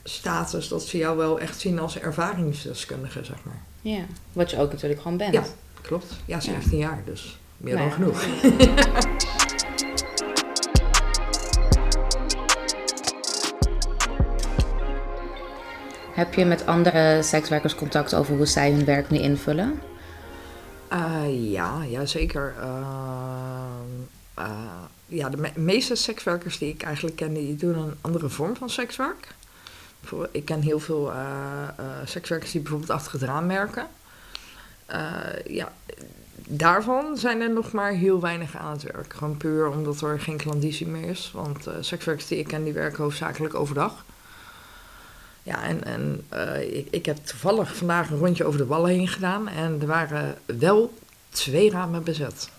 status 0.04 0.68
dat 0.68 0.84
ze 0.84 0.98
jou 0.98 1.18
wel 1.18 1.40
echt 1.40 1.60
zien 1.60 1.80
als 1.80 2.00
ervaringsdeskundige, 2.00 3.24
zeg 3.24 3.38
maar. 3.44 3.62
Ja. 3.82 4.02
Wat 4.34 4.52
je 4.52 4.60
ook 4.60 4.72
natuurlijk 4.72 5.02
gewoon 5.02 5.18
bent. 5.18 5.34
Ja. 5.34 5.44
Klopt. 5.82 6.14
Ja, 6.26 6.40
17 6.40 6.78
jaar, 6.78 7.02
dus 7.06 7.38
meer 7.58 7.76
Nou 7.76 7.90
dan 7.90 7.98
genoeg. 7.98 8.26
Heb 16.18 16.34
je 16.34 16.46
met 16.46 16.66
andere 16.66 17.22
sekswerkers 17.24 17.76
contact 17.76 18.16
over 18.16 18.36
hoe 18.36 18.46
zij 18.46 18.72
hun 18.72 18.86
werk 18.86 19.10
nu 19.10 19.18
invullen? 19.18 19.82
Eh, 20.88 21.52
ja, 21.52 21.84
ja, 21.84 22.06
zeker. 22.06 22.54
Ehm, 22.60 23.92
eh, 24.34 24.50
ja, 25.06 25.30
de 25.30 25.38
me- 25.38 25.52
meeste 25.56 25.96
sekswerkers 25.96 26.58
die 26.58 26.74
ik 26.74 26.82
eigenlijk 26.84 27.16
ken, 27.16 27.34
die 27.34 27.56
doen 27.56 27.78
een 27.78 27.96
andere 28.02 28.30
vorm 28.30 28.56
van 28.56 28.70
sekswerk. 28.70 29.28
Ik 30.32 30.46
ken 30.46 30.62
heel 30.62 30.80
veel 30.80 31.12
sekswerkers 32.06 32.52
die 32.52 32.62
bijvoorbeeld 32.62 32.92
achter 32.92 33.12
het 33.12 33.22
raam 33.22 33.48
werken. 33.48 33.88
ja, 35.48 35.72
daarvan 36.48 37.18
zijn 37.18 37.42
er 37.42 37.52
nog 37.52 37.72
maar 37.72 37.92
heel 37.92 38.22
weinig 38.22 38.58
aan 38.58 38.72
het 38.72 38.84
werk. 38.84 39.14
Gewoon 39.14 39.38
puur 39.38 39.70
omdat 39.70 40.02
er 40.02 40.20
geen 40.20 40.38
klandizie 40.38 40.88
meer 40.88 41.10
is. 41.10 41.32
Want 41.34 41.68
sekswerkers 41.80 42.28
die 42.28 42.40
ik 42.40 42.48
ken, 42.48 42.64
die 42.64 42.74
werken 42.74 43.04
hoofdzakelijk 43.04 43.56
overdag. 43.56 44.06
Ja, 45.48 45.64
en, 45.64 45.84
en 45.84 46.24
uh, 46.34 46.78
ik, 46.78 46.88
ik 46.90 47.06
heb 47.06 47.18
toevallig 47.18 47.76
vandaag 47.76 48.10
een 48.10 48.18
rondje 48.18 48.44
over 48.44 48.60
de 48.60 48.66
wallen 48.66 48.90
heen 48.90 49.08
gedaan. 49.08 49.48
En 49.48 49.78
er 49.82 49.88
waren 49.88 50.38
wel 50.46 50.94
twee 51.30 51.72
ramen 51.72 52.04
bezet. 52.04 52.50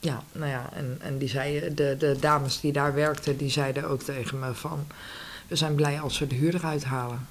Ja, 0.00 0.22
nou 0.32 0.50
ja, 0.50 0.68
en, 0.72 0.98
en 1.00 1.18
die 1.18 1.28
zeiden, 1.28 1.76
de, 1.76 1.96
de 1.98 2.16
dames 2.20 2.60
die 2.60 2.72
daar 2.72 2.94
werkten, 2.94 3.36
die 3.36 3.50
zeiden 3.50 3.88
ook 3.88 4.02
tegen 4.02 4.38
me 4.38 4.54
van... 4.54 4.86
We 5.48 5.56
zijn 5.56 5.74
blij 5.74 6.00
als 6.00 6.18
we 6.18 6.26
de 6.26 6.34
huur 6.34 6.54
eruit 6.54 6.84
halen. 6.84 7.26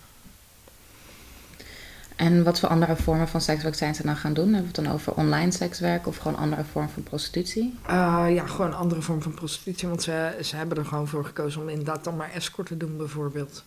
En 2.15 2.43
wat 2.43 2.59
voor 2.59 2.69
andere 2.69 2.95
vormen 2.95 3.27
van 3.27 3.41
sekswerk 3.41 3.75
zijn 3.75 3.95
ze 3.95 4.03
dan 4.03 4.15
gaan 4.15 4.33
doen? 4.33 4.53
Hebben 4.53 4.71
we 4.71 4.75
het 4.75 4.85
dan 4.85 4.93
over 4.93 5.13
online 5.13 5.51
sekswerk 5.51 6.07
of 6.07 6.17
gewoon 6.17 6.37
andere 6.37 6.63
vormen 6.63 6.91
van 6.91 7.03
prostitutie? 7.03 7.77
Uh, 7.89 8.25
ja, 8.29 8.45
gewoon 8.45 8.73
andere 8.73 9.01
vorm 9.01 9.21
van 9.21 9.33
prostitutie. 9.33 9.87
Want 9.87 10.03
ze, 10.03 10.37
ze 10.41 10.55
hebben 10.55 10.77
er 10.77 10.85
gewoon 10.85 11.07
voor 11.07 11.25
gekozen 11.25 11.61
om 11.61 11.69
inderdaad 11.69 12.03
dan 12.03 12.15
maar 12.15 12.31
escort 12.31 12.67
te 12.67 12.77
doen 12.77 12.97
bijvoorbeeld. 12.97 13.63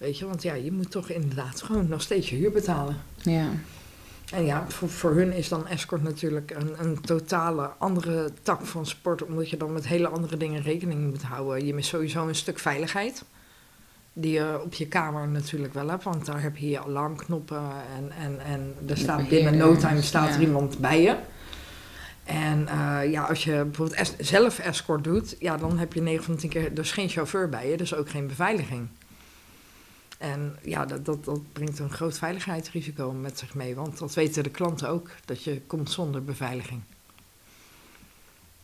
Weet 0.00 0.18
je, 0.18 0.26
want 0.26 0.42
ja, 0.42 0.54
je 0.54 0.72
moet 0.72 0.90
toch 0.90 1.08
inderdaad 1.08 1.62
gewoon 1.62 1.88
nog 1.88 2.02
steeds 2.02 2.30
je 2.30 2.36
huur 2.36 2.50
betalen. 2.50 2.96
Ja. 3.16 3.48
En 4.32 4.44
ja, 4.44 4.64
voor, 4.68 4.88
voor 4.88 5.14
hun 5.14 5.32
is 5.32 5.48
dan 5.48 5.66
escort 5.66 6.02
natuurlijk 6.02 6.50
een, 6.50 6.74
een 6.78 7.00
totale 7.00 7.70
andere 7.78 8.30
tak 8.42 8.66
van 8.66 8.86
sport. 8.86 9.22
Omdat 9.22 9.50
je 9.50 9.56
dan 9.56 9.72
met 9.72 9.86
hele 9.86 10.08
andere 10.08 10.36
dingen 10.36 10.62
rekening 10.62 11.10
moet 11.10 11.22
houden. 11.22 11.66
Je 11.66 11.74
mist 11.74 11.88
sowieso 11.88 12.28
een 12.28 12.34
stuk 12.34 12.58
veiligheid 12.58 13.24
die 14.12 14.32
je 14.32 14.60
op 14.64 14.74
je 14.74 14.88
kamer 14.88 15.28
natuurlijk 15.28 15.74
wel 15.74 15.88
hebt, 15.88 16.04
want 16.04 16.26
daar 16.26 16.42
heb 16.42 16.56
je 16.56 16.68
je 16.68 16.84
alarmknoppen 16.84 17.62
en, 17.96 18.10
en, 18.10 18.40
en 18.40 18.74
er 18.88 18.96
staat 18.96 19.28
binnen 19.28 19.56
no 19.56 19.76
time 19.76 20.02
staat 20.02 20.34
er 20.34 20.40
iemand 20.40 20.78
bij 20.78 21.02
je. 21.02 21.16
En 22.24 22.68
uh, 22.68 23.10
ja, 23.10 23.22
als 23.22 23.44
je 23.44 23.64
bijvoorbeeld 23.64 24.14
zelf 24.18 24.58
escort 24.58 25.04
doet, 25.04 25.36
ja, 25.38 25.56
dan 25.56 25.78
heb 25.78 25.92
je 25.92 26.00
9 26.00 26.24
van 26.24 26.34
de 26.34 26.40
10 26.40 26.50
keer 26.50 26.74
dus 26.74 26.92
geen 26.92 27.08
chauffeur 27.08 27.48
bij 27.48 27.70
je, 27.70 27.76
dus 27.76 27.94
ook 27.94 28.10
geen 28.10 28.26
beveiliging. 28.26 28.88
En 30.20 30.56
ja, 30.62 30.86
dat, 30.86 31.04
dat, 31.04 31.24
dat 31.24 31.52
brengt 31.52 31.78
een 31.78 31.90
groot 31.90 32.18
veiligheidsrisico 32.18 33.12
met 33.12 33.38
zich 33.38 33.54
mee, 33.54 33.74
want 33.74 33.98
dat 33.98 34.14
weten 34.14 34.42
de 34.42 34.50
klanten 34.50 34.88
ook, 34.88 35.10
dat 35.24 35.44
je 35.44 35.60
komt 35.60 35.90
zonder 35.90 36.24
beveiliging. 36.24 36.82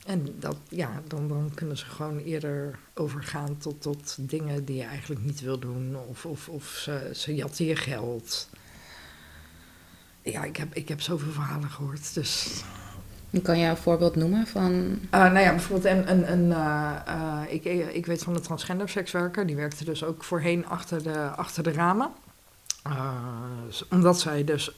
En 0.06 0.38
dat, 0.38 0.56
ja, 0.68 1.02
dan, 1.06 1.28
dan 1.28 1.50
kunnen 1.54 1.76
ze 1.76 1.84
gewoon 1.84 2.18
eerder 2.18 2.78
overgaan 2.94 3.58
tot, 3.58 3.82
tot 3.82 4.16
dingen 4.18 4.64
die 4.64 4.76
je 4.76 4.82
eigenlijk 4.82 5.24
niet 5.24 5.40
wil 5.40 5.58
doen. 5.58 5.96
Of, 5.96 6.26
of, 6.26 6.48
of 6.48 6.66
ze, 6.66 7.10
ze 7.14 7.34
jatten 7.34 7.64
je 7.64 7.76
geld. 7.76 8.48
Ja, 10.22 10.44
ik 10.44 10.56
heb, 10.56 10.74
ik 10.74 10.88
heb 10.88 11.00
zoveel 11.00 11.32
verhalen 11.32 11.70
gehoord. 11.70 12.14
Dus. 12.14 12.62
Kan 13.42 13.58
je 13.58 13.66
een 13.66 13.76
voorbeeld 13.76 14.16
noemen 14.16 14.46
van. 14.46 14.72
Uh, 14.72 14.98
nou 15.10 15.38
ja, 15.38 15.50
bijvoorbeeld 15.50 15.94
een, 15.94 16.10
een, 16.10 16.32
een 16.32 16.50
uh, 16.50 16.92
uh, 17.08 17.40
ik, 17.48 17.64
ik 17.94 18.06
weet 18.06 18.22
van 18.22 18.34
de 18.34 18.40
transgender 18.40 18.88
sekswerker, 18.88 19.46
die 19.46 19.56
werkte 19.56 19.84
dus 19.84 20.04
ook 20.04 20.24
voorheen 20.24 20.66
achter 20.66 21.02
de, 21.02 21.18
achter 21.18 21.62
de 21.62 21.72
ramen. 21.72 22.10
omdat 23.90 24.20
zij 24.20 24.44
dus 24.44 24.74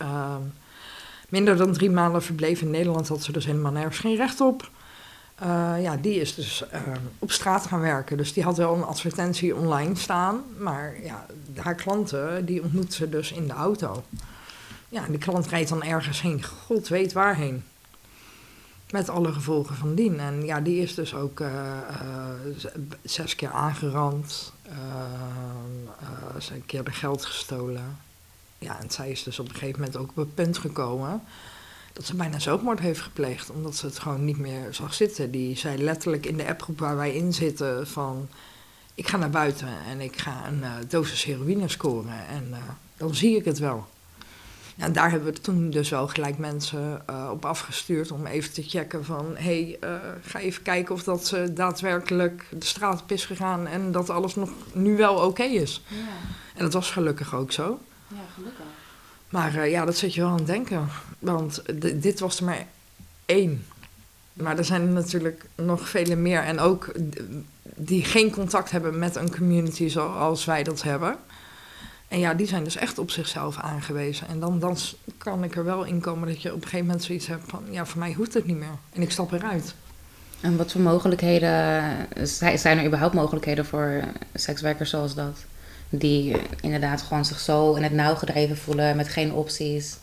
minder 1.28 1.56
dan 1.56 1.72
drie 1.72 1.90
maanden 1.90 2.22
verbleef 2.22 2.60
in 2.60 2.70
Nederland, 2.70 3.08
had 3.08 3.22
ze 3.22 3.32
dus 3.32 3.46
helemaal 3.46 3.72
nergens 3.72 3.98
geen 3.98 4.16
recht 4.16 4.40
op. 4.40 4.70
Ja, 5.80 5.96
die 6.00 6.20
is 6.20 6.34
dus 6.34 6.64
uh, 6.74 6.80
op 7.18 7.32
straat 7.32 7.66
gaan 7.66 7.80
werken. 7.80 8.16
Dus 8.16 8.32
die 8.32 8.42
had 8.42 8.56
wel 8.56 8.74
een 8.74 8.84
advertentie 8.84 9.56
online 9.56 9.96
staan. 9.96 10.42
Maar 10.58 10.94
ja, 11.02 11.26
haar 11.56 11.74
klanten, 11.74 12.44
die 12.44 12.62
ontmoet 12.62 12.92
ze 12.92 13.08
dus 13.08 13.32
in 13.32 13.46
de 13.46 13.52
auto. 13.52 14.02
Ja, 14.88 15.06
die 15.08 15.18
klant 15.18 15.46
rijdt 15.46 15.68
dan 15.68 15.82
ergens 15.82 16.22
heen. 16.22 16.44
God 16.44 16.88
weet 16.88 17.12
waarheen. 17.12 17.64
Met 18.90 19.08
alle 19.08 19.32
gevolgen 19.32 19.76
van 19.76 19.94
dien. 19.94 20.20
En 20.20 20.44
ja, 20.44 20.60
die 20.60 20.82
is 20.82 20.94
dus 20.94 21.14
ook 21.14 21.40
uh, 21.40 21.48
zes 23.02 23.34
keer 23.34 23.50
aangerand. 23.50 24.52
ze 26.38 26.54
een 26.54 26.66
keer 26.66 26.84
de 26.84 26.90
geld 26.90 27.24
gestolen. 27.24 27.98
Ja, 28.58 28.80
en 28.80 28.90
zij 28.90 29.10
is 29.10 29.22
dus 29.22 29.38
op 29.38 29.48
een 29.48 29.54
gegeven 29.54 29.80
moment 29.80 29.96
ook 29.96 30.08
op 30.08 30.16
het 30.16 30.34
punt 30.34 30.58
gekomen 30.58 31.22
dat 31.92 32.06
ze 32.06 32.16
bijna 32.16 32.38
zelfmoord 32.38 32.78
heeft 32.78 33.00
gepleegd. 33.00 33.50
Omdat 33.50 33.76
ze 33.76 33.86
het 33.86 33.98
gewoon 33.98 34.24
niet 34.24 34.38
meer 34.38 34.74
zag 34.74 34.94
zitten. 34.94 35.30
Die 35.30 35.56
zei 35.56 35.82
letterlijk 35.82 36.26
in 36.26 36.36
de 36.36 36.46
appgroep 36.46 36.78
waar 36.78 36.96
wij 36.96 37.14
in 37.14 37.32
zitten 37.32 37.86
van... 37.86 38.28
Ik 38.94 39.08
ga 39.08 39.16
naar 39.16 39.30
buiten 39.30 39.68
en 39.88 40.00
ik 40.00 40.18
ga 40.18 40.46
een 40.46 40.58
uh, 40.58 40.72
dosis 40.88 41.24
heroïne 41.24 41.68
scoren 41.68 42.26
en 42.28 42.54
dan 42.96 43.14
zie 43.14 43.36
ik 43.36 43.44
het 43.44 43.58
wel. 43.58 43.86
En 44.78 44.92
daar 44.92 45.10
hebben 45.10 45.32
we 45.32 45.40
toen 45.40 45.70
dus 45.70 45.88
wel 45.88 46.08
gelijk 46.08 46.38
mensen 46.38 47.02
uh, 47.10 47.28
op 47.32 47.44
afgestuurd 47.44 48.12
om 48.12 48.26
even 48.26 48.52
te 48.52 48.62
checken 48.62 49.04
van... 49.04 49.26
hé, 49.34 49.76
hey, 49.80 49.98
ga 50.22 50.38
even 50.38 50.62
kijken 50.62 50.94
of 50.94 51.02
dat 51.02 51.26
ze 51.26 51.52
daadwerkelijk 51.52 52.46
de 52.50 52.66
straat 52.66 53.02
op 53.02 53.12
is 53.12 53.24
gegaan 53.24 53.66
en 53.66 53.92
dat 53.92 54.10
alles 54.10 54.34
nog 54.34 54.50
nu 54.72 54.96
wel 54.96 55.14
oké 55.14 55.42
is. 55.42 55.82
Ja. 55.88 55.96
En 56.54 56.64
dat 56.64 56.72
was 56.72 56.90
gelukkig 56.90 57.34
ook 57.34 57.52
zo. 57.52 57.80
Ja, 58.08 58.16
gelukkig. 58.34 58.64
Maar 59.28 59.54
uh, 59.54 59.70
ja, 59.70 59.84
dat 59.84 59.96
zet 59.96 60.14
je 60.14 60.20
wel 60.20 60.30
aan 60.30 60.36
het 60.36 60.46
denken. 60.46 60.88
Want 61.18 61.62
dit 62.02 62.20
was 62.20 62.38
er 62.38 62.44
maar 62.44 62.66
één. 63.26 63.64
Maar 64.32 64.58
er 64.58 64.64
zijn 64.64 64.82
er 64.82 64.88
natuurlijk 64.88 65.44
nog 65.54 65.88
vele 65.88 66.16
meer. 66.16 66.40
En 66.40 66.60
ook 66.60 66.92
die 67.62 68.04
geen 68.04 68.30
contact 68.30 68.70
hebben 68.70 68.98
met 68.98 69.16
een 69.16 69.36
community 69.36 69.88
zoals 69.88 70.44
wij 70.44 70.62
dat 70.62 70.82
hebben. 70.82 71.16
En 72.08 72.18
ja, 72.18 72.34
die 72.34 72.46
zijn 72.46 72.64
dus 72.64 72.76
echt 72.76 72.98
op 72.98 73.10
zichzelf 73.10 73.56
aangewezen. 73.58 74.28
En 74.28 74.40
dan, 74.40 74.58
dan 74.58 74.76
kan 75.18 75.44
ik 75.44 75.56
er 75.56 75.64
wel 75.64 75.84
in 75.84 76.00
komen 76.00 76.28
dat 76.28 76.42
je 76.42 76.48
op 76.48 76.56
een 76.56 76.62
gegeven 76.62 76.86
moment 76.86 77.04
zoiets 77.04 77.26
hebt 77.26 77.42
van... 77.46 77.64
ja, 77.70 77.86
voor 77.86 77.98
mij 77.98 78.12
hoeft 78.12 78.34
het 78.34 78.46
niet 78.46 78.56
meer. 78.56 78.78
En 78.92 79.02
ik 79.02 79.10
stap 79.10 79.32
eruit. 79.32 79.74
En 80.40 80.56
wat 80.56 80.72
voor 80.72 80.80
mogelijkheden... 80.80 81.94
zijn 82.54 82.78
er 82.78 82.84
überhaupt 82.84 83.14
mogelijkheden 83.14 83.66
voor 83.66 84.04
sekswerkers 84.34 84.90
zoals 84.90 85.14
dat? 85.14 85.44
Die 85.88 86.36
inderdaad 86.60 87.02
gewoon 87.02 87.24
zich 87.24 87.38
zo 87.38 87.74
in 87.74 87.82
het 87.82 87.92
nauw 87.92 88.14
gedreven 88.14 88.56
voelen 88.56 88.96
met 88.96 89.08
geen 89.08 89.32
opties. 89.32 89.96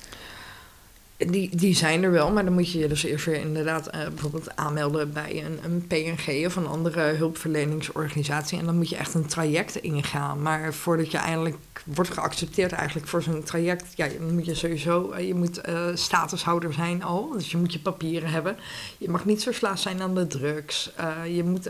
Die, 1.18 1.56
die 1.56 1.76
zijn 1.76 2.04
er 2.04 2.12
wel, 2.12 2.32
maar 2.32 2.46
dan 2.46 2.54
moet 2.54 2.72
je 2.72 2.80
je 2.80 2.88
dus 2.88 3.04
eerst 3.04 3.26
weer 3.26 3.40
inderdaad 3.40 3.88
uh, 3.88 4.08
bijvoorbeeld 4.08 4.56
aanmelden 4.56 5.14
bij 5.14 5.46
een, 5.46 5.60
een 5.64 5.88
PNG 5.88 6.46
of 6.46 6.56
een 6.56 6.68
andere 6.68 7.02
hulpverleningsorganisatie. 7.02 8.60
En 8.60 8.66
dan 8.66 8.78
moet 8.78 8.90
je 8.90 8.96
echt 8.96 9.14
een 9.14 9.26
traject 9.26 9.76
ingaan. 9.76 10.42
Maar 10.42 10.74
voordat 10.74 11.12
je 11.12 11.18
eindelijk 11.18 11.58
wordt 11.84 12.14
geaccepteerd 12.14 12.72
eigenlijk 12.72 13.08
voor 13.08 13.22
zo'n 13.22 13.44
traject, 13.44 13.86
ja, 13.96 14.08
moet 14.32 14.46
je 14.46 14.56
sowieso, 14.56 15.14
uh, 15.14 15.28
je 15.28 15.36
moet 15.36 15.68
uh, 15.70 15.88
statushouder 15.94 16.74
zijn 16.74 17.04
al. 17.04 17.30
Dus 17.30 17.52
je 17.52 17.58
moet 17.58 17.74
je 17.74 17.80
papieren 17.80 18.30
hebben. 18.30 18.58
Je 18.98 19.10
mag 19.10 19.26
niet 19.26 19.44
verslaafd 19.44 19.82
zijn 19.82 20.02
aan 20.02 20.16
de 20.16 20.28
drugs. 20.28 20.92
je 21.28 21.44
moet 21.44 21.70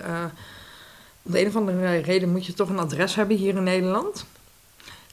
om 1.25 1.31
de 1.31 1.39
een 1.39 1.47
of 1.47 1.55
andere 1.55 1.97
reden 1.97 2.31
moet 2.31 2.45
je 2.45 2.53
toch 2.53 2.69
een 2.69 2.79
adres 2.79 3.15
hebben 3.15 3.37
hier 3.37 3.55
in 3.55 3.63
Nederland. 3.63 4.25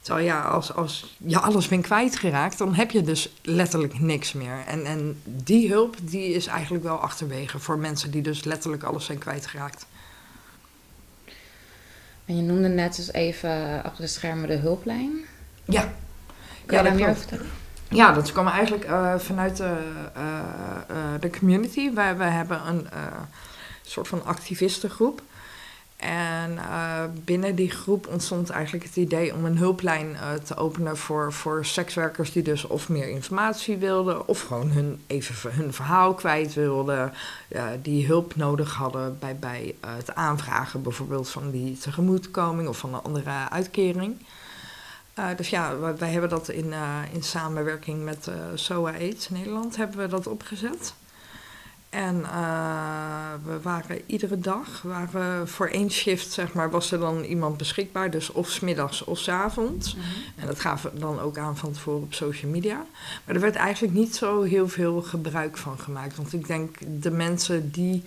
Terwijl 0.02 0.26
ja, 0.26 0.40
als, 0.40 0.74
als 0.74 1.16
je 1.16 1.38
alles 1.38 1.68
bent 1.68 1.84
kwijtgeraakt, 1.84 2.58
dan 2.58 2.74
heb 2.74 2.90
je 2.90 3.02
dus 3.02 3.32
letterlijk 3.42 3.98
niks 3.98 4.32
meer. 4.32 4.64
En, 4.66 4.84
en 4.84 5.22
die 5.24 5.70
hulp 5.70 5.96
die 6.02 6.34
is 6.34 6.46
eigenlijk 6.46 6.84
wel 6.84 6.96
achterwege 6.96 7.58
voor 7.58 7.78
mensen 7.78 8.10
die 8.10 8.22
dus 8.22 8.44
letterlijk 8.44 8.82
alles 8.82 9.04
zijn 9.04 9.18
kwijtgeraakt. 9.18 9.86
En 12.24 12.36
je 12.36 12.42
noemde 12.42 12.68
net 12.68 12.96
dus 12.96 13.12
even 13.12 13.82
achter 13.84 14.04
de 14.04 14.10
schermen 14.10 14.48
de 14.48 14.54
hulplijn. 14.54 15.12
Ja. 15.64 15.92
Kan 16.66 16.78
je 16.78 16.84
daar 16.84 16.94
meer 16.94 17.08
over 17.08 17.20
vertellen? 17.20 17.46
Ja, 17.88 18.12
dat 18.12 18.32
kwam 18.32 18.48
eigenlijk 18.48 18.84
uh, 18.84 19.18
vanuit 19.18 19.56
de, 19.56 19.76
uh, 20.16 20.22
uh, 20.90 20.96
de 21.20 21.30
community. 21.30 21.92
Wij, 21.92 22.16
wij 22.16 22.30
hebben 22.30 22.66
een 22.66 22.86
soort 23.82 24.08
van 24.08 24.24
activistengroep. 24.24 25.22
En 26.02 26.52
uh, 26.52 27.02
binnen 27.24 27.54
die 27.54 27.70
groep 27.70 28.06
ontstond 28.06 28.50
eigenlijk 28.50 28.84
het 28.84 28.96
idee 28.96 29.34
om 29.34 29.44
een 29.44 29.56
hulplijn 29.56 30.10
uh, 30.10 30.32
te 30.32 30.56
openen 30.56 30.96
voor, 30.96 31.32
voor 31.32 31.64
sekswerkers 31.64 32.32
die 32.32 32.42
dus 32.42 32.64
of 32.64 32.88
meer 32.88 33.08
informatie 33.08 33.76
wilden, 33.76 34.28
of 34.28 34.40
gewoon 34.40 34.70
hun, 34.70 35.02
even 35.06 35.52
hun 35.52 35.72
verhaal 35.72 36.14
kwijt 36.14 36.54
wilden, 36.54 37.12
uh, 37.48 37.64
die 37.82 38.06
hulp 38.06 38.36
nodig 38.36 38.74
hadden 38.74 39.18
bij, 39.18 39.36
bij 39.36 39.74
het 39.86 40.14
aanvragen 40.14 40.82
bijvoorbeeld 40.82 41.28
van 41.28 41.50
die 41.50 41.78
tegemoetkoming 41.78 42.68
of 42.68 42.78
van 42.78 42.94
een 42.94 43.02
andere 43.02 43.50
uitkering. 43.50 44.16
dus 45.36 45.48
ja, 45.48 45.78
wij, 45.78 45.96
wij, 45.96 46.10
hebben 46.10 46.30
dat 46.30 46.48
in, 46.48 46.72
in 47.12 47.22
samenwerking 47.22 48.04
met 48.04 48.30
SOA 48.54 48.92
AIDS 48.92 49.28
Nederland 49.28 49.76
hebben 49.76 49.98
we 49.98 50.08
dat 50.08 50.26
opgezet. 50.26 50.94
En 51.92 52.16
uh, 52.16 53.32
we 53.44 53.60
waren 53.62 54.00
iedere 54.06 54.38
dag, 54.38 54.82
waren 54.82 55.48
voor 55.48 55.66
één 55.66 55.90
shift 55.90 56.30
zeg 56.30 56.52
maar, 56.52 56.70
was 56.70 56.92
er 56.92 56.98
dan 56.98 57.22
iemand 57.22 57.56
beschikbaar. 57.56 58.10
Dus 58.10 58.30
of 58.30 58.48
smiddags 58.48 59.04
of 59.04 59.18
s 59.18 59.28
avonds. 59.28 59.94
Mm 59.94 60.00
-hmm. 60.00 60.10
En 60.36 60.46
dat 60.46 60.60
gaven 60.60 60.92
we 60.92 60.98
dan 60.98 61.20
ook 61.20 61.38
aan 61.38 61.56
van 61.56 61.72
tevoren 61.72 62.02
op 62.02 62.14
social 62.14 62.50
media. 62.50 62.86
Maar 63.24 63.34
er 63.34 63.40
werd 63.40 63.54
eigenlijk 63.54 63.94
niet 63.94 64.16
zo 64.16 64.42
heel 64.42 64.68
veel 64.68 65.02
gebruik 65.02 65.56
van 65.58 65.78
gemaakt. 65.78 66.16
Want 66.16 66.32
ik 66.32 66.46
denk 66.46 66.76
de 67.02 67.10
mensen 67.10 67.70
die 67.70 68.02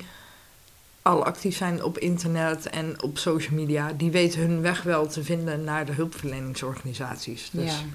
al 1.01 1.25
actief 1.25 1.57
zijn 1.57 1.83
op 1.83 1.97
internet 1.97 2.69
en 2.69 3.01
op 3.01 3.17
social 3.17 3.55
media, 3.55 3.93
die 3.93 4.11
weten 4.11 4.39
hun 4.39 4.61
weg 4.61 4.83
wel 4.83 5.07
te 5.07 5.23
vinden 5.23 5.63
naar 5.63 5.85
de 5.85 5.91
hulpverleningsorganisaties. 5.91 7.49
Dus 7.51 7.71
Ja. 7.71 7.85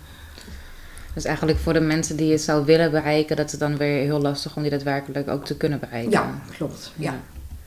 Dus 1.15 1.25
eigenlijk 1.25 1.59
voor 1.59 1.73
de 1.73 1.81
mensen 1.81 2.17
die 2.17 2.33
het 2.33 2.41
zou 2.41 2.65
willen 2.65 2.91
bereiken, 2.91 3.37
dat 3.37 3.53
is 3.53 3.59
dan 3.59 3.77
weer 3.77 4.03
heel 4.03 4.21
lastig 4.21 4.57
om 4.57 4.63
die 4.63 4.71
daadwerkelijk 4.71 5.29
ook 5.29 5.45
te 5.45 5.57
kunnen 5.57 5.81
bereiken. 5.81 6.11
ja, 6.11 6.41
klopt. 6.57 6.93
Ja. 6.97 7.15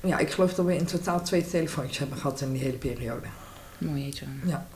Ja, 0.06 0.18
ik 0.18 0.32
geloof 0.32 0.54
dat 0.54 0.66
we 0.66 0.76
in 0.76 0.86
totaal 0.86 1.22
twee 1.22 1.48
telefoontjes 1.48 1.98
hebben 1.98 2.18
gehad 2.18 2.42
in 2.42 2.52
die 2.52 2.62
hele 2.62 2.78
periode. 2.78 3.28
Mooi 3.78 4.04
jeetje. 4.04 4.26
Ja. 4.46 4.68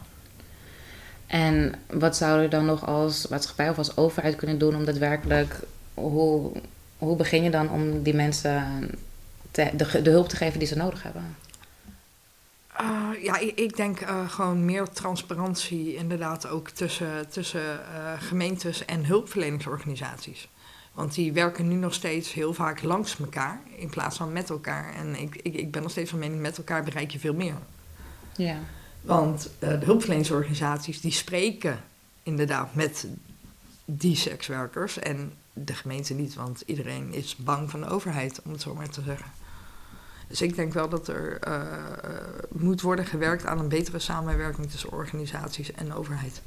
En 1.28 1.74
wat 1.90 2.18
zouden 2.18 2.44
we 2.44 2.50
dan 2.50 2.66
nog 2.66 2.86
als 2.86 3.28
maatschappij 3.28 3.70
of 3.70 3.78
als 3.78 3.98
overheid 3.98 4.36
kunnen 4.36 4.58
doen 4.58 4.76
om 4.76 4.86
daadwerkelijk, 4.86 5.60
hoe, 5.94 6.52
hoe 6.98 7.16
begin 7.16 7.44
je 7.44 7.50
dan 7.50 7.70
om 7.72 8.04
die 8.04 8.14
mensen 8.14 8.90
te, 9.52 9.70
de, 9.74 10.02
de 10.02 10.10
hulp 10.10 10.30
te 10.30 10.36
geven 10.36 10.60
die 10.60 10.68
ze 10.68 10.78
nodig 10.78 11.04
hebben? 11.04 11.36
Uh, 13.18 13.24
ja, 13.24 13.38
ik, 13.38 13.60
ik 13.60 13.76
denk 13.76 14.02
uh, 14.02 14.30
gewoon 14.30 14.66
meer 14.66 14.90
transparantie 14.90 15.96
inderdaad 15.96 16.48
ook 16.48 16.70
tussen, 16.70 17.30
tussen 17.30 17.62
uh, 17.62 18.14
gemeentes 18.22 18.86
en 18.86 19.06
hulpverleningsorganisaties. 19.06 20.50
Want 20.94 21.14
die 21.14 21.34
werken 21.34 21.68
nu 21.68 21.76
nog 21.76 21.94
steeds 21.94 22.34
heel 22.34 22.54
vaak 22.54 22.82
langs 22.82 23.20
elkaar 23.20 23.62
in 23.76 23.90
plaats 23.90 24.18
van 24.18 24.32
met 24.32 24.50
elkaar. 24.50 24.94
En 24.94 25.16
ik, 25.16 25.36
ik, 25.36 25.54
ik 25.54 25.72
ben 25.72 25.82
nog 25.82 25.92
steeds 25.92 26.10
van 26.10 26.20
mening, 26.20 26.42
met 26.42 26.58
elkaar 26.58 26.84
bereik 26.84 27.12
je 27.12 27.20
veel 27.20 27.34
meer. 27.34 27.56
Ja. 28.36 28.60
Want 29.02 29.50
de 29.60 29.80
hulpverleningsorganisaties 29.84 31.02
die 31.02 31.12
spreken 31.12 31.80
inderdaad 32.24 32.76
met 32.76 33.08
die 33.86 34.16
sekswerkers 34.16 35.00
en 35.00 35.34
de 35.54 35.74
gemeente 35.74 36.14
niet, 36.14 36.36
want 36.36 36.64
iedereen 36.66 37.14
is 37.14 37.36
bang 37.36 37.70
van 37.70 37.80
de 37.80 37.88
overheid, 37.88 38.42
om 38.44 38.52
het 38.52 38.62
zo 38.62 38.76
maar 38.76 38.90
te 38.90 39.02
zeggen. 39.02 39.32
Dus 40.28 40.42
ik 40.42 40.56
denk 40.56 40.74
wel 40.74 40.90
dat 40.90 41.08
er 41.08 41.48
uh, 41.48 41.54
uh, 41.54 41.62
moet 42.52 42.82
worden 42.82 43.06
gewerkt 43.06 43.46
aan 43.46 43.60
een 43.60 43.68
betere 43.68 44.00
samenwerking 44.00 44.70
tussen 44.70 44.92
organisaties 44.92 45.72
en 45.72 45.94
overheid. 45.94 46.42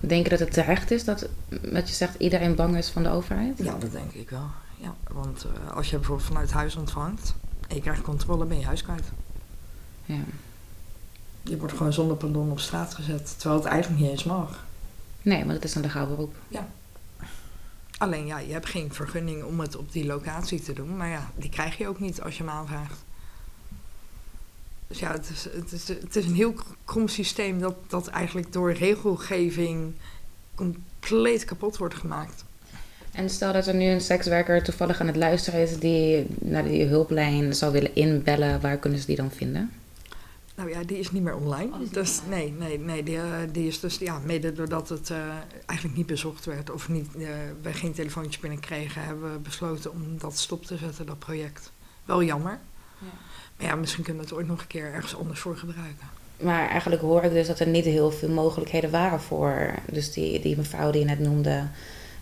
Denk 0.00 0.24
je 0.24 0.30
dat 0.30 0.38
het 0.38 0.52
terecht 0.52 0.90
is 0.90 1.04
dat, 1.04 1.28
dat 1.48 1.88
je 1.88 1.94
zegt 1.94 2.14
iedereen 2.18 2.54
bang 2.54 2.76
is 2.76 2.88
van 2.88 3.02
de 3.02 3.08
overheid? 3.08 3.58
Ja, 3.58 3.76
dat 3.78 3.92
denk 3.92 4.12
ik 4.12 4.30
wel. 4.30 4.46
Ja, 4.76 4.94
want 5.10 5.46
uh, 5.46 5.76
als 5.76 5.90
je 5.90 5.96
bijvoorbeeld 5.96 6.28
vanuit 6.28 6.50
huis 6.50 6.76
ontvangt 6.76 7.34
en 7.68 7.74
je 7.74 7.80
krijgt 7.80 8.02
controle, 8.02 8.44
ben 8.44 8.58
je 8.58 8.64
huis 8.64 8.82
kwijt. 8.82 9.04
Ja. 10.04 10.22
Je 11.42 11.58
wordt 11.58 11.76
gewoon 11.76 11.92
zonder 11.92 12.16
pardon 12.16 12.50
op 12.50 12.60
straat 12.60 12.94
gezet, 12.94 13.34
terwijl 13.38 13.60
het 13.60 13.70
eigenlijk 13.70 14.02
niet 14.02 14.10
eens 14.10 14.24
mag. 14.24 14.64
Nee, 15.22 15.44
maar 15.44 15.54
dat 15.54 15.64
is 15.64 15.74
een 15.74 15.82
legaal 15.82 16.06
beroep. 16.06 16.34
Ja. 16.48 16.68
Alleen 17.98 18.26
ja, 18.26 18.38
je 18.38 18.52
hebt 18.52 18.68
geen 18.68 18.92
vergunning 18.92 19.44
om 19.44 19.60
het 19.60 19.76
op 19.76 19.92
die 19.92 20.06
locatie 20.06 20.62
te 20.62 20.72
doen. 20.72 20.96
Maar 20.96 21.08
ja, 21.08 21.30
die 21.36 21.50
krijg 21.50 21.78
je 21.78 21.88
ook 21.88 22.00
niet 22.00 22.20
als 22.20 22.36
je 22.36 22.42
hem 22.42 22.52
aanvraagt. 22.52 23.04
Dus 24.86 24.98
ja, 24.98 25.12
het 25.12 25.28
is, 25.28 25.44
het 25.44 25.72
is, 25.72 25.88
het 25.88 26.16
is 26.16 26.26
een 26.26 26.34
heel 26.34 26.54
krom 26.84 27.08
systeem 27.08 27.60
dat, 27.60 27.74
dat 27.86 28.06
eigenlijk 28.06 28.52
door 28.52 28.72
regelgeving 28.72 29.94
compleet 30.54 31.44
kapot 31.44 31.76
wordt 31.76 31.94
gemaakt. 31.94 32.44
En 33.12 33.30
stel 33.30 33.52
dat 33.52 33.66
er 33.66 33.74
nu 33.74 33.84
een 33.84 34.00
sekswerker 34.00 34.62
toevallig 34.62 35.00
aan 35.00 35.06
het 35.06 35.16
luisteren 35.16 35.60
is 35.60 35.78
die 35.78 36.26
naar 36.38 36.64
die 36.64 36.84
hulplijn 36.84 37.54
zou 37.54 37.72
willen 37.72 37.94
inbellen, 37.94 38.60
waar 38.60 38.76
kunnen 38.76 38.98
ze 38.98 39.06
die 39.06 39.16
dan 39.16 39.30
vinden? 39.30 39.70
Nou 40.58 40.70
ja, 40.70 40.82
die 40.82 40.98
is 40.98 41.10
niet 41.10 41.22
meer 41.22 41.36
online. 41.36 41.72
Oh, 41.72 41.92
dus 41.92 42.20
nee, 42.28 42.54
nee, 42.58 42.78
nee 42.78 43.02
die, 43.02 43.16
uh, 43.16 43.22
die 43.52 43.66
is 43.66 43.80
dus 43.80 43.98
ja, 43.98 44.18
mede 44.24 44.52
doordat 44.52 44.88
het 44.88 45.10
uh, 45.10 45.18
eigenlijk 45.66 45.98
niet 45.98 46.06
bezocht 46.06 46.44
werd 46.44 46.70
of 46.70 46.88
niet, 46.88 47.08
uh, 47.16 47.28
we 47.62 47.72
geen 47.72 47.92
telefoontje 47.92 48.40
binnenkregen, 48.40 49.02
hebben 49.02 49.32
we 49.32 49.38
besloten 49.38 49.92
om 49.92 50.18
dat 50.18 50.38
stop 50.38 50.64
te 50.64 50.76
zetten, 50.76 51.06
dat 51.06 51.18
project. 51.18 51.72
Wel 52.04 52.22
jammer. 52.22 52.58
Ja. 52.98 53.06
Maar 53.56 53.66
ja, 53.66 53.74
misschien 53.74 54.04
kunnen 54.04 54.22
we 54.22 54.28
het 54.28 54.38
ooit 54.38 54.46
nog 54.46 54.60
een 54.60 54.66
keer 54.66 54.92
ergens 54.92 55.16
anders 55.16 55.40
voor 55.40 55.56
gebruiken. 55.56 56.06
Maar 56.40 56.68
eigenlijk 56.68 57.02
hoor 57.02 57.22
ik 57.22 57.32
dus 57.32 57.46
dat 57.46 57.60
er 57.60 57.66
niet 57.66 57.84
heel 57.84 58.10
veel 58.10 58.28
mogelijkheden 58.30 58.90
waren 58.90 59.20
voor. 59.20 59.74
Dus 59.92 60.12
die, 60.12 60.40
die 60.40 60.56
mevrouw 60.56 60.90
die 60.90 61.00
je 61.00 61.06
net 61.06 61.18
noemde, 61.18 61.66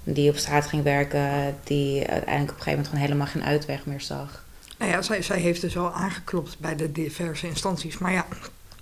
die 0.05 0.31
op 0.31 0.37
straat 0.37 0.67
ging 0.67 0.83
werken, 0.83 1.57
die 1.65 2.07
uiteindelijk 2.07 2.51
op 2.51 2.57
een 2.57 2.63
gegeven 2.63 2.71
moment 2.71 2.89
gewoon 2.89 3.05
helemaal 3.05 3.27
geen 3.27 3.45
uitweg 3.45 3.87
meer 3.87 4.01
zag. 4.01 4.46
Nou 4.77 4.91
ja, 4.91 5.03
zij, 5.03 5.23
zij 5.23 5.39
heeft 5.39 5.61
dus 5.61 5.75
wel 5.75 5.93
aangeklopt 5.93 6.59
bij 6.59 6.77
de 6.77 6.93
diverse 6.93 7.47
instanties. 7.49 7.99
Maar 7.99 8.13
ja, 8.13 8.27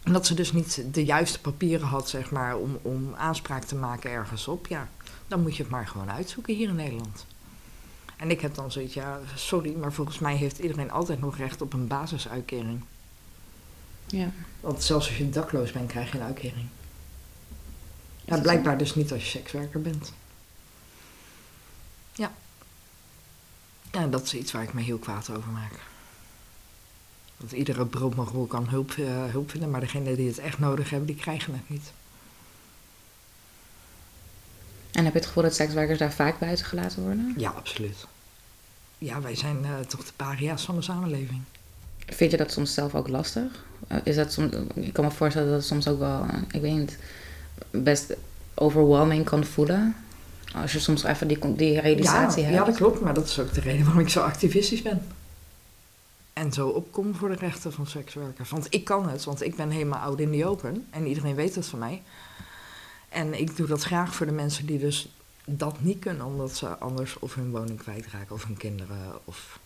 omdat 0.06 0.26
ze 0.26 0.34
dus 0.34 0.52
niet 0.52 0.84
de 0.92 1.04
juiste 1.04 1.40
papieren 1.40 1.86
had, 1.86 2.08
zeg 2.08 2.30
maar, 2.30 2.56
om, 2.56 2.78
om 2.82 3.14
aanspraak 3.14 3.64
te 3.64 3.74
maken 3.74 4.10
ergens 4.10 4.48
op. 4.48 4.66
Ja, 4.66 4.88
dan 5.26 5.42
moet 5.42 5.56
je 5.56 5.62
het 5.62 5.72
maar 5.72 5.86
gewoon 5.86 6.10
uitzoeken 6.10 6.54
hier 6.54 6.68
in 6.68 6.74
Nederland. 6.74 7.26
En 8.16 8.30
ik 8.30 8.40
heb 8.40 8.54
dan 8.54 8.72
zoiets, 8.72 8.94
ja, 8.94 9.20
sorry, 9.34 9.74
maar 9.74 9.92
volgens 9.92 10.18
mij 10.18 10.36
heeft 10.36 10.58
iedereen 10.58 10.90
altijd 10.90 11.20
nog 11.20 11.36
recht 11.36 11.62
op 11.62 11.72
een 11.72 11.86
basisuitkering. 11.86 12.84
Ja. 14.06 14.30
Want 14.60 14.82
zelfs 14.82 15.06
als 15.06 15.16
je 15.16 15.30
dakloos 15.30 15.72
bent, 15.72 15.90
krijg 15.90 16.12
je 16.12 16.18
een 16.18 16.24
uitkering. 16.24 16.66
Ja, 18.24 18.32
dat 18.32 18.42
blijkbaar 18.42 18.78
dus 18.78 18.94
niet 18.94 19.12
als 19.12 19.22
je 19.22 19.28
sekswerker 19.28 19.80
bent. 19.80 20.12
Ja, 23.94 24.06
dat 24.06 24.22
is 24.22 24.34
iets 24.34 24.52
waar 24.52 24.62
ik 24.62 24.72
me 24.72 24.80
heel 24.80 24.98
kwaad 24.98 25.30
over 25.30 25.50
maak. 25.50 25.72
Want 27.36 27.52
iedere 27.52 27.86
broodmogel 27.86 28.46
kan 28.46 28.68
hulp, 28.68 28.96
uh, 28.96 29.24
hulp 29.24 29.50
vinden, 29.50 29.70
maar 29.70 29.80
degenen 29.80 30.16
die 30.16 30.28
het 30.28 30.38
echt 30.38 30.58
nodig 30.58 30.90
hebben, 30.90 31.06
die 31.06 31.16
krijgen 31.16 31.52
het 31.52 31.68
niet. 31.68 31.92
En 34.92 35.04
heb 35.04 35.12
je 35.12 35.18
het 35.18 35.28
gevoel 35.28 35.42
dat 35.42 35.54
sekswerkers 35.54 35.98
daar 35.98 36.12
vaak 36.12 36.38
buiten 36.38 36.66
gelaten 36.66 37.02
worden? 37.02 37.34
Ja, 37.36 37.50
absoluut. 37.50 38.06
Ja, 38.98 39.20
wij 39.20 39.36
zijn 39.36 39.58
uh, 39.62 39.78
toch 39.78 40.04
de 40.04 40.12
paria's 40.16 40.64
van 40.64 40.74
de 40.74 40.82
samenleving. 40.82 41.42
Vind 42.06 42.30
je 42.30 42.36
dat 42.36 42.52
soms 42.52 42.74
zelf 42.74 42.94
ook 42.94 43.08
lastig? 43.08 43.64
Uh, 43.88 43.98
is 44.04 44.16
dat 44.16 44.32
soms, 44.32 44.52
ik 44.74 44.92
kan 44.92 45.04
me 45.04 45.10
voorstellen 45.10 45.48
dat 45.48 45.56
het 45.56 45.66
soms 45.66 45.88
ook 45.88 45.98
wel, 45.98 46.26
ik 46.50 46.60
weet 46.60 46.76
niet, 46.76 46.98
best 47.70 48.16
overwhelming 48.54 49.24
kan 49.24 49.44
voelen. 49.44 49.96
Als 50.54 50.72
je 50.72 50.78
soms 50.78 51.04
even 51.04 51.28
die, 51.28 51.54
die 51.56 51.80
realisatie 51.80 52.42
ja, 52.42 52.48
hebt. 52.48 52.58
Ja, 52.58 52.64
dat 52.64 52.76
klopt, 52.76 53.00
maar 53.00 53.14
dat 53.14 53.26
is 53.26 53.38
ook 53.38 53.54
de 53.54 53.60
reden 53.60 53.84
waarom 53.84 54.02
ik 54.02 54.08
zo 54.08 54.20
activistisch 54.20 54.82
ben. 54.82 55.06
En 56.32 56.52
zo 56.52 56.68
opkom 56.68 57.14
voor 57.14 57.28
de 57.28 57.34
rechten 57.34 57.72
van 57.72 57.86
sekswerkers. 57.86 58.50
Want 58.50 58.66
ik 58.70 58.84
kan 58.84 59.08
het, 59.08 59.24
want 59.24 59.42
ik 59.42 59.56
ben 59.56 59.70
helemaal 59.70 60.00
oud 60.00 60.20
in 60.20 60.30
die 60.30 60.46
open. 60.46 60.86
En 60.90 61.06
iedereen 61.06 61.34
weet 61.34 61.54
dat 61.54 61.66
van 61.66 61.78
mij. 61.78 62.02
En 63.08 63.40
ik 63.40 63.56
doe 63.56 63.66
dat 63.66 63.82
graag 63.82 64.14
voor 64.14 64.26
de 64.26 64.32
mensen 64.32 64.66
die 64.66 64.78
dus 64.78 65.08
dat 65.44 65.80
niet 65.80 65.98
kunnen, 65.98 66.26
omdat 66.26 66.56
ze 66.56 66.78
anders 66.78 67.18
of 67.18 67.34
hun 67.34 67.50
woning 67.50 67.78
kwijtraken, 67.78 68.34
of 68.34 68.44
hun 68.44 68.56
kinderen, 68.56 68.98
of 69.24 69.58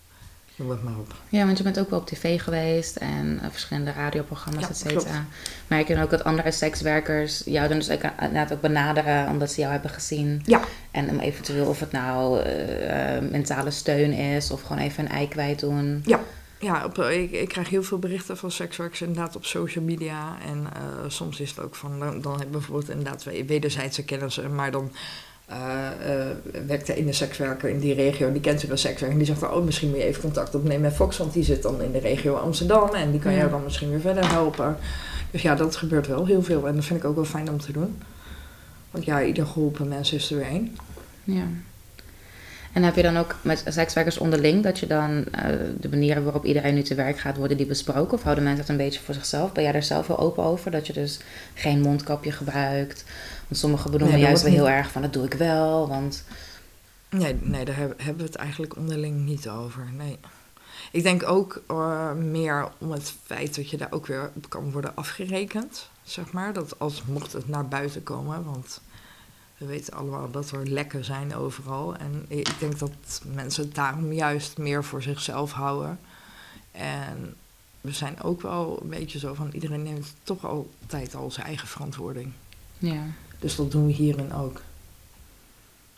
noem 0.58 0.70
het 0.70 0.82
maar 0.82 0.98
op. 0.98 1.14
Ja, 1.28 1.44
want 1.44 1.58
je 1.58 1.64
bent 1.64 1.78
ook 1.78 1.90
wel 1.90 1.98
op 1.98 2.06
tv 2.06 2.40
geweest 2.40 2.96
en 2.96 3.40
uh, 3.42 3.50
verschillende 3.50 3.92
radioprogramma's, 3.92 4.62
Ja, 4.62 4.68
et 4.68 4.76
cetera. 4.76 5.26
Maar 5.66 5.78
je 5.78 5.84
kan 5.84 5.98
ook 5.98 6.10
dat 6.10 6.24
andere 6.24 6.50
sekswerkers 6.50 7.42
jou 7.44 7.68
dan 7.68 7.78
dus 7.78 7.90
ook, 7.90 8.02
inderdaad 8.02 8.52
ook 8.52 8.60
benaderen 8.60 9.28
omdat 9.28 9.52
ze 9.52 9.60
jou 9.60 9.72
hebben 9.72 9.90
gezien. 9.90 10.42
Ja. 10.44 10.60
En 10.90 11.08
om 11.08 11.18
eventueel 11.18 11.66
of 11.66 11.80
het 11.80 11.92
nou 11.92 12.44
uh, 12.44 13.16
uh, 13.16 13.30
mentale 13.30 13.70
steun 13.70 14.12
is 14.12 14.50
of 14.50 14.62
gewoon 14.62 14.82
even 14.82 15.04
een 15.04 15.10
ei 15.10 15.28
kwijt 15.28 15.60
doen. 15.60 16.02
Ja, 16.04 16.20
ja 16.58 16.84
op, 16.84 16.98
ik, 16.98 17.30
ik 17.30 17.48
krijg 17.48 17.68
heel 17.68 17.82
veel 17.82 17.98
berichten 17.98 18.36
van 18.36 18.50
sekswerkers 18.50 19.00
inderdaad 19.00 19.36
op 19.36 19.44
social 19.44 19.84
media. 19.84 20.36
En 20.46 20.58
uh, 20.58 21.08
soms 21.08 21.40
is 21.40 21.50
het 21.50 21.60
ook 21.60 21.74
van, 21.74 21.98
dan, 21.98 22.20
dan 22.20 22.32
hebben 22.32 22.50
we 22.50 22.58
bijvoorbeeld 22.58 22.90
inderdaad 22.90 23.24
wederzijdse 23.46 24.04
kennissen, 24.04 24.54
maar 24.54 24.70
dan 24.70 24.92
uh, 25.50 25.56
uh, 25.56 26.66
werkt 26.66 26.86
de 26.86 26.94
ene 26.94 27.12
sekswerker 27.12 27.68
in 27.68 27.78
die 27.78 27.94
regio, 27.94 28.32
die 28.32 28.40
kent 28.40 28.60
zich 28.60 28.70
als 28.70 28.80
sekswerker. 28.80 29.18
En 29.18 29.24
die 29.24 29.34
zegt, 29.34 29.52
oh, 29.52 29.64
misschien 29.64 29.88
moet 29.88 29.98
je 29.98 30.04
even 30.04 30.22
contact 30.22 30.54
opnemen 30.54 30.80
met 30.80 30.94
Fox, 30.94 31.16
want 31.16 31.32
die 31.32 31.44
zit 31.44 31.62
dan 31.62 31.82
in 31.82 31.92
de 31.92 31.98
regio 31.98 32.34
Amsterdam. 32.34 32.94
En 32.94 33.10
die 33.10 33.20
kan 33.20 33.34
jou 33.34 33.50
dan 33.50 33.62
misschien 33.62 33.90
weer 33.90 34.00
verder 34.00 34.30
helpen. 34.30 34.76
Dus 35.30 35.42
ja, 35.42 35.54
dat 35.54 35.76
gebeurt 35.76 36.06
wel 36.06 36.26
heel 36.26 36.42
veel. 36.42 36.66
En 36.66 36.74
dat 36.74 36.84
vind 36.84 36.98
ik 36.98 37.04
ook 37.04 37.14
wel 37.14 37.24
fijn 37.24 37.50
om 37.50 37.58
te 37.58 37.72
doen. 37.72 37.98
Want 38.90 39.04
ja, 39.04 39.22
ieder 39.22 39.46
geholpen 39.46 39.88
mens 39.88 40.12
is 40.12 40.30
er 40.30 40.36
weer 40.36 40.46
één. 40.46 40.76
Ja. 41.24 41.46
En 42.78 42.84
heb 42.84 42.96
je 42.96 43.02
dan 43.02 43.16
ook 43.16 43.34
met 43.42 43.64
sekswerkers 43.68 44.18
onderling 44.18 44.62
dat 44.62 44.78
je 44.78 44.86
dan 44.86 45.10
uh, 45.10 45.24
de 45.80 45.88
manieren 45.88 46.24
waarop 46.24 46.44
iedereen 46.44 46.74
nu 46.74 46.82
te 46.82 46.94
werk 46.94 47.18
gaat, 47.18 47.36
worden 47.36 47.56
die 47.56 47.66
besproken? 47.66 48.12
Of 48.12 48.22
houden 48.22 48.44
mensen 48.44 48.60
dat 48.66 48.70
een 48.70 48.84
beetje 48.84 49.00
voor 49.00 49.14
zichzelf? 49.14 49.52
Ben 49.52 49.62
jij 49.62 49.72
daar 49.72 49.82
zelf 49.82 50.06
heel 50.06 50.18
open 50.18 50.44
over? 50.44 50.70
Dat 50.70 50.86
je 50.86 50.92
dus 50.92 51.18
geen 51.54 51.80
mondkapje 51.80 52.32
gebruikt? 52.32 53.04
Want 53.48 53.60
sommigen 53.60 53.90
Nee, 53.90 53.98
dat 53.98 54.20
juist 54.20 54.42
wel 54.42 54.52
heel 54.52 54.68
erg 54.68 54.90
van 54.90 55.02
dat 55.02 55.12
doe 55.12 55.24
ik 55.24 55.32
wel. 55.32 55.88
Want 55.88 56.24
Nee, 57.10 57.38
nee, 57.40 57.64
daar 57.64 57.76
heb- 57.76 57.98
hebben 57.98 58.16
we 58.16 58.22
het 58.30 58.34
eigenlijk 58.34 58.76
onderling 58.76 59.24
niet 59.24 59.48
over. 59.48 59.88
Nee. 59.96 60.18
Ik 60.92 61.02
denk 61.02 61.28
ook 61.28 61.62
eh, 61.68 62.12
meer 62.12 62.68
om 62.78 62.90
het 62.92 63.12
feit 63.24 63.54
dat 63.56 63.70
je 63.70 63.76
daar 63.76 63.92
ook 63.92 64.06
weer 64.06 64.30
op 64.34 64.48
kan 64.48 64.72
worden 64.72 64.96
afgerekend. 64.96 65.88
Zeg 66.02 66.32
maar. 66.32 66.52
Dat 66.52 66.78
als 66.78 67.02
mocht 67.06 67.32
het 67.32 67.48
naar 67.48 67.68
buiten 67.68 68.02
komen. 68.02 68.44
Want 68.44 68.80
we 69.58 69.66
weten 69.66 69.92
allemaal 69.92 70.30
dat 70.30 70.50
er 70.50 70.68
lekken 70.68 71.04
zijn 71.04 71.34
overal. 71.34 71.96
En 71.96 72.24
ik 72.28 72.54
denk 72.58 72.78
dat 72.78 73.20
mensen 73.34 73.64
het 73.64 73.74
daarom 73.74 74.12
juist 74.12 74.58
meer 74.58 74.84
voor 74.84 75.02
zichzelf 75.02 75.52
houden. 75.52 75.98
En 76.72 77.34
we 77.80 77.92
zijn 77.92 78.22
ook 78.22 78.42
wel 78.42 78.78
een 78.82 78.88
beetje 78.88 79.18
zo 79.18 79.34
van 79.34 79.50
iedereen 79.52 79.82
neemt 79.82 80.14
toch 80.22 80.46
altijd 80.46 81.14
al 81.14 81.30
zijn 81.30 81.46
eigen 81.46 81.68
verantwoording. 81.68 82.32
ja. 82.78 83.02
Dus 83.38 83.56
dat 83.56 83.70
doen 83.70 83.86
we 83.86 83.92
hierin 83.92 84.32
ook. 84.32 84.62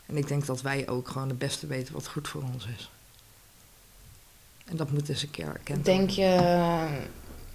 En 0.05 0.17
ik 0.17 0.27
denk 0.27 0.45
dat 0.45 0.61
wij 0.61 0.89
ook 0.89 1.07
gewoon 1.07 1.29
het 1.29 1.37
beste 1.37 1.67
weten 1.67 1.93
wat 1.93 2.07
goed 2.07 2.27
voor 2.27 2.43
ons 2.53 2.67
is. 2.77 2.91
En 4.65 4.75
dat 4.77 4.91
moet 4.91 5.09
eens 5.09 5.23
een 5.23 5.31
keer 5.31 5.47
erkend 5.47 5.85
Denk 5.85 6.09
je 6.09 6.87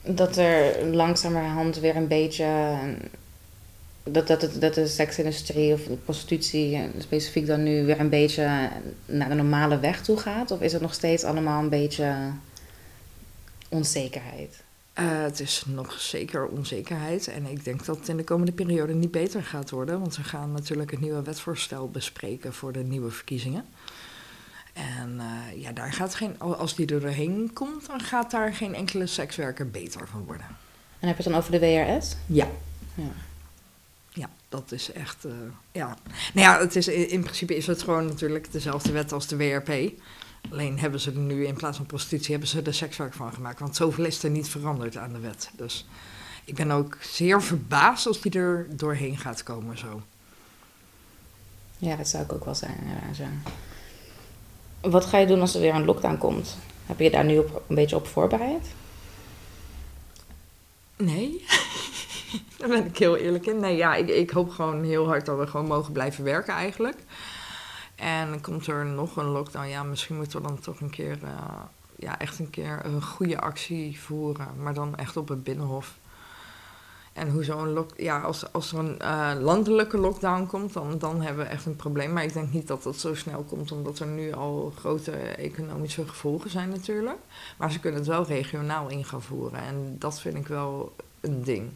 dat 0.03 0.37
er 0.37 0.87
langzamerhand 0.87 1.79
weer 1.79 1.97
een 1.97 2.09
beetje. 2.09 2.79
Dat, 4.11 4.27
dat, 4.27 4.43
het, 4.43 4.61
dat 4.61 4.75
de 4.75 4.87
seksindustrie 4.87 5.73
of 5.73 5.83
de 5.83 5.97
prostitutie 5.97 6.75
eh, 6.75 6.83
specifiek 6.99 7.47
dan 7.47 7.63
nu 7.63 7.85
weer 7.85 8.01
een 8.01 8.09
beetje 8.09 8.71
naar 9.07 9.29
de 9.29 9.35
normale 9.35 9.79
weg 9.79 10.03
toe 10.03 10.17
gaat? 10.17 10.51
Of 10.51 10.61
is 10.61 10.73
het 10.73 10.83
nog 10.83 10.95
steeds 10.95 11.25
allemaal 11.25 11.63
een 11.63 11.69
beetje 11.69 12.15
onzekerheid? 13.69 14.65
Uh, 14.99 15.23
het 15.23 15.41
is 15.41 15.65
nog 15.67 16.01
zeker 16.01 16.47
onzekerheid. 16.47 17.29
En 17.29 17.47
ik 17.47 17.65
denk 17.65 17.85
dat 17.85 17.99
het 17.99 18.09
in 18.09 18.17
de 18.17 18.25
komende 18.25 18.53
periode 18.53 18.95
niet 18.95 19.11
beter 19.11 19.43
gaat 19.43 19.71
worden. 19.71 20.01
Want 20.01 20.17
we 20.17 20.25
gaan 20.25 20.53
natuurlijk 20.53 20.91
het 20.91 21.01
nieuwe 21.01 21.23
wetsvoorstel 21.23 21.89
bespreken 21.91 22.53
voor 22.55 22.73
de 22.73 22.85
nieuwe 22.85 23.11
verkiezingen. 23.11 23.65
En 24.73 25.15
uh, 25.17 25.63
ja, 25.63 25.73
daar 25.73 25.93
gaat 25.93 26.15
geen, 26.15 26.39
als 26.39 26.75
die 26.75 26.87
er 26.87 27.01
doorheen 27.01 27.51
komt, 27.53 27.87
dan 27.87 28.01
gaat 28.01 28.31
daar 28.31 28.55
geen 28.55 28.75
enkele 28.75 29.07
sekswerker 29.07 29.71
beter 29.71 30.09
van 30.09 30.25
worden. 30.25 30.47
En 30.99 31.09
heb 31.09 31.17
je 31.17 31.23
het 31.23 31.33
dan 31.33 31.41
over 31.41 31.53
de 31.53 31.59
WRS? 31.59 32.17
Ja, 32.27 32.49
ja 32.95 33.13
dat 34.49 34.73
is 34.73 34.93
echt. 34.93 35.25
Uh, 35.25 35.33
ja. 35.73 35.97
Nou 36.35 36.47
ja, 36.47 36.59
het 36.59 36.77
is, 36.77 36.89
in 36.89 37.23
principe 37.23 37.57
is 37.57 37.67
het 37.67 37.83
gewoon 37.83 38.07
natuurlijk 38.07 38.53
dezelfde 38.53 38.93
wet 38.93 39.13
als 39.13 39.27
de 39.27 39.37
WRP. 39.37 39.93
Alleen 40.51 40.79
hebben 40.79 41.01
ze 41.01 41.11
er 41.11 41.17
nu 41.17 41.47
in 41.47 41.55
plaats 41.55 41.77
van 41.77 41.87
prostitutie 41.87 42.31
hebben 42.31 42.49
ze 42.49 42.63
er 42.63 42.75
sekswerk 42.75 43.15
van 43.15 43.33
gemaakt. 43.33 43.61
Want 43.61 43.77
zoveel 43.77 44.05
is 44.05 44.23
er 44.23 44.31
niet 44.31 44.49
veranderd 44.49 44.97
aan 44.97 45.13
de 45.13 45.19
wet. 45.19 45.51
Dus 45.57 45.87
ik 46.45 46.55
ben 46.55 46.71
ook 46.71 46.97
zeer 47.01 47.43
verbaasd 47.43 48.07
als 48.07 48.21
die 48.21 48.33
er 48.33 48.67
doorheen 48.71 49.19
gaat 49.19 49.43
komen 49.43 49.79
zo. 49.79 50.03
Ja, 51.79 51.97
dat 51.97 52.09
zou 52.09 52.25
ik 52.25 52.33
ook 52.33 52.45
wel 52.45 52.55
zijn. 52.55 52.79
Ja, 52.85 53.15
zo. 53.15 53.25
Wat 54.91 55.05
ga 55.05 55.19
je 55.19 55.27
doen 55.27 55.41
als 55.41 55.55
er 55.55 55.61
weer 55.61 55.75
een 55.75 55.85
lockdown 55.85 56.19
komt? 56.19 56.57
Heb 56.87 56.99
je 56.99 57.05
je 57.05 57.11
daar 57.11 57.25
nu 57.25 57.39
op, 57.39 57.63
een 57.69 57.75
beetje 57.75 57.97
op 57.97 58.07
voorbereid? 58.07 58.67
Nee, 60.97 61.45
daar 62.57 62.69
ben 62.69 62.85
ik 62.85 62.99
heel 62.99 63.17
eerlijk 63.17 63.47
in. 63.47 63.61
Nee, 63.61 63.77
ja, 63.77 63.95
ik, 63.95 64.09
ik 64.09 64.31
hoop 64.31 64.51
gewoon 64.51 64.83
heel 64.83 65.07
hard 65.07 65.27
dat 65.27 65.39
we 65.39 65.47
gewoon 65.47 65.67
mogen 65.67 65.93
blijven 65.93 66.25
werken 66.25 66.55
eigenlijk. 66.55 66.97
En 67.95 68.41
komt 68.41 68.67
er 68.67 68.87
nog 68.87 69.17
een 69.17 69.25
lockdown. 69.25 69.69
Ja, 69.69 69.83
misschien 69.83 70.17
moeten 70.17 70.43
we 70.43 70.49
dan 70.49 70.61
toch 70.61 70.81
een 70.81 70.91
keer, 70.91 71.19
uh, 71.23 71.31
ja, 71.97 72.19
echt 72.19 72.39
een 72.39 72.51
keer 72.51 72.81
een 72.85 73.03
goede 73.03 73.41
actie 73.41 74.01
voeren. 74.01 74.49
Maar 74.63 74.75
dan 74.75 74.97
echt 74.97 75.17
op 75.17 75.29
het 75.29 75.45
binnenhof. 75.45 75.99
En 77.13 77.31
hoe 77.31 77.45
zo'n 77.45 77.73
lock, 77.73 77.91
ja, 77.97 78.21
als, 78.21 78.53
als 78.53 78.73
er 78.73 78.79
een 78.79 78.99
uh, 79.03 79.33
landelijke 79.41 79.99
lockdown 79.99 80.47
komt, 80.47 80.73
dan, 80.73 80.99
dan 80.99 81.23
hebben 81.23 81.45
we 81.45 81.51
echt 81.51 81.67
een 81.67 81.77
probleem. 81.77 82.13
Maar 82.13 82.25
ik 82.25 82.33
denk 82.33 82.53
niet 82.53 82.67
dat 82.67 82.83
dat 82.83 82.97
zo 82.97 83.15
snel 83.15 83.43
komt, 83.43 83.73
omdat 83.73 83.99
er 83.99 84.07
nu 84.07 84.33
al 84.33 84.73
grote 84.79 85.13
economische 85.13 86.09
gevolgen 86.09 86.51
zijn 86.51 86.69
natuurlijk. 86.69 87.19
Maar 87.59 87.73
ze 87.73 87.81
kunnen 87.81 88.01
het 88.01 88.09
wel 88.09 88.27
regionaal 88.27 88.89
in 88.89 89.05
gaan 89.05 89.23
voeren. 89.23 89.61
En 89.61 89.97
dat 89.99 90.21
vind 90.21 90.37
ik 90.37 90.47
wel 90.49 90.95
een 91.21 91.45
ding. 91.45 91.71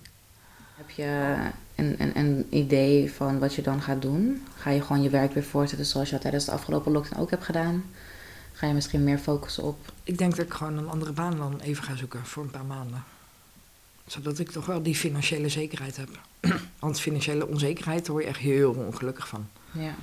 Heb 0.80 0.90
je 0.90 1.36
een, 1.74 1.94
een, 1.98 2.16
een 2.16 2.46
idee 2.50 3.12
van 3.12 3.38
wat 3.38 3.54
je 3.54 3.62
dan 3.62 3.82
gaat 3.82 4.02
doen? 4.02 4.46
Ga 4.56 4.70
je 4.70 4.82
gewoon 4.82 5.02
je 5.02 5.10
werk 5.10 5.32
weer 5.32 5.44
voortzetten 5.44 5.86
zoals 5.86 6.06
je 6.06 6.12
dat 6.12 6.22
tijdens 6.22 6.44
de 6.44 6.52
afgelopen 6.52 6.92
lockdown 6.92 7.20
ook 7.20 7.30
hebt 7.30 7.44
gedaan? 7.44 7.84
Ga 8.52 8.66
je 8.66 8.74
misschien 8.74 9.04
meer 9.04 9.18
focussen 9.18 9.62
op? 9.62 9.92
Ik 10.04 10.18
denk 10.18 10.36
dat 10.36 10.46
ik 10.46 10.52
gewoon 10.52 10.78
een 10.78 10.88
andere 10.88 11.12
baan 11.12 11.36
dan 11.36 11.60
even 11.60 11.84
ga 11.84 11.96
zoeken 11.96 12.24
voor 12.24 12.42
een 12.42 12.50
paar 12.50 12.64
maanden 12.64 13.04
zodat 14.10 14.38
ik 14.38 14.50
toch 14.50 14.66
wel 14.66 14.82
die 14.82 14.94
financiële 14.94 15.48
zekerheid 15.48 15.96
heb. 15.96 16.08
Want 16.78 17.00
financiële 17.00 17.46
onzekerheid, 17.48 18.08
word 18.08 18.22
je 18.22 18.28
echt 18.28 18.38
heel 18.38 18.72
ongelukkig 18.72 19.28
van. 19.28 19.48
Ja. 19.70 19.94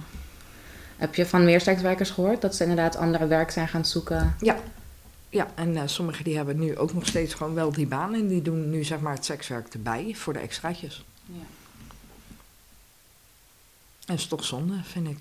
Heb 0.97 1.15
je 1.15 1.25
van 1.25 1.45
meer 1.45 1.61
sekswerkers 1.61 2.09
gehoord 2.09 2.41
dat 2.41 2.55
ze 2.55 2.63
inderdaad 2.63 2.95
andere 2.95 3.27
werk 3.27 3.51
zijn 3.51 3.67
gaan 3.67 3.85
zoeken? 3.85 4.35
Ja. 4.39 4.55
Ja, 5.29 5.51
en 5.55 5.69
uh, 5.69 5.81
sommigen 5.85 6.23
die 6.23 6.35
hebben 6.35 6.59
nu 6.59 6.77
ook 6.77 6.93
nog 6.93 7.07
steeds 7.07 7.33
gewoon 7.33 7.53
wel 7.53 7.71
die 7.71 7.87
baan 7.87 8.13
en 8.13 8.27
die 8.27 8.41
doen 8.41 8.69
nu 8.69 8.83
zeg 8.83 8.99
maar 8.99 9.13
het 9.13 9.25
sekswerk 9.25 9.73
erbij 9.73 10.13
voor 10.15 10.33
de 10.33 10.39
extraatjes. 10.39 11.05
Ja. 11.25 11.33
En 11.33 11.45
dat 14.05 14.17
is 14.17 14.27
toch 14.27 14.43
zonde, 14.43 14.83
vind 14.83 15.07
ik. 15.07 15.17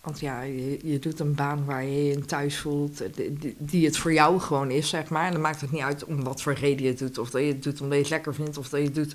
Want 0.00 0.20
ja, 0.20 0.42
je, 0.42 0.78
je, 0.82 0.98
doet 0.98 1.20
een 1.20 1.34
baan 1.34 1.64
waar 1.64 1.84
je 1.84 2.04
je 2.04 2.24
thuis 2.24 2.58
voelt, 2.58 3.02
die, 3.14 3.56
die, 3.58 3.86
het 3.86 3.96
voor 3.96 4.12
jou 4.12 4.40
gewoon 4.40 4.70
is, 4.70 4.88
zeg 4.88 5.08
maar. 5.08 5.26
En 5.26 5.32
dan 5.32 5.40
maakt 5.40 5.60
het 5.60 5.70
niet 5.70 5.82
uit 5.82 6.04
om 6.04 6.24
wat 6.24 6.42
voor 6.42 6.52
reden 6.52 6.82
je 6.82 6.88
het 6.88 6.98
doet. 6.98 7.18
Of 7.18 7.30
dat 7.30 7.40
je 7.40 7.46
het 7.46 7.62
doet 7.62 7.80
omdat 7.80 7.96
je 7.96 8.02
het 8.02 8.10
lekker 8.10 8.34
vindt, 8.34 8.58
of 8.58 8.68
dat 8.68 8.80
je 8.80 8.86
het 8.86 8.94
doet 8.94 9.14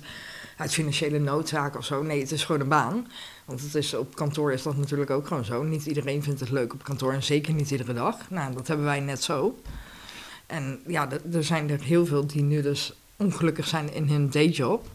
uit 0.56 0.72
financiële 0.72 1.18
noodzaak 1.18 1.76
of 1.76 1.84
zo. 1.84 2.02
Nee, 2.02 2.20
het 2.20 2.32
is 2.32 2.44
gewoon 2.44 2.60
een 2.60 2.68
baan. 2.68 3.06
Want 3.44 3.60
het 3.60 3.74
is, 3.74 3.94
op 3.94 4.14
kantoor 4.14 4.52
is 4.52 4.62
dat 4.62 4.76
natuurlijk 4.76 5.10
ook 5.10 5.26
gewoon 5.26 5.44
zo. 5.44 5.62
Niet 5.62 5.86
iedereen 5.86 6.22
vindt 6.22 6.40
het 6.40 6.50
leuk 6.50 6.72
op 6.72 6.84
kantoor 6.84 7.12
en 7.12 7.22
zeker 7.22 7.54
niet 7.54 7.70
iedere 7.70 7.94
dag. 7.94 8.30
Nou, 8.30 8.54
dat 8.54 8.66
hebben 8.66 8.86
wij 8.86 9.00
net 9.00 9.22
zo. 9.22 9.58
En 10.46 10.80
ja, 10.86 11.08
er 11.32 11.44
zijn 11.44 11.70
er 11.70 11.82
heel 11.82 12.06
veel 12.06 12.26
die 12.26 12.42
nu 12.42 12.62
dus 12.62 12.92
ongelukkig 13.16 13.66
zijn 13.66 13.92
in 13.92 14.08
hun 14.08 14.30
dayjob. 14.30 14.86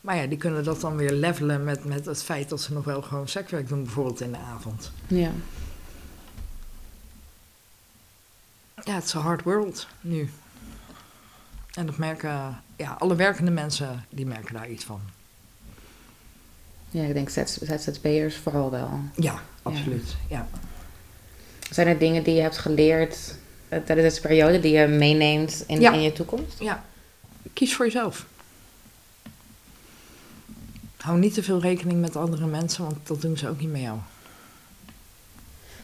Maar 0.00 0.16
ja, 0.16 0.26
die 0.26 0.38
kunnen 0.38 0.64
dat 0.64 0.80
dan 0.80 0.96
weer 0.96 1.12
levelen 1.12 1.64
met, 1.64 1.84
met 1.84 2.04
het 2.04 2.22
feit 2.22 2.48
dat 2.48 2.60
ze 2.60 2.72
nog 2.72 2.84
wel 2.84 3.02
gewoon 3.02 3.28
sekswerk 3.28 3.68
doen, 3.68 3.82
bijvoorbeeld 3.82 4.20
in 4.20 4.32
de 4.32 4.38
avond. 4.38 4.92
Ja. 5.06 5.30
Ja, 8.84 8.94
het 8.94 9.04
is 9.04 9.12
een 9.12 9.20
hard 9.20 9.42
world 9.42 9.86
nu. 10.00 10.30
En 11.74 11.86
dat 11.86 11.96
merken, 11.96 12.62
ja, 12.76 12.96
alle 12.98 13.14
werkende 13.16 13.50
mensen, 13.50 14.04
die 14.08 14.26
merken 14.26 14.54
daar 14.54 14.70
iets 14.70 14.84
van. 14.84 15.00
Ja, 16.90 17.02
ik 17.02 17.14
denk 17.14 17.28
ZZP'ers 17.28 18.36
vooral 18.36 18.70
wel. 18.70 19.00
Ja, 19.14 19.42
absoluut, 19.62 20.16
ja. 20.28 20.48
Zijn 21.70 21.86
er 21.86 21.98
dingen 21.98 22.22
die 22.22 22.34
je 22.34 22.40
hebt 22.40 22.58
geleerd 22.58 23.36
tijdens 23.68 24.08
deze 24.08 24.20
periode 24.20 24.60
die 24.60 24.72
je 24.72 24.86
meeneemt 24.86 25.64
in, 25.66 25.82
in 25.82 26.02
je 26.02 26.12
toekomst? 26.12 26.58
Ja, 26.58 26.84
kies 27.52 27.74
voor 27.74 27.84
jezelf 27.84 28.26
hou 31.08 31.20
niet 31.20 31.34
te 31.34 31.42
veel 31.42 31.60
rekening 31.60 32.00
met 32.00 32.16
andere 32.16 32.46
mensen, 32.46 32.84
want 32.84 32.96
dat 33.02 33.20
doen 33.20 33.36
ze 33.36 33.48
ook 33.48 33.60
niet 33.60 33.72
met 33.72 33.80
jou. 33.80 33.98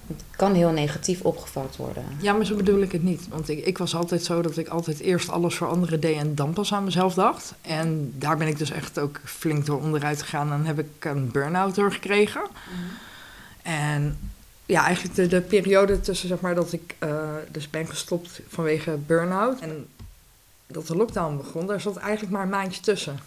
Het 0.06 0.22
kan 0.36 0.54
heel 0.54 0.70
negatief 0.70 1.20
opgevat 1.20 1.76
worden. 1.76 2.04
Ja, 2.20 2.32
maar 2.32 2.46
zo 2.46 2.56
bedoel 2.56 2.82
ik 2.82 2.92
het 2.92 3.02
niet. 3.02 3.28
Want 3.28 3.48
ik, 3.48 3.66
ik 3.66 3.78
was 3.78 3.94
altijd 3.94 4.24
zo 4.24 4.42
dat 4.42 4.56
ik 4.56 4.68
altijd 4.68 5.00
eerst 5.00 5.28
alles 5.28 5.54
voor 5.54 5.68
anderen 5.68 6.00
deed 6.00 6.16
en 6.16 6.34
dan 6.34 6.52
pas 6.52 6.72
aan 6.72 6.84
mezelf 6.84 7.14
dacht. 7.14 7.54
En 7.60 8.12
daar 8.18 8.36
ben 8.36 8.48
ik 8.48 8.58
dus 8.58 8.70
echt 8.70 8.98
ook 8.98 9.20
flink 9.24 9.66
door 9.66 9.80
onderuit 9.80 10.22
gegaan. 10.22 10.52
En 10.52 10.64
heb 10.64 10.78
ik 10.78 11.04
een 11.04 11.30
burn-out 11.30 11.74
doorgekregen. 11.74 12.42
Mm 12.42 12.84
En 13.62 14.18
ja, 14.66 14.84
eigenlijk 14.84 15.14
de, 15.14 15.26
de, 15.26 15.40
periode 15.40 16.00
tussen 16.00 16.28
zeg 16.28 16.40
maar 16.40 16.54
dat 16.54 16.72
ik 16.72 16.94
uh, 17.04 17.34
dus 17.50 17.70
ben 17.70 17.86
gestopt 17.86 18.40
vanwege 18.48 18.90
burn-out 18.90 19.60
en 19.60 19.86
dat 20.66 20.86
de 20.86 20.96
lockdown 20.96 21.36
begon, 21.36 21.66
daar 21.66 21.80
zat 21.80 21.96
eigenlijk 21.96 22.32
maar 22.32 22.42
een 22.42 22.48
maandje 22.48 22.80
tussen. 22.80 23.18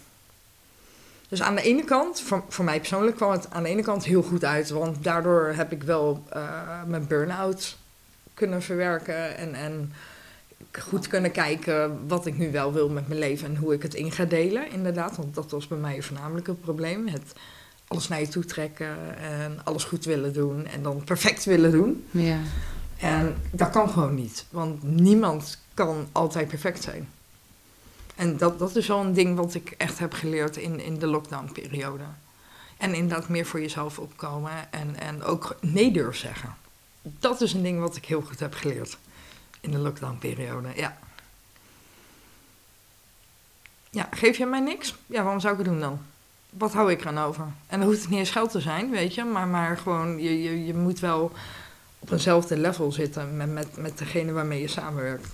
Dus 1.30 1.42
aan 1.42 1.56
de 1.56 1.62
ene 1.62 1.84
kant, 1.84 2.22
voor, 2.22 2.44
voor 2.50 2.66
mij 2.66 2.78
persoonlijk 2.78 3.16
kwam 3.16 3.32
het 3.32 3.50
aan 3.50 3.64
de 3.64 3.70
ene 3.70 3.82
kant 3.82 4.06
heel 4.06 4.24
goed 4.24 4.44
uit. 4.44 4.70
Want 4.70 5.04
daardoor 5.04 5.54
heb 5.56 5.72
ik 5.72 5.84
wel 5.84 6.24
uh, 6.36 6.84
mijn 6.86 7.08
burn-out 7.08 7.78
kunnen 8.34 8.62
verwerken. 8.62 9.38
En, 9.38 9.54
en 9.54 9.94
goed 10.80 11.08
kunnen 11.08 11.32
kijken 11.32 12.08
wat 12.08 12.26
ik 12.26 12.38
nu 12.38 12.52
wel 12.52 12.74
wil 12.74 12.90
met 12.90 13.08
mijn 13.08 13.20
leven 13.20 13.48
en 13.48 13.56
hoe 13.56 13.74
ik 13.74 13.82
het 13.82 13.94
in 13.94 14.12
ga 14.12 14.26
delen. 14.26 14.72
Inderdaad, 14.72 15.16
want 15.16 15.36
dat 15.36 15.52
was 15.52 15.68
bij 15.68 15.78
mij 15.78 16.02
voornamelijk 16.02 16.48
het 16.48 16.62
probleem. 16.62 17.08
Alles 17.88 18.08
naar 18.08 18.20
je 18.20 18.28
toe 18.28 18.46
trekken 18.46 19.18
en 19.18 19.60
alles 19.64 19.84
goed 19.84 20.06
willen 20.06 20.34
doen 20.34 20.66
en 20.66 20.82
dan 20.82 21.04
perfect 21.04 21.46
willen 21.46 21.72
doen. 21.72 22.08
Ja. 22.12 22.40
En 22.98 23.38
dat 23.52 23.70
kan 23.70 23.90
gewoon 23.90 24.16
niet, 24.16 24.46
want 24.50 24.84
niemand 24.84 25.58
kan 25.74 26.08
altijd 26.12 26.48
perfect 26.48 26.84
zijn. 26.84 27.10
En 28.16 28.38
dat, 28.38 28.60
dat 28.60 28.76
is 28.76 28.88
wel 28.88 29.00
een 29.00 29.14
ding 29.14 29.38
wat 29.38 29.54
ik 29.54 29.74
echt 29.78 30.00
heb 30.00 30.14
geleerd 30.14 30.58
in, 30.58 30.80
in 30.80 31.00
de 31.00 31.08
lockdown-periode. 31.08 32.04
En 32.78 32.94
inderdaad 32.94 33.30
meer 33.30 33.46
voor 33.46 33.62
jezelf 33.62 34.00
opkomen 34.00 34.72
en, 34.72 35.00
en 35.00 35.24
ook 35.24 35.58
nee 35.62 35.92
durf 35.92 36.18
zeggen. 36.18 36.56
Dat 37.02 37.42
is 37.42 37.54
een 37.54 37.64
ding 37.64 37.80
wat 37.80 37.96
ik 37.96 38.06
heel 38.06 38.22
goed 38.22 38.40
heb 38.40 38.54
geleerd 38.54 38.98
in 39.60 39.72
de 39.72 39.78
lockdown-periode, 39.78 40.68
ja. 40.76 40.98
Ja, 43.90 44.08
geef 44.12 44.38
je 44.38 44.46
mij 44.46 44.60
niks? 44.60 44.96
Ja, 45.06 45.24
waarom 45.24 45.40
zou 45.42 45.54
ik 45.54 45.60
het 45.60 45.70
doen 45.70 45.80
dan? 45.80 46.00
Wat 46.58 46.74
hou 46.74 46.92
ik 46.92 47.02
eraan 47.02 47.18
over? 47.18 47.44
En 47.68 47.80
dan 47.80 47.88
hoeft 47.88 48.02
het 48.02 48.10
niet 48.10 48.20
eens 48.20 48.30
geld 48.30 48.52
te 48.52 48.62
zijn, 48.62 48.90
weet 48.90 49.16
je. 49.16 49.24
Maar, 49.24 49.48
maar 49.48 49.78
gewoon, 49.78 50.22
je, 50.22 50.44
je, 50.44 50.66
je 50.66 50.74
moet 50.74 51.00
wel 51.00 51.32
op 52.00 52.12
eenzelfde 52.12 52.58
level 52.58 52.92
zitten 52.92 53.38
met, 53.38 53.54
met, 53.54 53.78
met 53.78 53.98
degene 53.98 54.32
waarmee 54.32 54.62
je 54.62 54.68
samenwerkt. 54.68 55.28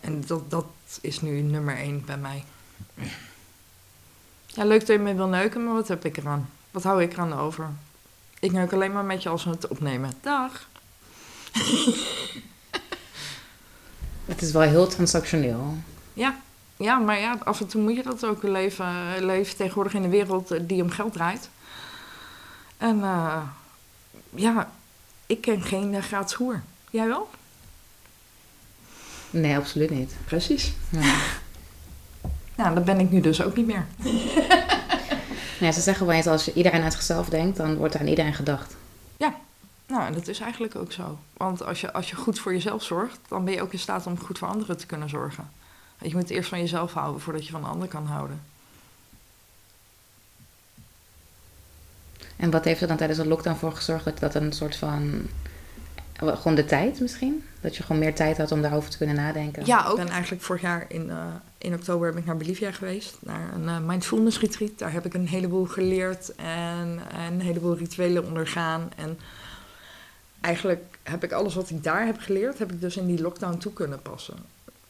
En 0.00 0.24
dat, 0.26 0.50
dat 0.50 0.66
is 1.00 1.20
nu 1.20 1.40
nummer 1.40 1.76
één 1.76 2.04
bij 2.04 2.16
mij. 2.16 2.44
Ja, 4.46 4.64
leuk 4.64 4.80
dat 4.80 4.88
je 4.88 4.98
me 4.98 5.14
wil 5.14 5.26
neuken, 5.26 5.64
maar 5.64 5.74
wat 5.74 5.88
heb 5.88 6.04
ik 6.04 6.16
eraan? 6.16 6.50
Wat 6.70 6.82
hou 6.82 7.02
ik 7.02 7.12
eraan 7.12 7.32
over? 7.32 7.70
Ik 8.40 8.52
neuk 8.52 8.72
alleen 8.72 8.92
maar 8.92 9.04
met 9.04 9.22
je 9.22 9.28
als 9.28 9.44
we 9.44 9.50
het 9.50 9.68
opnemen. 9.68 10.12
Dag. 10.20 10.68
het 14.24 14.42
is 14.42 14.52
wel 14.52 14.62
heel 14.62 14.86
transactioneel. 14.86 15.76
Ja, 16.12 16.40
ja 16.78 16.98
maar 16.98 17.20
ja, 17.20 17.38
af 17.44 17.60
en 17.60 17.66
toe 17.66 17.82
moet 17.82 17.96
je 17.96 18.02
dat 18.02 18.26
ook 18.26 18.42
leven. 18.42 19.24
Leven 19.24 19.56
tegenwoordig 19.56 19.94
in 19.94 20.02
een 20.02 20.10
wereld 20.10 20.50
eh, 20.50 20.60
die 20.62 20.82
om 20.82 20.90
geld 20.90 21.12
draait. 21.12 21.48
En 22.76 22.98
uh, 22.98 23.42
ja, 24.34 24.70
ik 25.26 25.40
ken 25.40 25.62
geen 25.62 25.92
uh, 25.92 26.02
gratis 26.02 26.36
hoer. 26.36 26.62
Jij 26.90 27.06
wel? 27.06 27.30
Nee, 29.30 29.56
absoluut 29.56 29.90
niet. 29.90 30.16
Precies. 30.24 30.72
Ja. 30.88 31.14
Nou, 32.54 32.74
dat 32.74 32.84
ben 32.84 33.00
ik 33.00 33.10
nu 33.10 33.20
dus 33.20 33.42
ook 33.42 33.56
niet 33.56 33.66
meer. 33.66 33.86
Ja, 35.60 35.72
ze 35.72 35.80
zeggen 35.80 36.06
wel 36.06 36.14
eens, 36.14 36.26
als 36.26 36.44
je 36.44 36.52
iedereen 36.52 36.82
uit 36.82 36.92
zichzelf 36.92 37.28
denkt, 37.28 37.56
dan 37.56 37.76
wordt 37.76 37.94
er 37.94 38.00
aan 38.00 38.06
iedereen 38.06 38.34
gedacht. 38.34 38.76
Nou, 39.88 40.06
en 40.06 40.12
dat 40.12 40.28
is 40.28 40.40
eigenlijk 40.40 40.76
ook 40.76 40.92
zo. 40.92 41.18
Want 41.36 41.64
als 41.64 41.80
je, 41.80 41.92
als 41.92 42.10
je 42.10 42.16
goed 42.16 42.38
voor 42.38 42.52
jezelf 42.52 42.82
zorgt, 42.82 43.18
dan 43.28 43.44
ben 43.44 43.54
je 43.54 43.62
ook 43.62 43.72
in 43.72 43.78
staat 43.78 44.06
om 44.06 44.18
goed 44.18 44.38
voor 44.38 44.48
anderen 44.48 44.76
te 44.76 44.86
kunnen 44.86 45.08
zorgen. 45.08 45.50
Je 46.00 46.14
moet 46.14 46.30
eerst 46.30 46.48
van 46.48 46.58
jezelf 46.58 46.92
houden 46.92 47.20
voordat 47.20 47.46
je 47.46 47.52
van 47.52 47.60
de 47.60 47.68
ander 47.68 47.88
kan 47.88 48.06
houden. 48.06 48.40
En 52.36 52.50
wat 52.50 52.64
heeft 52.64 52.80
er 52.80 52.88
dan 52.88 52.96
tijdens 52.96 53.18
de 53.18 53.26
lockdown 53.26 53.56
voor 53.56 53.72
gezorgd 53.72 54.04
dat 54.04 54.18
dat 54.18 54.34
een 54.34 54.52
soort 54.52 54.76
van... 54.76 55.26
Gewoon 56.18 56.54
de 56.54 56.64
tijd 56.64 57.00
misschien? 57.00 57.44
Dat 57.60 57.76
je 57.76 57.82
gewoon 57.82 58.00
meer 58.00 58.14
tijd 58.14 58.38
had 58.38 58.52
om 58.52 58.62
daarover 58.62 58.90
te 58.90 58.96
kunnen 58.96 59.16
nadenken? 59.16 59.66
Ja, 59.66 59.84
ook. 59.84 59.98
Ik 59.98 60.04
ben 60.04 60.12
eigenlijk 60.12 60.42
vorig 60.42 60.62
jaar 60.62 60.84
in, 60.88 61.10
eh, 61.10 61.26
in 61.58 61.74
oktober 61.74 62.10
ben 62.10 62.18
ik 62.18 62.26
naar 62.26 62.36
Bolivia 62.36 62.72
geweest. 62.72 63.16
Naar 63.20 63.54
een 63.54 63.68
eh, 63.68 63.78
mindfulness 63.78 64.40
retreat. 64.40 64.78
Daar 64.78 64.92
heb 64.92 65.06
ik 65.06 65.14
een 65.14 65.28
heleboel 65.28 65.64
geleerd 65.64 66.34
en, 66.34 67.00
en 67.12 67.32
een 67.32 67.40
heleboel 67.40 67.76
rituelen 67.76 68.24
ondergaan. 68.24 68.90
En 68.96 69.18
eigenlijk 70.40 70.98
heb 71.02 71.24
ik 71.24 71.32
alles 71.32 71.54
wat 71.54 71.70
ik 71.70 71.82
daar 71.82 72.06
heb 72.06 72.18
geleerd, 72.18 72.58
heb 72.58 72.72
ik 72.72 72.80
dus 72.80 72.96
in 72.96 73.06
die 73.06 73.20
lockdown 73.20 73.58
toe 73.58 73.72
kunnen 73.72 74.02
passen. 74.02 74.36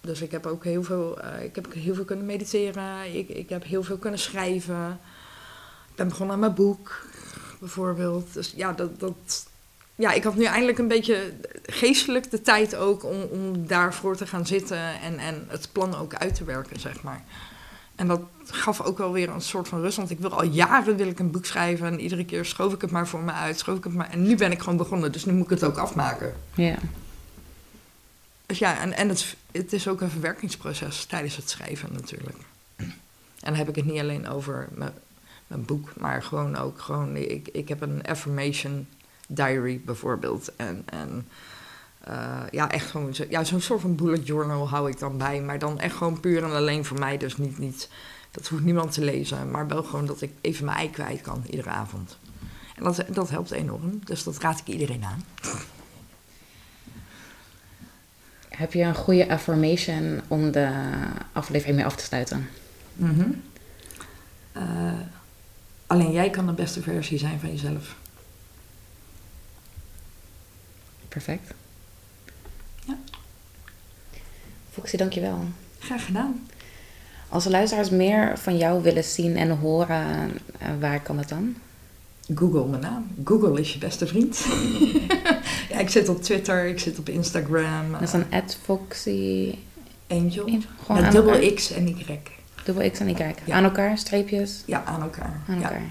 Dus 0.00 0.20
ik 0.20 0.30
heb 0.30 0.46
ook 0.46 0.64
heel 0.64 0.82
veel, 0.82 1.20
eh, 1.20 1.44
ik 1.44 1.54
heb 1.54 1.72
heel 1.72 1.94
veel 1.94 2.04
kunnen 2.04 2.26
mediteren. 2.26 3.14
Ik, 3.14 3.28
ik 3.28 3.48
heb 3.48 3.64
heel 3.64 3.82
veel 3.82 3.96
kunnen 3.96 4.20
schrijven. 4.20 5.00
Ik 5.88 5.96
ben 5.96 6.08
begonnen 6.08 6.34
aan 6.34 6.40
mijn 6.40 6.54
boek, 6.54 7.06
bijvoorbeeld. 7.60 8.34
Dus 8.34 8.52
ja, 8.56 8.72
dat, 8.72 9.00
dat, 9.00 9.46
ja, 9.94 10.12
ik 10.12 10.24
had 10.24 10.34
nu 10.34 10.44
eindelijk 10.44 10.78
een 10.78 10.88
beetje 10.88 11.32
geestelijk 11.66 12.30
de 12.30 12.42
tijd 12.42 12.76
ook 12.76 13.04
om, 13.04 13.22
om 13.22 13.66
daarvoor 13.66 14.16
te 14.16 14.26
gaan 14.26 14.46
zitten 14.46 15.00
en, 15.00 15.18
en 15.18 15.44
het 15.48 15.68
plan 15.72 15.94
ook 15.94 16.14
uit 16.14 16.34
te 16.34 16.44
werken, 16.44 16.80
zeg 16.80 17.02
maar. 17.02 17.24
En 17.98 18.06
dat 18.06 18.20
gaf 18.44 18.80
ook 18.80 18.98
wel 18.98 19.12
weer 19.12 19.28
een 19.28 19.40
soort 19.40 19.68
van 19.68 19.80
rust. 19.80 19.96
Want 19.96 20.10
ik 20.10 20.18
wil 20.18 20.32
al 20.32 20.44
jaren 20.44 20.96
wil 20.96 21.06
ik 21.06 21.18
een 21.18 21.30
boek 21.30 21.44
schrijven. 21.44 21.86
En 21.86 22.00
iedere 22.00 22.24
keer 22.24 22.44
schoof 22.44 22.72
ik 22.72 22.80
het 22.80 22.90
maar 22.90 23.08
voor 23.08 23.20
me 23.20 23.32
uit. 23.32 23.58
Schoof 23.58 23.78
ik 23.78 23.84
het 23.84 23.94
maar. 23.94 24.10
En 24.10 24.22
nu 24.22 24.36
ben 24.36 24.52
ik 24.52 24.58
gewoon 24.58 24.76
begonnen. 24.76 25.12
Dus 25.12 25.24
nu 25.24 25.32
moet 25.32 25.44
ik 25.44 25.50
het 25.50 25.64
ook 25.64 25.76
afmaken. 25.76 26.32
Ja. 26.54 26.76
Dus 28.48 28.58
ja, 28.58 28.80
en, 28.80 28.92
en 28.92 29.08
het, 29.08 29.36
het 29.52 29.72
is 29.72 29.88
ook 29.88 30.00
een 30.00 30.10
verwerkingsproces 30.10 31.04
tijdens 31.04 31.36
het 31.36 31.50
schrijven 31.50 31.92
natuurlijk. 31.92 32.38
En 32.76 32.94
dan 33.40 33.54
heb 33.54 33.68
ik 33.68 33.74
het 33.74 33.84
niet 33.84 34.00
alleen 34.00 34.28
over 34.28 34.68
mijn, 34.70 34.92
mijn 35.46 35.64
boek. 35.64 35.92
Maar 35.96 36.22
gewoon 36.22 36.56
ook 36.56 36.80
gewoon... 36.80 37.16
Ik, 37.16 37.48
ik 37.48 37.68
heb 37.68 37.80
een 37.80 38.06
affirmation 38.06 38.86
diary 39.26 39.80
bijvoorbeeld. 39.84 40.56
En... 40.56 40.82
en 40.86 41.28
uh, 42.08 42.42
ja, 42.50 42.70
echt 42.70 42.90
gewoon 42.90 43.14
zo, 43.14 43.24
ja, 43.28 43.44
zo'n 43.44 43.60
soort 43.60 43.80
van 43.80 43.94
bullet 43.94 44.26
journal 44.26 44.68
hou 44.68 44.90
ik 44.90 44.98
dan 44.98 45.18
bij. 45.18 45.40
Maar 45.40 45.58
dan 45.58 45.78
echt 45.78 45.96
gewoon 45.96 46.20
puur 46.20 46.42
en 46.42 46.52
alleen 46.52 46.84
voor 46.84 46.98
mij. 46.98 47.16
Dus 47.16 47.36
niet, 47.36 47.58
niet, 47.58 47.88
dat 48.30 48.48
hoeft 48.48 48.64
niemand 48.64 48.92
te 48.92 49.04
lezen. 49.04 49.50
Maar 49.50 49.68
wel 49.68 49.82
gewoon 49.82 50.06
dat 50.06 50.20
ik 50.20 50.32
even 50.40 50.64
mijn 50.64 50.76
ei 50.76 50.90
kwijt 50.90 51.20
kan 51.20 51.44
iedere 51.50 51.70
avond. 51.70 52.18
En 52.76 52.84
dat, 52.84 53.04
dat 53.08 53.30
helpt 53.30 53.50
enorm. 53.50 54.00
Dus 54.04 54.22
dat 54.22 54.38
raad 54.38 54.58
ik 54.58 54.66
iedereen 54.66 55.04
aan. 55.04 55.24
Heb 58.58 58.72
je 58.72 58.82
een 58.82 58.94
goede 58.94 59.28
affirmation 59.28 60.20
om 60.28 60.50
de 60.50 60.70
aflevering 61.32 61.76
mee 61.76 61.86
af 61.86 61.96
te 61.96 62.04
sluiten? 62.04 62.48
Mm 62.94 63.14
-hmm. 63.14 63.42
uh, 64.56 65.00
alleen 65.86 66.12
jij 66.12 66.30
kan 66.30 66.46
de 66.46 66.52
beste 66.52 66.82
versie 66.82 67.18
zijn 67.18 67.40
van 67.40 67.50
jezelf. 67.50 67.96
Perfect. 71.08 71.54
Ja. 72.84 72.98
Foxy, 74.70 74.96
dankjewel. 74.96 75.44
Graag 75.78 76.04
gedaan. 76.04 76.46
Als 77.28 77.44
de 77.44 77.50
luisteraars 77.50 77.90
meer 77.90 78.38
van 78.38 78.56
jou 78.56 78.82
willen 78.82 79.04
zien 79.04 79.36
en 79.36 79.50
horen, 79.50 80.30
eh, 80.58 80.68
waar 80.80 81.00
kan 81.00 81.16
dat 81.16 81.28
dan? 81.28 81.56
Google 82.34 82.66
mijn 82.66 82.82
naam. 82.82 83.06
Google 83.24 83.60
is 83.60 83.72
je 83.72 83.78
beste 83.78 84.06
vriend. 84.06 84.46
ja, 85.70 85.78
ik 85.78 85.90
zit 85.90 86.08
op 86.08 86.22
Twitter, 86.22 86.66
ik 86.66 86.78
zit 86.78 86.98
op 86.98 87.08
Instagram. 87.08 87.92
Dat 87.92 88.02
is 88.02 88.10
dan 88.10 88.24
Foxy... 88.62 89.54
Angel. 90.08 90.44
Gewoon 90.86 91.02
Met 91.02 91.12
dubbel 91.12 91.54
X 91.54 91.72
en 91.72 91.88
Y. 91.88 92.20
Dubbel 92.64 92.90
X 92.90 92.98
en 93.00 93.08
Y. 93.08 93.34
Ja. 93.44 93.54
Aan 93.54 93.64
elkaar, 93.64 93.98
streepjes? 93.98 94.62
Ja, 94.66 94.84
aan 94.84 95.02
elkaar. 95.02 95.42
Aan 95.48 95.62
elkaar. 95.62 95.80
Ja. 95.80 95.86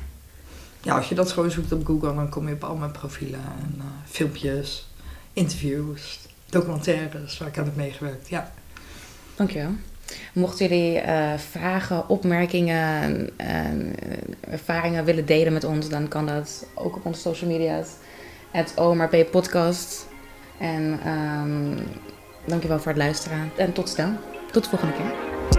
ja. 0.82 0.96
als 0.96 1.10
je 1.10 1.16
dat 1.16 1.32
gewoon 1.32 1.52
zoekt 1.52 1.72
op 1.72 1.86
Google, 1.86 2.16
dan 2.16 2.30
kom 2.30 2.48
je 2.48 2.54
op 2.54 2.64
al 2.64 2.76
mijn 2.76 2.92
profielen 2.92 3.40
en 3.40 3.74
uh, 3.78 3.84
filmpjes, 4.06 4.88
interviews, 5.34 6.20
documentaires 6.50 7.38
waar 7.38 7.48
ik 7.48 7.58
aan 7.58 7.66
heb 7.66 7.76
meegewerkt. 7.76 8.30
Ja. 8.30 8.52
Dankjewel. 9.36 9.72
Mochten 10.34 10.68
jullie 10.68 11.01
uh, 11.01 11.34
vragen, 11.38 12.10
opmerkingen, 12.10 13.30
ervaringen 14.49 15.05
willen 15.05 15.26
delen 15.26 15.53
met 15.53 15.64
ons, 15.64 15.89
dan 15.89 16.08
kan 16.08 16.26
dat 16.26 16.68
ook 16.74 16.95
op 16.95 17.05
onze 17.05 17.22
social 17.22 17.49
media's. 17.49 17.89
Het 18.51 18.74
OMRP 18.76 19.32
Podcast. 19.32 20.08
En 20.60 20.99
um, 21.08 21.78
dankjewel 22.45 22.80
voor 22.80 22.91
het 22.91 23.01
luisteren. 23.01 23.51
En 23.55 23.74
tot 23.74 23.89
snel. 23.89 24.10
Tot 24.51 24.64
de 24.64 24.70
volgende 24.70 24.93
keer. 24.93 25.57